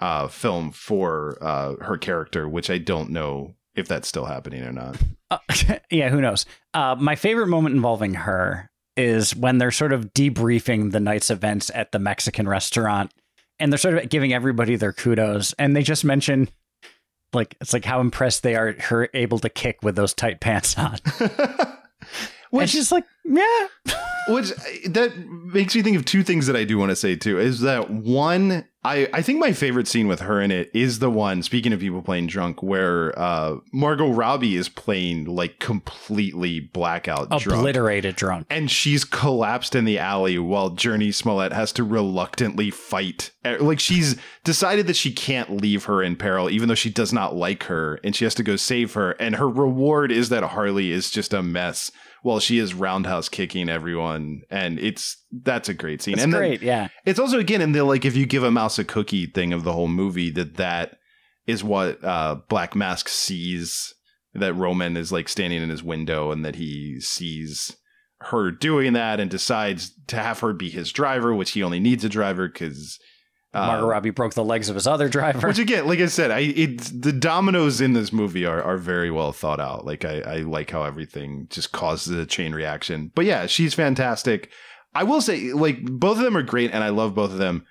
uh 0.00 0.28
film 0.28 0.70
for 0.70 1.38
uh 1.40 1.74
her 1.82 1.96
character 1.96 2.46
which 2.48 2.68
i 2.68 2.76
don't 2.76 3.08
know 3.10 3.54
if 3.74 3.88
that's 3.88 4.06
still 4.08 4.26
happening 4.26 4.62
or 4.62 4.72
not 4.72 4.96
Uh, 5.30 5.38
yeah, 5.90 6.08
who 6.08 6.20
knows? 6.20 6.46
Uh, 6.72 6.94
my 6.98 7.16
favorite 7.16 7.48
moment 7.48 7.74
involving 7.74 8.14
her 8.14 8.70
is 8.96 9.34
when 9.34 9.58
they're 9.58 9.70
sort 9.70 9.92
of 9.92 10.14
debriefing 10.14 10.92
the 10.92 11.00
night's 11.00 11.30
events 11.30 11.70
at 11.74 11.90
the 11.92 11.98
Mexican 11.98 12.48
restaurant, 12.48 13.10
and 13.58 13.72
they're 13.72 13.78
sort 13.78 13.98
of 13.98 14.08
giving 14.08 14.32
everybody 14.32 14.76
their 14.76 14.92
kudos, 14.92 15.52
and 15.58 15.74
they 15.76 15.82
just 15.82 16.04
mention. 16.04 16.48
Like 17.32 17.56
it's 17.60 17.72
like 17.72 17.84
how 17.84 18.00
impressed 18.00 18.42
they 18.44 18.54
are 18.54 18.72
her 18.82 19.08
able 19.12 19.38
to 19.40 19.48
kick 19.48 19.78
with 19.82 19.96
those 19.96 20.14
tight 20.14 20.40
pants 20.40 20.78
on. 20.78 20.96
Which- 22.50 22.74
is 22.74 22.92
like, 22.92 23.04
yeah. 23.24 23.66
Which 24.28 24.50
that 24.86 25.12
makes 25.52 25.74
me 25.74 25.82
think 25.82 25.96
of 25.96 26.04
two 26.04 26.22
things 26.22 26.46
that 26.46 26.56
I 26.56 26.64
do 26.64 26.78
want 26.78 26.90
to 26.90 26.96
say 26.96 27.16
too. 27.16 27.38
Is 27.38 27.60
that 27.60 27.90
one? 27.90 28.64
I 28.86 29.08
I 29.12 29.22
think 29.22 29.40
my 29.40 29.52
favorite 29.52 29.88
scene 29.88 30.06
with 30.08 30.20
her 30.20 30.40
in 30.40 30.50
it 30.50 30.70
is 30.72 31.00
the 31.00 31.10
one. 31.10 31.42
Speaking 31.42 31.72
of 31.72 31.80
people 31.80 32.02
playing 32.02 32.28
drunk, 32.28 32.62
where 32.62 33.18
uh, 33.18 33.56
Margot 33.72 34.10
Robbie 34.10 34.56
is 34.56 34.68
playing 34.68 35.24
like 35.24 35.58
completely 35.58 36.60
blackout 36.60 37.28
drunk. 37.28 37.60
Obliterated 37.60 38.16
drunk. 38.16 38.46
And 38.48 38.70
she's 38.70 39.04
collapsed 39.04 39.74
in 39.74 39.84
the 39.84 39.98
alley 39.98 40.38
while 40.38 40.70
Jurnee 40.70 41.14
Smollett 41.14 41.52
has 41.52 41.72
to 41.72 41.84
reluctantly 41.84 42.70
fight. 42.70 43.32
Uh, 43.44 43.56
Like 43.60 43.80
she's 43.80 44.16
decided 44.44 44.86
that 44.86 44.96
she 44.96 45.12
can't 45.12 45.60
leave 45.60 45.84
her 45.84 46.02
in 46.02 46.16
peril, 46.16 46.48
even 46.48 46.68
though 46.68 46.74
she 46.74 46.90
does 46.90 47.12
not 47.12 47.34
like 47.34 47.64
her, 47.64 47.98
and 48.04 48.14
she 48.14 48.24
has 48.24 48.34
to 48.36 48.42
go 48.42 48.56
save 48.56 48.94
her. 48.94 49.12
And 49.12 49.36
her 49.36 49.48
reward 49.48 50.12
is 50.12 50.28
that 50.28 50.44
Harley 50.44 50.92
is 50.92 51.10
just 51.10 51.34
a 51.34 51.42
mess 51.42 51.90
while 52.26 52.40
she 52.40 52.58
is 52.58 52.74
roundhouse 52.74 53.28
kicking 53.28 53.68
everyone. 53.68 54.42
And 54.50 54.80
it's 54.80 55.16
that's 55.30 55.68
a 55.68 55.74
great 55.74 56.02
scene. 56.02 56.14
It's 56.14 56.24
and 56.24 56.32
then- 56.32 56.40
great, 56.40 56.60
yeah. 56.60 56.88
it's 57.04 57.20
also 57.20 57.38
again 57.38 57.60
in 57.60 57.70
the 57.70 57.84
like 57.84 58.04
if 58.04 58.16
you 58.16 58.26
give 58.26 58.42
a 58.42 58.50
mouse 58.50 58.80
a 58.80 58.84
cookie 58.84 59.26
thing 59.26 59.52
of 59.52 59.62
the 59.62 59.72
whole 59.72 59.86
movie 59.86 60.30
that 60.30 60.56
that 60.56 60.98
is 61.46 61.62
what 61.62 62.02
uh 62.04 62.40
Black 62.48 62.74
Mask 62.74 63.08
sees 63.08 63.94
that 64.34 64.54
Roman 64.54 64.96
is 64.96 65.12
like 65.12 65.28
standing 65.28 65.62
in 65.62 65.70
his 65.70 65.84
window 65.84 66.32
and 66.32 66.44
that 66.44 66.56
he 66.56 67.00
sees 67.00 67.76
her 68.22 68.50
doing 68.50 68.92
that 68.94 69.20
and 69.20 69.30
decides 69.30 69.92
to 70.08 70.16
have 70.16 70.40
her 70.40 70.52
be 70.52 70.68
his 70.68 70.90
driver, 70.90 71.32
which 71.32 71.52
he 71.52 71.62
only 71.62 71.78
needs 71.78 72.04
a 72.04 72.08
driver 72.08 72.48
because 72.48 72.98
Uh, 73.56 73.66
Margot 73.66 73.86
Robbie 73.86 74.10
broke 74.10 74.34
the 74.34 74.44
legs 74.44 74.68
of 74.68 74.74
his 74.74 74.86
other 74.86 75.08
driver. 75.08 75.46
which 75.48 75.58
again, 75.58 75.86
like 75.86 76.00
I 76.00 76.06
said, 76.06 76.30
I 76.30 76.40
it's 76.40 76.90
the 76.90 77.12
dominoes 77.12 77.80
in 77.80 77.92
this 77.94 78.12
movie 78.12 78.44
are 78.44 78.62
are 78.62 78.76
very 78.76 79.10
well 79.10 79.32
thought 79.32 79.60
out. 79.60 79.86
Like 79.86 80.04
I, 80.04 80.20
I 80.20 80.36
like 80.38 80.70
how 80.70 80.82
everything 80.82 81.46
just 81.50 81.72
causes 81.72 82.16
a 82.16 82.26
chain 82.26 82.54
reaction. 82.54 83.10
But 83.14 83.24
yeah, 83.24 83.46
she's 83.46 83.74
fantastic. 83.74 84.50
I 84.94 85.04
will 85.04 85.20
say, 85.20 85.52
like 85.52 85.82
both 85.82 86.18
of 86.18 86.24
them 86.24 86.36
are 86.36 86.42
great, 86.42 86.72
and 86.72 86.82
I 86.82 86.88
love 86.90 87.14
both 87.14 87.32
of 87.32 87.38
them. 87.38 87.66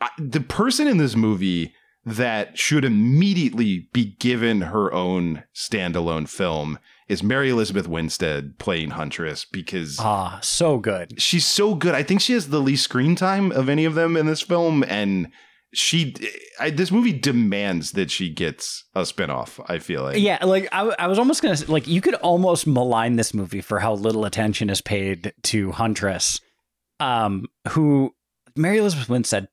I, 0.00 0.08
the 0.18 0.40
person 0.40 0.86
in 0.86 0.96
this 0.96 1.16
movie 1.16 1.74
that 2.04 2.58
should 2.58 2.84
immediately 2.84 3.88
be 3.92 4.16
given 4.18 4.62
her 4.62 4.92
own 4.92 5.44
standalone 5.54 6.28
film 6.28 6.78
is 7.10 7.22
Mary 7.22 7.50
Elizabeth 7.50 7.88
Winstead 7.88 8.58
playing 8.58 8.90
Huntress 8.90 9.44
because 9.44 9.98
Ah, 10.00 10.38
so 10.42 10.78
good. 10.78 11.20
she's 11.20 11.44
so 11.44 11.74
good. 11.74 11.94
I 11.94 12.02
think 12.02 12.20
she 12.20 12.32
has 12.34 12.48
the 12.48 12.60
least 12.60 12.84
screen 12.84 13.16
time 13.16 13.50
of 13.52 13.68
any 13.68 13.84
of 13.84 13.94
them 13.94 14.16
in 14.16 14.26
this 14.26 14.40
film, 14.42 14.84
and 14.86 15.28
she, 15.74 16.14
I, 16.58 16.70
this 16.70 16.90
movie 16.90 17.12
demands 17.12 17.92
that 17.92 18.10
she 18.10 18.28
gets 18.28 18.84
a 18.94 19.02
spinoff. 19.02 19.64
I 19.68 19.78
feel 19.78 20.02
like, 20.02 20.18
Yeah, 20.18 20.44
like 20.44 20.68
I, 20.72 20.94
I 20.98 21.06
was 21.06 21.18
almost 21.18 21.42
gonna 21.42 21.56
say, 21.56 21.66
like 21.66 21.86
you 21.86 22.00
could 22.00 22.14
almost 22.14 22.66
malign 22.66 23.16
this 23.16 23.34
movie 23.34 23.60
for 23.60 23.78
how 23.80 23.94
little 23.94 24.24
attention 24.24 24.70
is 24.70 24.80
paid 24.80 25.32
to 25.44 25.72
Huntress, 25.72 26.40
um, 27.00 27.46
who 27.70 28.14
Mary 28.56 28.78
Elizabeth 28.78 29.08
Winstead 29.08 29.48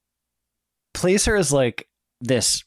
plays 0.93 1.26
her 1.26 1.36
as 1.36 1.51
like 1.53 1.88
this 2.22 2.64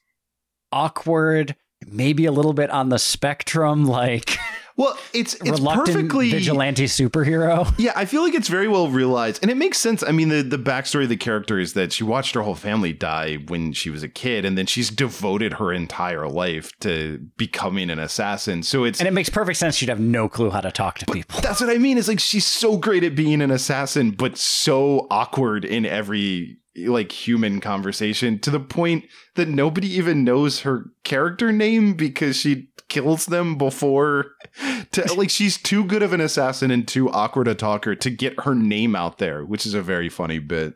awkward, 0.72 1.56
maybe 1.86 2.26
a 2.26 2.32
little 2.32 2.52
bit 2.52 2.70
on 2.70 2.88
the 2.88 2.98
spectrum, 2.98 3.84
like 4.00 4.38
Well, 4.80 4.96
it's 5.12 5.34
it's 5.34 5.50
reluctant 5.50 5.94
perfectly 5.94 6.30
vigilante 6.30 6.86
superhero. 6.86 7.70
Yeah, 7.80 7.92
I 7.96 8.06
feel 8.06 8.22
like 8.22 8.34
it's 8.34 8.48
very 8.48 8.66
well 8.66 8.88
realized, 8.88 9.42
and 9.42 9.50
it 9.50 9.56
makes 9.56 9.76
sense. 9.76 10.02
I 10.02 10.10
mean, 10.10 10.30
the 10.30 10.42
the 10.42 10.58
backstory 10.58 11.02
of 11.02 11.10
the 11.10 11.18
character 11.18 11.58
is 11.58 11.74
that 11.74 11.92
she 11.92 12.02
watched 12.02 12.34
her 12.34 12.40
whole 12.40 12.54
family 12.54 12.94
die 12.94 13.36
when 13.48 13.74
she 13.74 13.90
was 13.90 14.02
a 14.02 14.08
kid, 14.08 14.46
and 14.46 14.56
then 14.56 14.64
she's 14.64 14.88
devoted 14.88 15.54
her 15.54 15.70
entire 15.70 16.28
life 16.28 16.72
to 16.80 17.18
becoming 17.36 17.90
an 17.90 17.98
assassin. 17.98 18.62
So 18.62 18.84
it's 18.84 19.00
And 19.00 19.06
it 19.08 19.12
makes 19.12 19.28
perfect 19.28 19.58
sense 19.58 19.74
she'd 19.76 19.90
have 19.90 20.00
no 20.00 20.30
clue 20.30 20.50
how 20.50 20.62
to 20.62 20.72
talk 20.72 20.98
to 21.00 21.06
people. 21.06 21.40
That's 21.42 21.60
what 21.60 21.68
I 21.68 21.76
mean. 21.76 21.98
It's 21.98 22.08
like 22.08 22.20
she's 22.20 22.46
so 22.46 22.78
great 22.78 23.04
at 23.04 23.14
being 23.14 23.42
an 23.42 23.50
assassin, 23.50 24.12
but 24.12 24.38
so 24.38 25.06
awkward 25.10 25.66
in 25.66 25.84
every 25.84 26.56
like 26.86 27.12
human 27.12 27.60
conversation 27.60 28.38
to 28.38 28.50
the 28.50 28.60
point 28.60 29.04
that 29.34 29.48
nobody 29.48 29.88
even 29.88 30.24
knows 30.24 30.60
her 30.60 30.86
character 31.04 31.52
name 31.52 31.94
because 31.94 32.36
she 32.36 32.68
kills 32.88 33.26
them 33.26 33.56
before 33.56 34.32
to 34.92 35.14
like 35.14 35.30
she's 35.30 35.56
too 35.56 35.84
good 35.84 36.02
of 36.02 36.12
an 36.12 36.20
assassin 36.20 36.70
and 36.70 36.86
too 36.86 37.10
awkward 37.10 37.48
a 37.48 37.54
talker 37.54 37.94
to 37.94 38.10
get 38.10 38.40
her 38.40 38.54
name 38.54 38.94
out 38.94 39.18
there, 39.18 39.44
which 39.44 39.66
is 39.66 39.74
a 39.74 39.82
very 39.82 40.08
funny 40.08 40.38
bit. 40.38 40.74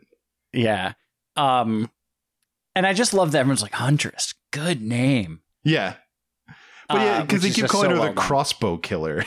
Yeah. 0.53 0.93
Um 1.35 1.89
and 2.75 2.85
I 2.85 2.93
just 2.93 3.13
love 3.13 3.31
that 3.31 3.39
everyone's 3.39 3.61
like 3.61 3.73
Huntress, 3.73 4.33
good 4.51 4.81
name. 4.81 5.41
Yeah. 5.63 5.95
But 6.87 7.01
yeah, 7.01 7.17
Uh, 7.17 7.21
because 7.21 7.43
which 7.43 7.53
they 7.55 7.61
keep 7.61 7.69
calling 7.69 7.89
so 7.89 7.95
her 7.95 8.01
well 8.01 8.13
the 8.13 8.21
crossbow 8.21 8.77
killer. 8.77 9.23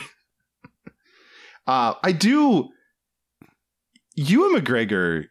uh, 1.67 1.93
I 2.01 2.11
do. 2.11 2.69
Ewan 4.15 4.55
McGregor 4.55 5.25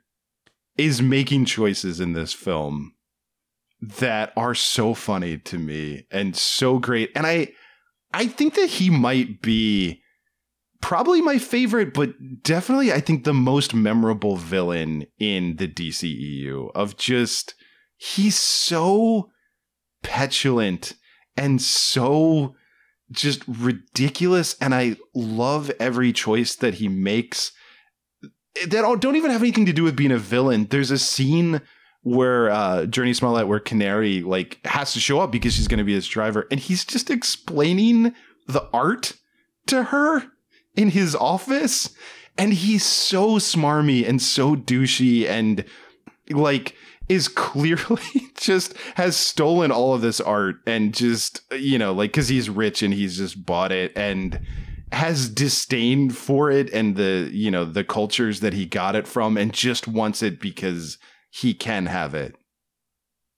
is 0.77 1.03
making 1.03 1.45
choices 1.45 2.01
in 2.01 2.13
this 2.13 2.33
film 2.33 2.95
that 3.81 4.33
are 4.37 4.55
so 4.55 4.95
funny 4.95 5.39
to 5.39 5.59
me 5.59 6.07
and 6.11 6.37
so 6.37 6.79
great. 6.79 7.11
And 7.15 7.27
I 7.27 7.53
I 8.13 8.27
think 8.27 8.55
that 8.55 8.69
he 8.69 8.91
might 8.91 9.43
be 9.43 10.03
probably 10.81 11.21
my 11.21 11.39
favorite, 11.39 11.93
but 11.93 12.43
definitely 12.43 12.93
I 12.93 13.01
think 13.01 13.25
the 13.25 13.35
most 13.35 13.75
memorable 13.75 14.37
villain 14.37 15.07
in 15.19 15.57
the 15.57 15.69
DCEU 15.69 16.71
of 16.75 16.97
just 16.97 17.55
he's 17.97 18.37
so 18.37 19.31
petulant 20.03 20.95
and 21.37 21.61
so 21.61 22.55
just 23.11 23.43
ridiculous 23.47 24.57
and 24.61 24.75
I 24.75 24.97
love 25.15 25.71
every 25.81 26.13
choice 26.13 26.55
that 26.57 26.75
he 26.75 26.89
makes 26.89 27.53
that 28.67 28.99
don't 29.01 29.17
even 29.17 29.31
have 29.31 29.43
anything 29.43 29.67
to 29.67 29.73
do 29.73 29.85
with 29.85 29.97
being 29.97 30.13
a 30.13 30.19
villain. 30.19 30.67
There's 30.71 30.91
a 30.91 30.99
scene 30.99 31.61
where 32.09 32.51
uh 32.51 32.87
Jurnee 32.87 33.15
Smollett 33.15 33.49
where 33.49 33.61
Canary 33.61 34.23
like 34.23 34.65
has 34.65 34.93
to 34.95 35.01
show 35.01 35.21
up 35.21 35.31
because 35.31 35.55
she's 35.55 35.69
going 35.69 35.79
to 35.79 35.85
be 35.85 35.95
his 35.95 36.09
driver 36.09 36.47
and 36.51 36.59
he's 36.61 36.85
just 36.85 37.11
explaining 37.11 38.15
the 38.47 38.69
art 38.73 39.15
to 39.67 39.85
her 39.85 40.25
in 40.77 40.91
his 40.91 41.15
office 41.15 41.91
and 42.37 42.55
he's 42.55 42.85
so 42.85 43.37
smarmy 43.37 44.09
and 44.09 44.23
so 44.23 44.57
douchey 44.57 45.27
and 45.27 45.65
like 46.31 46.75
is 47.09 47.29
clearly 47.29 48.03
just 48.37 48.75
has 48.95 49.17
stolen 49.17 49.71
all 49.71 49.95
of 49.95 50.01
this 50.01 50.21
art 50.21 50.57
and 50.67 50.95
just 50.95 51.41
you 51.53 51.79
know 51.79 51.93
like 51.93 52.13
because 52.13 52.29
he's 52.29 52.49
rich 52.49 52.83
and 52.83 52.95
he's 52.95 53.19
just 53.19 53.45
bought 53.45 53.73
it 53.73 53.93
and 53.97 54.41
has 54.93 55.29
disdain 55.29 56.09
for 56.11 56.51
it 56.51 56.73
and 56.73 56.97
the 56.97 57.29
you 57.33 57.51
know 57.51 57.65
the 57.65 57.85
cultures 57.85 58.41
that 58.41 58.55
he 58.55 58.65
got 58.65 58.97
it 58.97 59.07
from 59.07 59.37
and 59.37 59.53
just 59.53 59.87
wants 59.87 60.23
it 60.23 60.41
because 60.41 60.99
he 61.31 61.55
can 61.55 61.87
have 61.87 62.15
it 62.15 62.37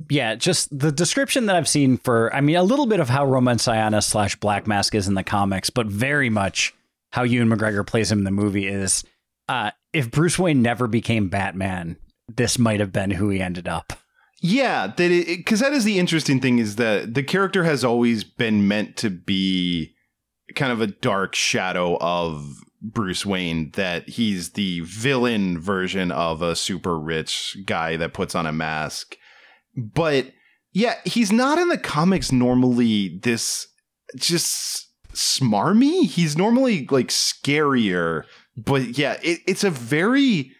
Yeah, 0.09 0.35
just 0.35 0.77
the 0.77 0.93
description 0.93 1.47
that 1.47 1.57
I've 1.57 1.69
seen 1.69 1.99
for, 1.99 2.35
I 2.35 2.41
mean, 2.41 2.57
a 2.57 2.63
little 2.63 2.87
bit 2.87 3.01
of 3.01 3.09
how 3.09 3.27
Roman 3.27 3.59
Sionis 3.59 4.05
slash 4.05 4.37
Black 4.37 4.67
Mask 4.67 4.95
is 4.95 5.09
in 5.09 5.15
the 5.15 5.23
comics, 5.23 5.71
but 5.71 5.87
very 5.87 6.31
much 6.31 6.75
how 7.13 7.23
Ewan 7.23 7.49
McGregor 7.49 7.87
plays 7.87 8.11
him 8.11 8.19
in 8.19 8.25
the 8.25 8.31
movie 8.31 8.67
is 8.67 9.05
uh, 9.49 9.73
if 9.93 10.11
Bruce 10.11 10.39
Wayne 10.39 10.63
never 10.63 10.87
became 10.87 11.29
Batman, 11.29 11.97
this 12.29 12.59
might 12.59 12.81
have 12.81 12.93
been 12.93 13.11
who 13.11 13.29
he 13.31 13.41
ended 13.41 13.67
up. 13.67 13.93
Yeah, 14.41 14.87
that 14.87 15.27
because 15.27 15.61
that 15.61 15.73
is 15.73 15.85
the 15.85 15.99
interesting 15.99 16.41
thing 16.41 16.59
is 16.59 16.77
that 16.77 17.13
the 17.13 17.23
character 17.23 17.65
has 17.65 17.85
always 17.85 18.25
been 18.25 18.67
meant 18.67 18.97
to 18.99 19.11
be 19.11 19.95
kind 20.55 20.73
of 20.73 20.81
a 20.81 20.87
dark 20.87 21.35
shadow 21.35 21.99
of 22.01 22.63
Bruce 22.81 23.25
Wayne. 23.27 23.71
That 23.73 24.09
he's 24.09 24.53
the 24.53 24.81
villain 24.81 25.59
version 25.59 26.11
of 26.11 26.43
a 26.43 26.57
super 26.57 26.99
rich 26.99 27.57
guy 27.65 27.97
that 27.97 28.15
puts 28.15 28.35
on 28.35 28.47
a 28.47 28.53
mask. 28.53 29.17
But 29.77 30.33
yeah, 30.73 30.97
he's 31.05 31.33
not 31.33 31.59
in 31.59 31.69
the 31.69 31.79
comics 31.79 32.33
normally 32.33 33.19
this 33.23 33.67
just 34.17 34.89
smarmy. 35.13 36.07
He's 36.07 36.37
normally 36.37 36.87
like 36.91 37.09
scarier. 37.09 38.25
But 38.57 38.99
yeah, 38.99 39.19
it, 39.23 39.41
it's 39.47 39.65
a 39.65 39.71
very 39.71 40.53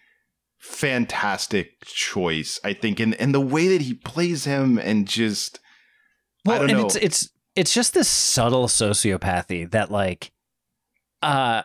fantastic 0.57 1.83
choice, 1.85 2.59
I 2.63 2.73
think, 2.73 2.99
and 2.99 3.15
and 3.15 3.33
the 3.33 3.41
way 3.41 3.67
that 3.69 3.81
he 3.81 3.93
plays 3.93 4.45
him 4.45 4.77
and 4.77 5.07
just 5.07 5.59
I 6.47 6.59
don't 6.59 6.69
and 6.69 6.79
know. 6.79 6.85
it's 6.85 6.95
it's 6.95 7.29
it's 7.55 7.73
just 7.73 7.93
this 7.93 8.07
subtle 8.07 8.67
sociopathy 8.67 9.69
that 9.71 9.91
like 9.91 10.31
uh 11.21 11.63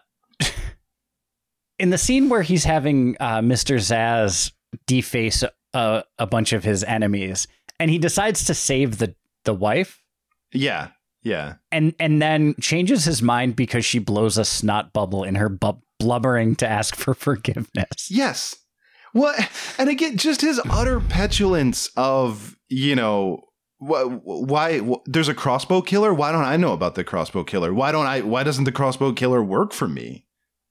in 1.79 1.91
the 1.91 1.99
scene 1.99 2.29
where 2.29 2.43
he's 2.43 2.65
having 2.65 3.17
uh 3.21 3.41
Mr. 3.41 3.77
Zsasz 3.77 4.53
deface 4.87 5.45
a, 5.75 6.05
a 6.19 6.27
bunch 6.27 6.53
of 6.53 6.65
his 6.65 6.85
enemies 6.85 7.47
and 7.79 7.91
he 7.91 7.99
decides 7.99 8.45
to 8.45 8.55
save 8.55 8.99
the 8.99 9.15
the 9.45 9.55
wife 9.55 10.03
yeah, 10.53 10.89
yeah. 11.23 11.55
and 11.73 11.95
and 12.01 12.21
then 12.23 12.55
changes 12.61 13.05
his 13.05 13.23
mind 13.23 13.57
because 13.57 13.85
she 13.85 13.99
blows 13.99 14.39
a 14.39 14.45
snot 14.45 14.93
bubble 14.93 15.25
in 15.25 15.35
her 15.35 15.49
bu- 15.49 15.81
blubbering 15.99 16.57
to 16.57 16.69
ask 16.69 16.95
for 16.97 17.15
forgiveness. 17.15 18.11
Yes. 18.11 18.57
What? 19.13 19.51
And 19.79 19.89
again, 19.89 20.17
just 20.17 20.41
his 20.41 20.61
utter 20.71 21.01
petulance 21.01 21.91
of 21.97 22.57
you 22.69 22.95
know 22.95 23.43
wh- 23.79 24.09
why 24.25 24.81
wh- 24.81 25.03
there's 25.07 25.29
a 25.29 25.35
crossbow 25.35 25.83
killer. 25.83 26.13
Why 26.15 26.33
don't 26.33 26.45
I 26.45 26.57
know 26.57 26.73
about 26.73 26.95
the 26.95 27.05
crossbow 27.05 27.45
killer? 27.45 27.73
Why 27.73 27.93
don't 27.93 28.07
I? 28.07 28.21
Why 28.21 28.43
doesn't 28.43 28.65
the 28.65 28.73
crossbow 28.73 29.13
killer 29.13 29.43
work 29.43 29.73
for 29.73 29.89
me? 29.89 30.26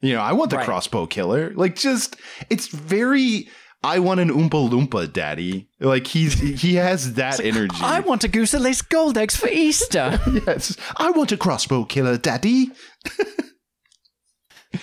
You 0.05 0.13
know, 0.15 0.21
I 0.21 0.33
want 0.33 0.51
the 0.51 0.57
Right. 0.57 0.65
crossbow 0.65 1.07
killer. 1.07 1.51
Like, 1.55 1.75
just 1.75 2.15
it's 2.49 2.67
very. 2.67 3.47
I 3.83 3.99
want 3.99 4.19
an 4.19 4.29
Oompa 4.29 4.67
Loompa, 4.69 5.11
Daddy. 5.11 5.69
Like 5.79 6.07
he's 6.07 6.33
he 6.61 6.75
has 6.75 7.13
that 7.15 7.39
energy. 7.39 7.77
I 7.81 7.99
want 7.99 8.23
a 8.23 8.27
goose 8.27 8.51
that 8.51 8.61
lays 8.61 8.81
gold 8.81 9.17
eggs 9.17 9.35
for 9.35 9.47
Easter. 9.47 10.19
yes, 10.47 10.75
I 10.97 11.11
want 11.11 11.31
a 11.31 11.37
crossbow 11.37 11.85
killer, 11.85 12.17
Daddy. 12.17 12.71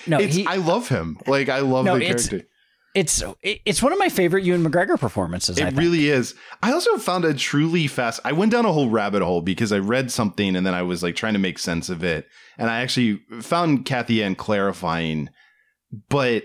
no, 0.07 0.19
It's, 0.19 0.35
he, 0.37 0.47
I 0.47 0.57
love 0.57 0.89
him. 0.89 1.19
Like 1.27 1.49
I 1.49 1.61
love 1.61 1.85
No, 1.85 1.99
the 1.99 2.05
character. 2.07 2.43
It's 2.95 3.23
it's 3.43 3.83
one 3.83 3.93
of 3.93 3.99
my 3.99 4.11
favorite 4.11 4.45
Ewan 4.45 4.63
McGregor 4.63 5.01
performances. 5.01 5.59
I 5.59 5.69
It 5.69 5.77
really 5.77 6.09
is. 6.09 6.35
I 6.63 6.73
also 6.73 6.99
found 6.99 7.25
a 7.25 7.33
truly 7.33 7.87
fast. 7.87 8.21
I 8.25 8.33
went 8.33 8.53
down 8.53 8.67
a 8.67 8.73
whole 8.73 8.91
rabbit 8.91 9.23
hole 9.23 9.41
because 9.41 9.73
I 9.73 9.79
read 9.79 10.11
something 10.11 10.55
and 10.55 10.67
then 10.67 10.75
I 10.75 10.83
was 10.83 11.03
like 11.03 11.17
trying 11.17 11.33
to 11.33 11.39
make 11.39 11.59
sense 11.59 11.89
of 11.89 12.05
it, 12.05 12.27
and 12.59 12.69
I 12.69 12.81
actually 12.83 13.21
found 13.41 13.87
Cathy 13.87 14.17
Yan 14.17 14.35
clarifying. 14.35 15.31
But 16.11 16.45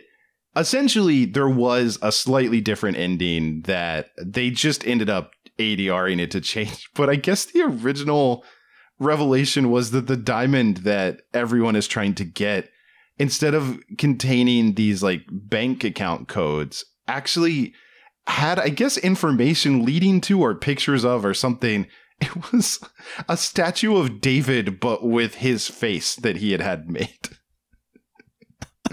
essentially, 0.56 1.26
there 1.26 1.50
was 1.50 2.00
a 2.02 2.14
slightly 2.14 2.62
different 2.62 2.98
ending 2.98 3.64
that 3.64 4.10
they 4.24 4.50
just 4.50 4.88
ended 4.88 5.10
up 5.10 5.32
ADRing 5.60 6.20
it 6.20 6.32
to 6.32 6.42
change. 6.42 6.90
But 6.96 7.10
I 7.10 7.16
guess 7.16 7.46
the 7.46 7.62
original 7.62 8.46
revelation 9.00 9.70
was 9.70 9.92
that 9.92 10.08
the 10.08 10.18
diamond 10.18 10.78
that 10.78 11.22
everyone 11.34 11.76
is 11.76 11.88
trying 11.88 12.16
to 12.16 12.26
get 12.26 12.70
instead 13.20 13.54
of 13.54 13.80
containing 13.98 14.74
these 14.74 15.02
like 15.02 15.24
bank 15.32 15.84
account 15.84 16.28
codes 16.28 16.86
actually 17.08 17.74
had 18.28 18.60
i 18.60 18.70
guess 18.70 18.98
information 18.98 19.86
leading 19.86 20.20
to 20.22 20.42
or 20.42 20.56
pictures 20.56 21.06
of 21.06 21.26
or 21.26 21.34
something. 21.34 21.88
It 22.20 22.52
was 22.52 22.80
a 23.30 23.38
statue 23.38 23.96
of 23.96 24.22
david 24.22 24.80
but 24.80 25.04
with 25.04 25.36
his 25.36 25.68
face 25.68 26.16
that 26.16 26.38
he 26.38 26.52
had 26.52 26.62
had 26.62 26.90
made. 26.90 27.30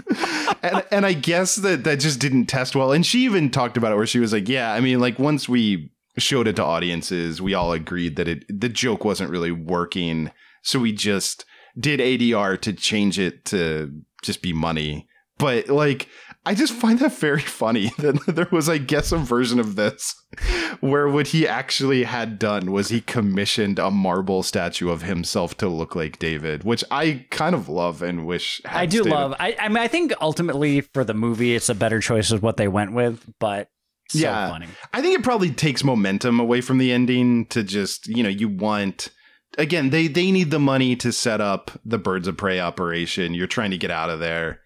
And 0.61 0.83
and 0.91 1.05
i 1.05 1.13
guess 1.13 1.55
that 1.55 1.83
that 1.85 1.99
just 1.99 2.19
didn't 2.19 2.45
test 2.45 2.75
well. 2.75 2.91
And 2.91 3.03
she 3.03 3.25
even 3.25 3.49
talked 3.49 3.77
about 3.77 3.91
it 3.91 3.95
where 3.95 4.05
she 4.05 4.19
was 4.19 4.31
like 4.31 4.47
yeah 4.47 4.73
i 4.73 4.79
mean 4.79 4.99
like 4.99 5.17
once 5.17 5.49
we 5.49 5.91
showed 6.17 6.47
it 6.47 6.55
to 6.57 6.63
audiences 6.63 7.41
we 7.41 7.53
all 7.53 7.73
agreed 7.73 8.15
that 8.15 8.27
it 8.27 8.45
the 8.47 8.69
joke 8.69 9.03
wasn't 9.03 9.31
really 9.31 9.51
working. 9.51 10.31
So 10.61 10.79
we 10.79 10.91
just 10.91 11.45
did 11.79 11.99
adr 11.99 12.61
to 12.61 12.73
change 12.73 13.19
it 13.19 13.45
to 13.45 13.91
just 14.25 14.41
be 14.41 14.53
money 14.53 15.07
but 15.37 15.67
like 15.69 16.07
I 16.47 16.53
just 16.53 16.73
find 16.73 16.99
that 16.99 17.13
very 17.17 17.41
funny 17.61 17.87
that 17.97 18.23
there 18.27 18.47
was, 18.51 18.69
I 18.69 18.77
guess, 18.77 19.11
a 19.11 19.17
version 19.17 19.59
of 19.59 19.75
this 19.75 20.13
where 20.79 21.09
what 21.09 21.27
he 21.29 21.47
actually 21.47 22.03
had 22.03 22.37
done 22.37 22.71
was 22.71 22.89
he 22.89 23.01
commissioned 23.01 23.79
a 23.79 23.89
marble 23.89 24.43
statue 24.43 24.89
of 24.91 25.01
himself 25.01 25.57
to 25.57 25.67
look 25.67 25.95
like 25.95 26.19
David, 26.19 26.63
which 26.63 26.83
I 26.91 27.25
kind 27.31 27.55
of 27.55 27.67
love 27.67 28.03
and 28.03 28.27
wish. 28.27 28.61
Had 28.63 28.79
I 28.79 28.85
do 28.85 29.01
stayed- 29.01 29.09
love. 29.11 29.33
I, 29.39 29.57
I 29.59 29.67
mean, 29.69 29.79
I 29.79 29.87
think 29.87 30.13
ultimately 30.21 30.81
for 30.81 31.03
the 31.03 31.15
movie, 31.15 31.55
it's 31.55 31.67
a 31.69 31.75
better 31.75 31.99
choice 31.99 32.29
of 32.31 32.43
what 32.43 32.57
they 32.57 32.67
went 32.67 32.93
with. 32.93 33.25
But 33.39 33.69
so 34.09 34.19
Yeah. 34.19 34.47
funny. 34.49 34.67
I 34.93 35.01
think 35.01 35.17
it 35.17 35.23
probably 35.23 35.49
takes 35.49 35.83
momentum 35.83 36.39
away 36.39 36.61
from 36.61 36.77
the 36.77 36.91
ending 36.91 37.47
to 37.47 37.63
just, 37.63 38.07
you 38.07 38.21
know, 38.21 38.29
you 38.29 38.49
want. 38.49 39.09
Again, 39.57 39.89
they 39.89 40.07
they 40.07 40.31
need 40.31 40.51
the 40.51 40.59
money 40.59 40.95
to 40.97 41.11
set 41.11 41.41
up 41.41 41.71
the 41.85 41.97
Birds 41.97 42.27
of 42.27 42.37
Prey 42.37 42.59
operation. 42.59 43.33
You're 43.33 43.47
trying 43.47 43.71
to 43.71 43.77
get 43.77 43.91
out 43.91 44.09
of 44.09 44.19
there. 44.19 44.61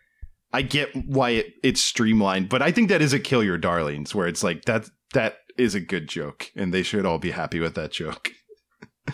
I 0.52 0.64
get 0.64 0.96
why 1.06 1.32
it, 1.32 1.54
it's 1.64 1.82
streamlined, 1.82 2.50
but 2.50 2.62
I 2.62 2.72
think 2.72 2.90
that 2.90 3.02
is 3.02 3.14
a 3.14 3.20
kill 3.20 3.44
your 3.44 3.58
darlings, 3.58 4.16
where 4.16 4.28
it's 4.28 4.44
like 4.44 4.66
that 4.66 4.90
that 5.14 5.38
is 5.58 5.76
a 5.76 5.80
good 5.80 6.08
joke, 6.08 6.52
and 6.56 6.74
they 6.74 6.84
should 6.84 7.06
all 7.06 7.20
be 7.20 7.32
happy 7.32 7.60
with 7.60 7.76
that 7.76 7.92
joke. 7.92 8.32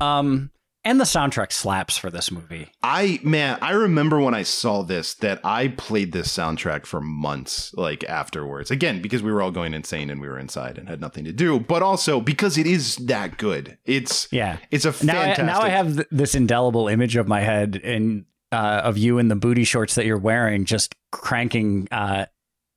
Um, 0.00 0.50
and 0.84 0.98
the 1.00 1.04
soundtrack 1.04 1.52
slaps 1.52 1.98
for 1.98 2.10
this 2.10 2.30
movie. 2.30 2.70
I 2.82 3.20
man, 3.22 3.58
I 3.60 3.72
remember 3.72 4.20
when 4.20 4.34
I 4.34 4.42
saw 4.42 4.82
this 4.82 5.14
that 5.16 5.40
I 5.44 5.68
played 5.68 6.12
this 6.12 6.28
soundtrack 6.34 6.86
for 6.86 7.00
months, 7.00 7.74
like 7.74 8.04
afterwards. 8.04 8.70
Again, 8.70 9.02
because 9.02 9.22
we 9.22 9.32
were 9.32 9.42
all 9.42 9.50
going 9.50 9.74
insane 9.74 10.08
and 10.10 10.20
we 10.20 10.28
were 10.28 10.38
inside 10.38 10.78
and 10.78 10.88
had 10.88 11.00
nothing 11.00 11.24
to 11.24 11.32
do, 11.32 11.58
but 11.60 11.82
also 11.82 12.20
because 12.20 12.56
it 12.56 12.66
is 12.66 12.96
that 12.96 13.36
good. 13.38 13.76
It's 13.84 14.28
Yeah. 14.32 14.58
it's 14.70 14.84
a 14.84 14.90
Now, 15.04 15.20
I, 15.20 15.34
fantastic. 15.34 15.44
now 15.46 15.60
I 15.60 15.68
have 15.68 15.94
th- 15.96 16.08
this 16.10 16.34
indelible 16.34 16.88
image 16.88 17.16
of 17.16 17.28
my 17.28 17.40
head 17.40 17.80
and 17.84 18.24
uh, 18.50 18.80
of 18.84 18.96
you 18.96 19.18
in 19.18 19.28
the 19.28 19.36
booty 19.36 19.64
shorts 19.64 19.94
that 19.96 20.06
you're 20.06 20.16
wearing, 20.18 20.64
just 20.64 20.94
cranking 21.12 21.86
uh, 21.90 22.24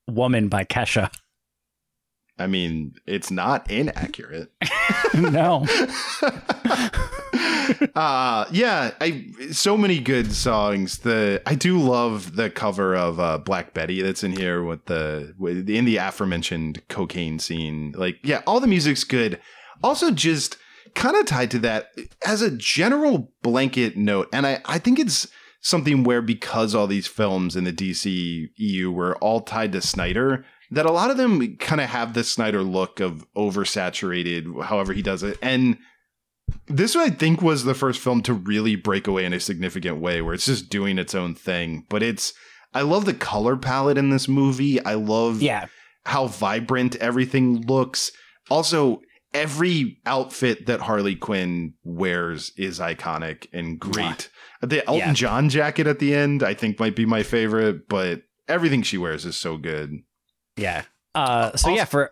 "Woman" 0.10 0.49
by 0.49 0.66
Kesha. 0.66 1.10
I 2.42 2.48
mean, 2.48 2.96
it's 3.06 3.32
not 3.32 3.70
inaccurate. 3.70 4.52
no, 5.14 5.66
uh 7.96 8.46
yeah 8.52 8.92
i 9.00 9.26
so 9.52 9.78
many 9.78 10.00
good 10.00 10.34
songs. 10.34 11.00
The 11.00 11.42
i 11.46 11.56
do 11.56 11.80
love 11.80 12.36
the 12.36 12.50
cover 12.50 12.96
of 12.96 13.20
uh 13.20 13.38
black 13.38 13.74
betty 13.74 14.02
that's 14.02 14.24
in 14.24 14.32
here 14.32 14.64
with 14.64 14.86
the 14.86 15.34
with 15.38 15.70
in 15.70 15.86
the 15.86 15.98
aforementioned 15.98 16.88
cocaine 16.88 17.39
scene. 17.39 17.94
Like 17.96 18.18
yeah 18.24 18.42
all 18.48 18.60
the 18.60 18.68
music's 18.68 19.04
good. 19.04 19.39
Also 19.84 20.12
just 20.12 20.58
kind 20.96 21.16
of 21.16 21.26
tied 21.26 21.52
to 21.52 21.60
that 21.60 21.92
as 22.26 22.42
a 22.42 22.52
general 22.52 23.32
blanket 23.42 23.96
note 23.96 24.28
and 24.34 24.46
i 24.46 24.62
i 24.66 24.78
think 24.78 25.00
it's 25.00 25.28
something 25.62 26.04
where 26.04 26.22
because 26.22 26.76
all 26.76 26.88
these 26.88 27.08
films 27.08 27.56
in 27.56 27.64
the 27.64 27.72
dc 27.72 28.50
eu 28.58 28.92
were 28.92 29.16
all 29.18 29.42
tied 29.42 29.72
to 29.72 29.82
snyder 29.82 30.46
that 30.72 30.86
a 30.86 30.92
lot 30.92 31.12
of 31.12 31.18
them 31.18 31.58
kind 31.58 31.82
of 31.82 31.90
have 31.90 32.14
the 32.14 32.24
snyder 32.24 32.64
look 32.64 33.00
of 33.00 33.26
oversaturated 33.36 34.64
however 34.64 34.94
he 34.94 35.02
does 35.02 35.22
it 35.24 35.38
and 35.42 35.78
this 36.68 36.96
I 36.96 37.10
think 37.10 37.42
was 37.42 37.64
the 37.64 37.74
first 37.74 38.00
film 38.00 38.22
to 38.24 38.34
really 38.34 38.76
break 38.76 39.08
away 39.08 39.26
in 39.26 39.34
a 39.34 39.40
significant 39.40 39.98
way 40.00 40.22
where 40.22 40.34
it's 40.34 40.46
just 40.46 40.70
doing 40.70 40.98
its 40.98 41.16
own 41.16 41.36
thing. 41.36 41.86
But 41.90 42.04
it's 42.04 42.34
I 42.74 42.82
love 42.82 43.06
the 43.06 43.14
color 43.14 43.58
palette 43.58 43.98
in 43.98 44.10
this 44.10 44.28
movie. 44.28 44.84
I 44.84 44.94
love 44.96 45.42
yeah, 45.42 45.68
how 46.06 46.28
vibrant 46.28 46.96
everything 46.98 47.66
looks. 47.68 48.12
Also, 48.50 49.02
every 49.34 49.98
outfit 50.06 50.66
that 50.66 50.82
Harley 50.82 51.16
Quinn 51.16 51.74
wears 51.84 52.52
is 52.58 52.80
iconic 52.80 53.48
and 53.54 53.80
great. 53.80 54.30
The 54.62 54.86
Elton 54.88 55.10
Yeah. 55.10 55.14
John 55.14 55.50
jacket 55.50 55.88
at 55.88 56.00
the 56.00 56.14
end, 56.14 56.44
I 56.44 56.54
think, 56.54 56.80
might 56.80 56.96
be 56.96 57.06
my 57.06 57.24
favorite, 57.24 57.88
but 57.88 58.24
everything 58.48 58.84
she 58.84 58.98
wears 58.98 59.26
is 59.26 59.36
so 59.36 59.58
good. 59.58 60.00
Yeah. 60.58 60.84
Uh, 61.14 61.56
so 61.56 61.70
yeah, 61.70 61.86
for 61.86 62.12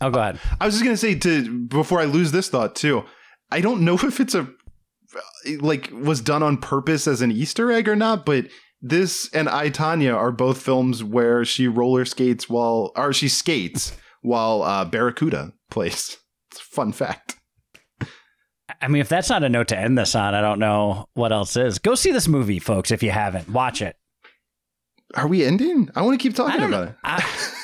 oh, 0.00 0.10
go 0.10 0.20
ahead. 0.20 0.40
I 0.60 0.66
was 0.66 0.74
just 0.74 0.84
gonna 0.84 0.96
say 0.96 1.14
to 1.14 1.66
before 1.66 2.00
I 2.00 2.04
lose 2.04 2.32
this 2.32 2.48
thought 2.48 2.74
too. 2.74 3.04
I 3.50 3.60
don't 3.60 3.84
know 3.84 3.94
if 4.02 4.20
it's 4.20 4.34
a 4.34 4.48
like 5.60 5.90
was 5.92 6.20
done 6.20 6.42
on 6.42 6.58
purpose 6.58 7.06
as 7.06 7.22
an 7.22 7.32
Easter 7.32 7.72
egg 7.72 7.88
or 7.88 7.96
not, 7.96 8.26
but 8.26 8.46
this 8.80 9.28
and 9.32 9.48
I 9.48 9.70
Tonya 9.70 10.14
are 10.14 10.30
both 10.30 10.62
films 10.62 11.02
where 11.02 11.44
she 11.44 11.66
roller 11.66 12.04
skates 12.04 12.48
while 12.48 12.92
or 12.96 13.12
she 13.12 13.28
skates 13.28 13.96
while 14.22 14.62
uh, 14.62 14.84
Barracuda 14.84 15.52
plays. 15.70 16.16
It's 16.50 16.62
a 16.62 16.64
fun 16.64 16.92
fact. 16.92 17.36
I 18.80 18.88
mean, 18.88 19.02
if 19.02 19.08
that's 19.10 19.28
not 19.28 19.44
a 19.44 19.50
note 19.50 19.68
to 19.68 19.78
end 19.78 19.98
this 19.98 20.14
on, 20.14 20.34
I 20.34 20.40
don't 20.40 20.58
know 20.58 21.06
what 21.12 21.30
else 21.30 21.56
is. 21.56 21.78
Go 21.78 21.94
see 21.94 22.10
this 22.10 22.26
movie, 22.26 22.58
folks. 22.58 22.90
If 22.90 23.02
you 23.02 23.10
haven't, 23.10 23.50
watch 23.50 23.82
it. 23.82 23.94
Are 25.14 25.26
we 25.26 25.44
ending? 25.44 25.90
I 25.94 26.00
want 26.00 26.18
to 26.18 26.22
keep 26.22 26.34
talking 26.34 26.62
about 26.62 26.70
know. 26.70 26.82
it. 26.84 26.94
I, 27.04 27.22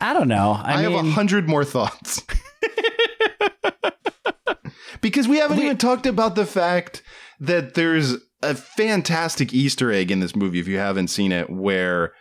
I 0.00 0.12
don't 0.12 0.28
know. 0.28 0.52
I, 0.52 0.74
I, 0.74 0.82
have 0.82 0.92
a 0.92 1.02
hundred 1.02 1.48
more 1.48 1.64
thoughts. 1.64 2.22
because 5.00 5.28
we 5.28 5.38
haven't 5.38 5.58
We- 5.58 5.64
even 5.64 5.78
talked 5.78 6.06
about 6.06 6.34
the 6.34 6.46
fact 6.46 7.02
that 7.40 7.74
there's 7.74 8.14
a 8.42 8.54
fantastic 8.54 9.52
Easter 9.52 9.90
egg 9.90 10.10
in 10.10 10.20
this 10.20 10.36
movie 10.36 10.60
if 10.60 10.68
you 10.68 10.78
haven't 10.78 11.08
seen 11.08 11.32
it, 11.32 11.50
where 11.50 12.12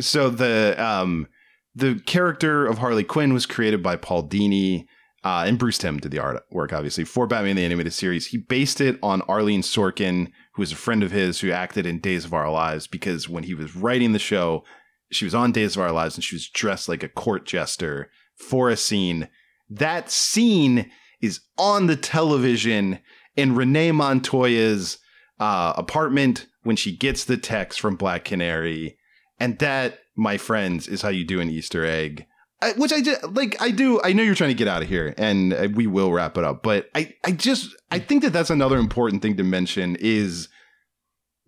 so 0.00 0.30
the 0.30 0.74
um 0.82 1.26
the 1.74 2.00
character 2.06 2.66
of 2.66 2.78
Harley 2.78 3.04
Quinn 3.04 3.32
was 3.32 3.46
created 3.46 3.82
by 3.82 3.96
Paul 3.96 4.28
Dini. 4.28 4.86
Uh, 5.22 5.44
and 5.46 5.58
Bruce 5.58 5.76
Timm 5.76 5.98
did 5.98 6.12
the 6.12 6.18
artwork, 6.18 6.72
obviously, 6.72 7.04
for 7.04 7.26
Batman 7.26 7.56
the 7.56 7.64
Animated 7.64 7.92
Series. 7.92 8.28
He 8.28 8.38
based 8.38 8.80
it 8.80 8.98
on 9.02 9.20
Arlene 9.22 9.60
Sorkin, 9.60 10.32
who 10.54 10.62
is 10.62 10.72
a 10.72 10.76
friend 10.76 11.02
of 11.02 11.10
his 11.10 11.40
who 11.40 11.50
acted 11.50 11.84
in 11.84 12.00
Days 12.00 12.24
of 12.24 12.32
Our 12.32 12.50
Lives, 12.50 12.86
because 12.86 13.28
when 13.28 13.44
he 13.44 13.52
was 13.52 13.76
writing 13.76 14.12
the 14.12 14.18
show, 14.18 14.64
she 15.10 15.24
was 15.24 15.34
on 15.34 15.52
Days 15.52 15.76
of 15.76 15.82
Our 15.82 15.92
Lives 15.92 16.16
and 16.16 16.24
she 16.24 16.34
was 16.34 16.48
dressed 16.48 16.88
like 16.88 17.02
a 17.02 17.08
court 17.08 17.46
jester 17.46 18.10
for 18.34 18.70
a 18.70 18.76
scene. 18.76 19.28
That 19.68 20.10
scene 20.10 20.90
is 21.20 21.40
on 21.58 21.86
the 21.86 21.96
television 21.96 23.00
in 23.36 23.54
Renee 23.54 23.92
Montoya's 23.92 24.98
uh, 25.38 25.74
apartment 25.76 26.46
when 26.62 26.76
she 26.76 26.96
gets 26.96 27.24
the 27.24 27.36
text 27.36 27.80
from 27.80 27.96
Black 27.96 28.24
Canary. 28.24 28.98
And 29.38 29.58
that, 29.58 30.00
my 30.16 30.36
friends, 30.36 30.86
is 30.88 31.02
how 31.02 31.08
you 31.08 31.24
do 31.24 31.40
an 31.40 31.48
Easter 31.48 31.84
egg. 31.84 32.26
I, 32.62 32.72
which 32.72 32.92
I 32.92 33.00
just 33.00 33.24
like. 33.32 33.60
I 33.60 33.70
do. 33.70 34.02
I 34.02 34.12
know 34.12 34.22
you're 34.22 34.34
trying 34.34 34.50
to 34.50 34.54
get 34.54 34.68
out 34.68 34.82
of 34.82 34.88
here, 34.88 35.14
and 35.16 35.54
uh, 35.54 35.68
we 35.72 35.86
will 35.86 36.12
wrap 36.12 36.36
it 36.36 36.44
up. 36.44 36.62
But 36.62 36.90
I, 36.94 37.14
I 37.24 37.32
just, 37.32 37.74
I 37.90 37.98
think 37.98 38.22
that 38.22 38.34
that's 38.34 38.50
another 38.50 38.76
important 38.76 39.22
thing 39.22 39.38
to 39.38 39.42
mention 39.42 39.96
is 39.98 40.48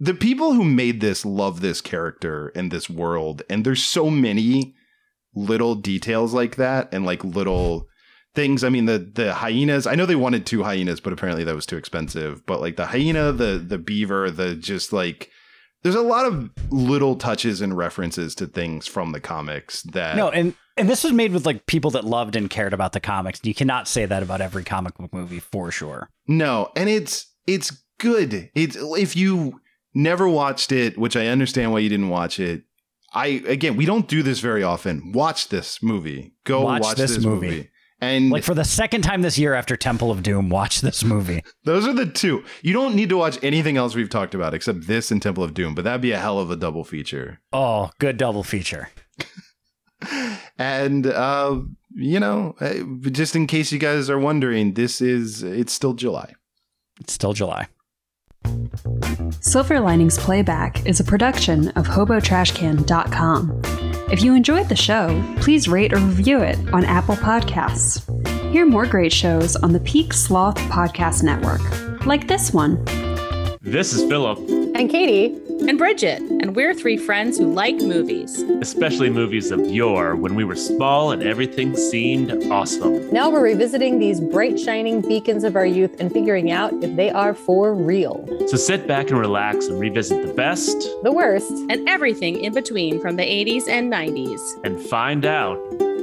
the 0.02 0.14
people 0.14 0.54
who 0.54 0.64
made 0.64 1.00
this 1.00 1.24
love 1.24 1.60
this 1.60 1.80
character 1.80 2.48
and 2.56 2.72
this 2.72 2.90
world, 2.90 3.42
and 3.48 3.64
there's 3.64 3.84
so 3.84 4.10
many 4.10 4.74
little 5.32 5.76
details 5.76 6.34
like 6.34 6.56
that, 6.56 6.92
and 6.92 7.06
like 7.06 7.22
little 7.22 7.86
things. 8.34 8.64
I 8.64 8.68
mean, 8.68 8.86
the 8.86 8.98
the 8.98 9.32
hyenas. 9.32 9.86
I 9.86 9.94
know 9.94 10.04
they 10.04 10.16
wanted 10.16 10.44
two 10.44 10.64
hyenas, 10.64 10.98
but 10.98 11.12
apparently 11.12 11.44
that 11.44 11.54
was 11.54 11.66
too 11.66 11.76
expensive. 11.76 12.44
But 12.46 12.60
like 12.60 12.74
the 12.74 12.86
hyena, 12.86 13.30
the 13.30 13.64
the 13.64 13.78
beaver, 13.78 14.28
the 14.32 14.56
just 14.56 14.92
like 14.92 15.30
there's 15.84 15.94
a 15.94 16.02
lot 16.02 16.26
of 16.26 16.50
little 16.70 17.14
touches 17.14 17.60
and 17.60 17.76
references 17.76 18.34
to 18.36 18.48
things 18.48 18.88
from 18.88 19.12
the 19.12 19.20
comics 19.20 19.82
that 19.84 20.16
No, 20.16 20.30
and 20.30 20.56
and 20.76 20.90
this 20.90 21.04
was 21.04 21.12
made 21.12 21.32
with 21.32 21.46
like 21.46 21.66
people 21.66 21.92
that 21.92 22.04
loved 22.04 22.34
and 22.34 22.50
cared 22.50 22.74
about 22.74 22.92
the 22.92 23.00
comics. 23.00 23.40
You 23.44 23.54
cannot 23.54 23.86
say 23.86 24.04
that 24.06 24.24
about 24.24 24.40
every 24.40 24.64
comic 24.64 24.96
book 24.96 25.14
movie 25.14 25.38
for 25.38 25.70
sure. 25.70 26.10
No, 26.26 26.72
and 26.74 26.88
it's 26.88 27.32
it's 27.46 27.84
good. 28.00 28.50
It's 28.56 28.76
if 28.76 29.14
you 29.14 29.60
never 29.94 30.28
watched 30.28 30.72
it, 30.72 30.96
which 30.98 31.16
I 31.16 31.26
understand 31.26 31.72
why 31.72 31.80
you 31.80 31.88
didn't 31.88 32.08
watch 32.08 32.38
it. 32.40 32.64
I 33.14 33.42
again, 33.46 33.76
we 33.76 33.84
don't 33.84 34.08
do 34.08 34.22
this 34.22 34.40
very 34.40 34.62
often. 34.62 35.12
Watch 35.12 35.48
this 35.48 35.82
movie. 35.82 36.34
Go 36.44 36.62
Watch 36.62 36.82
watch, 36.82 36.96
this 36.96 37.16
this, 37.16 37.24
movie. 37.24 37.46
movie. 37.46 37.68
And 38.00 38.30
Like 38.30 38.42
for 38.42 38.54
the 38.54 38.64
second 38.64 39.02
time 39.02 39.22
this 39.22 39.38
year 39.38 39.54
after 39.54 39.76
Temple 39.76 40.10
of 40.10 40.24
Doom, 40.24 40.48
watch 40.48 40.80
this 40.80 41.04
movie. 41.04 41.44
those 41.64 41.86
are 41.86 41.92
the 41.92 42.06
two. 42.06 42.42
You 42.62 42.72
don't 42.72 42.96
need 42.96 43.10
to 43.10 43.16
watch 43.16 43.38
anything 43.44 43.76
else 43.76 43.94
we've 43.94 44.08
talked 44.10 44.34
about 44.34 44.54
except 44.54 44.88
this 44.88 45.12
and 45.12 45.22
Temple 45.22 45.44
of 45.44 45.54
Doom, 45.54 45.74
but 45.76 45.84
that'd 45.84 46.00
be 46.00 46.10
a 46.10 46.18
hell 46.18 46.40
of 46.40 46.50
a 46.50 46.56
double 46.56 46.82
feature. 46.84 47.40
Oh, 47.52 47.90
good 47.98 48.16
double 48.16 48.42
feature. 48.42 48.90
And 50.58 51.06
uh, 51.06 51.60
you 51.94 52.18
know, 52.20 52.54
uh, 52.60 52.74
just 53.10 53.34
in 53.36 53.46
case 53.46 53.70
you 53.72 53.78
guys 53.78 54.10
are 54.10 54.18
wondering, 54.18 54.74
this 54.74 55.00
is 55.00 55.42
it's 55.42 55.72
still 55.72 55.94
July. 55.94 56.34
It's 57.00 57.12
still 57.12 57.32
July. 57.32 57.68
Silver 59.44 59.80
Linings 59.80 60.18
Playback 60.18 60.86
is 60.86 61.00
a 61.00 61.04
production 61.04 61.70
of 61.70 61.84
HoboTrashCan.com. 61.88 63.60
If 64.08 64.22
you 64.22 64.36
enjoyed 64.36 64.68
the 64.68 64.76
show, 64.76 65.20
please 65.40 65.66
rate 65.66 65.92
or 65.92 65.96
review 65.96 66.38
it 66.38 66.56
on 66.72 66.84
Apple 66.84 67.16
Podcasts. 67.16 68.00
Hear 68.52 68.64
more 68.64 68.86
great 68.86 69.12
shows 69.12 69.56
on 69.56 69.72
the 69.72 69.80
Peak 69.80 70.12
Sloth 70.12 70.58
Podcast 70.70 71.24
Network, 71.24 72.06
like 72.06 72.28
this 72.28 72.52
one. 72.52 72.84
This 73.62 73.92
is 73.92 74.08
Philip, 74.08 74.38
and 74.76 74.88
Katie. 74.88 75.36
And 75.68 75.78
Bridget, 75.78 76.20
and 76.20 76.56
we're 76.56 76.74
three 76.74 76.96
friends 76.96 77.38
who 77.38 77.52
like 77.52 77.76
movies. 77.76 78.42
especially 78.60 79.10
movies 79.10 79.50
of 79.50 79.60
yore 79.70 80.14
when 80.16 80.34
we 80.34 80.44
were 80.44 80.56
small 80.56 81.10
and 81.12 81.22
everything 81.22 81.76
seemed 81.76 82.30
awesome. 82.50 83.10
Now 83.12 83.30
we're 83.30 83.42
revisiting 83.42 83.98
these 83.98 84.20
bright, 84.20 84.58
shining 84.58 85.00
beacons 85.00 85.44
of 85.44 85.56
our 85.56 85.66
youth 85.66 85.98
and 86.00 86.12
figuring 86.12 86.50
out 86.50 86.72
if 86.82 86.94
they 86.96 87.10
are 87.10 87.34
for 87.34 87.74
real. 87.74 88.24
So 88.48 88.56
sit 88.56 88.86
back 88.86 89.10
and 89.10 89.18
relax 89.18 89.66
and 89.66 89.78
revisit 89.80 90.26
the 90.26 90.32
best 90.34 90.76
The 91.02 91.12
worst. 91.12 91.50
And 91.70 91.88
everything 91.88 92.40
in 92.40 92.52
between 92.54 93.00
from 93.00 93.16
the 93.16 93.24
80s 93.24 93.68
and 93.68 93.92
90s. 93.92 94.40
and 94.64 94.80
find 94.80 95.24
out 95.24 95.58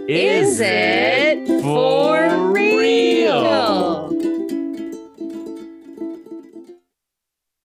Is 0.07 0.60
it 0.62 1.62
for 1.62 2.51
real? 2.51 4.10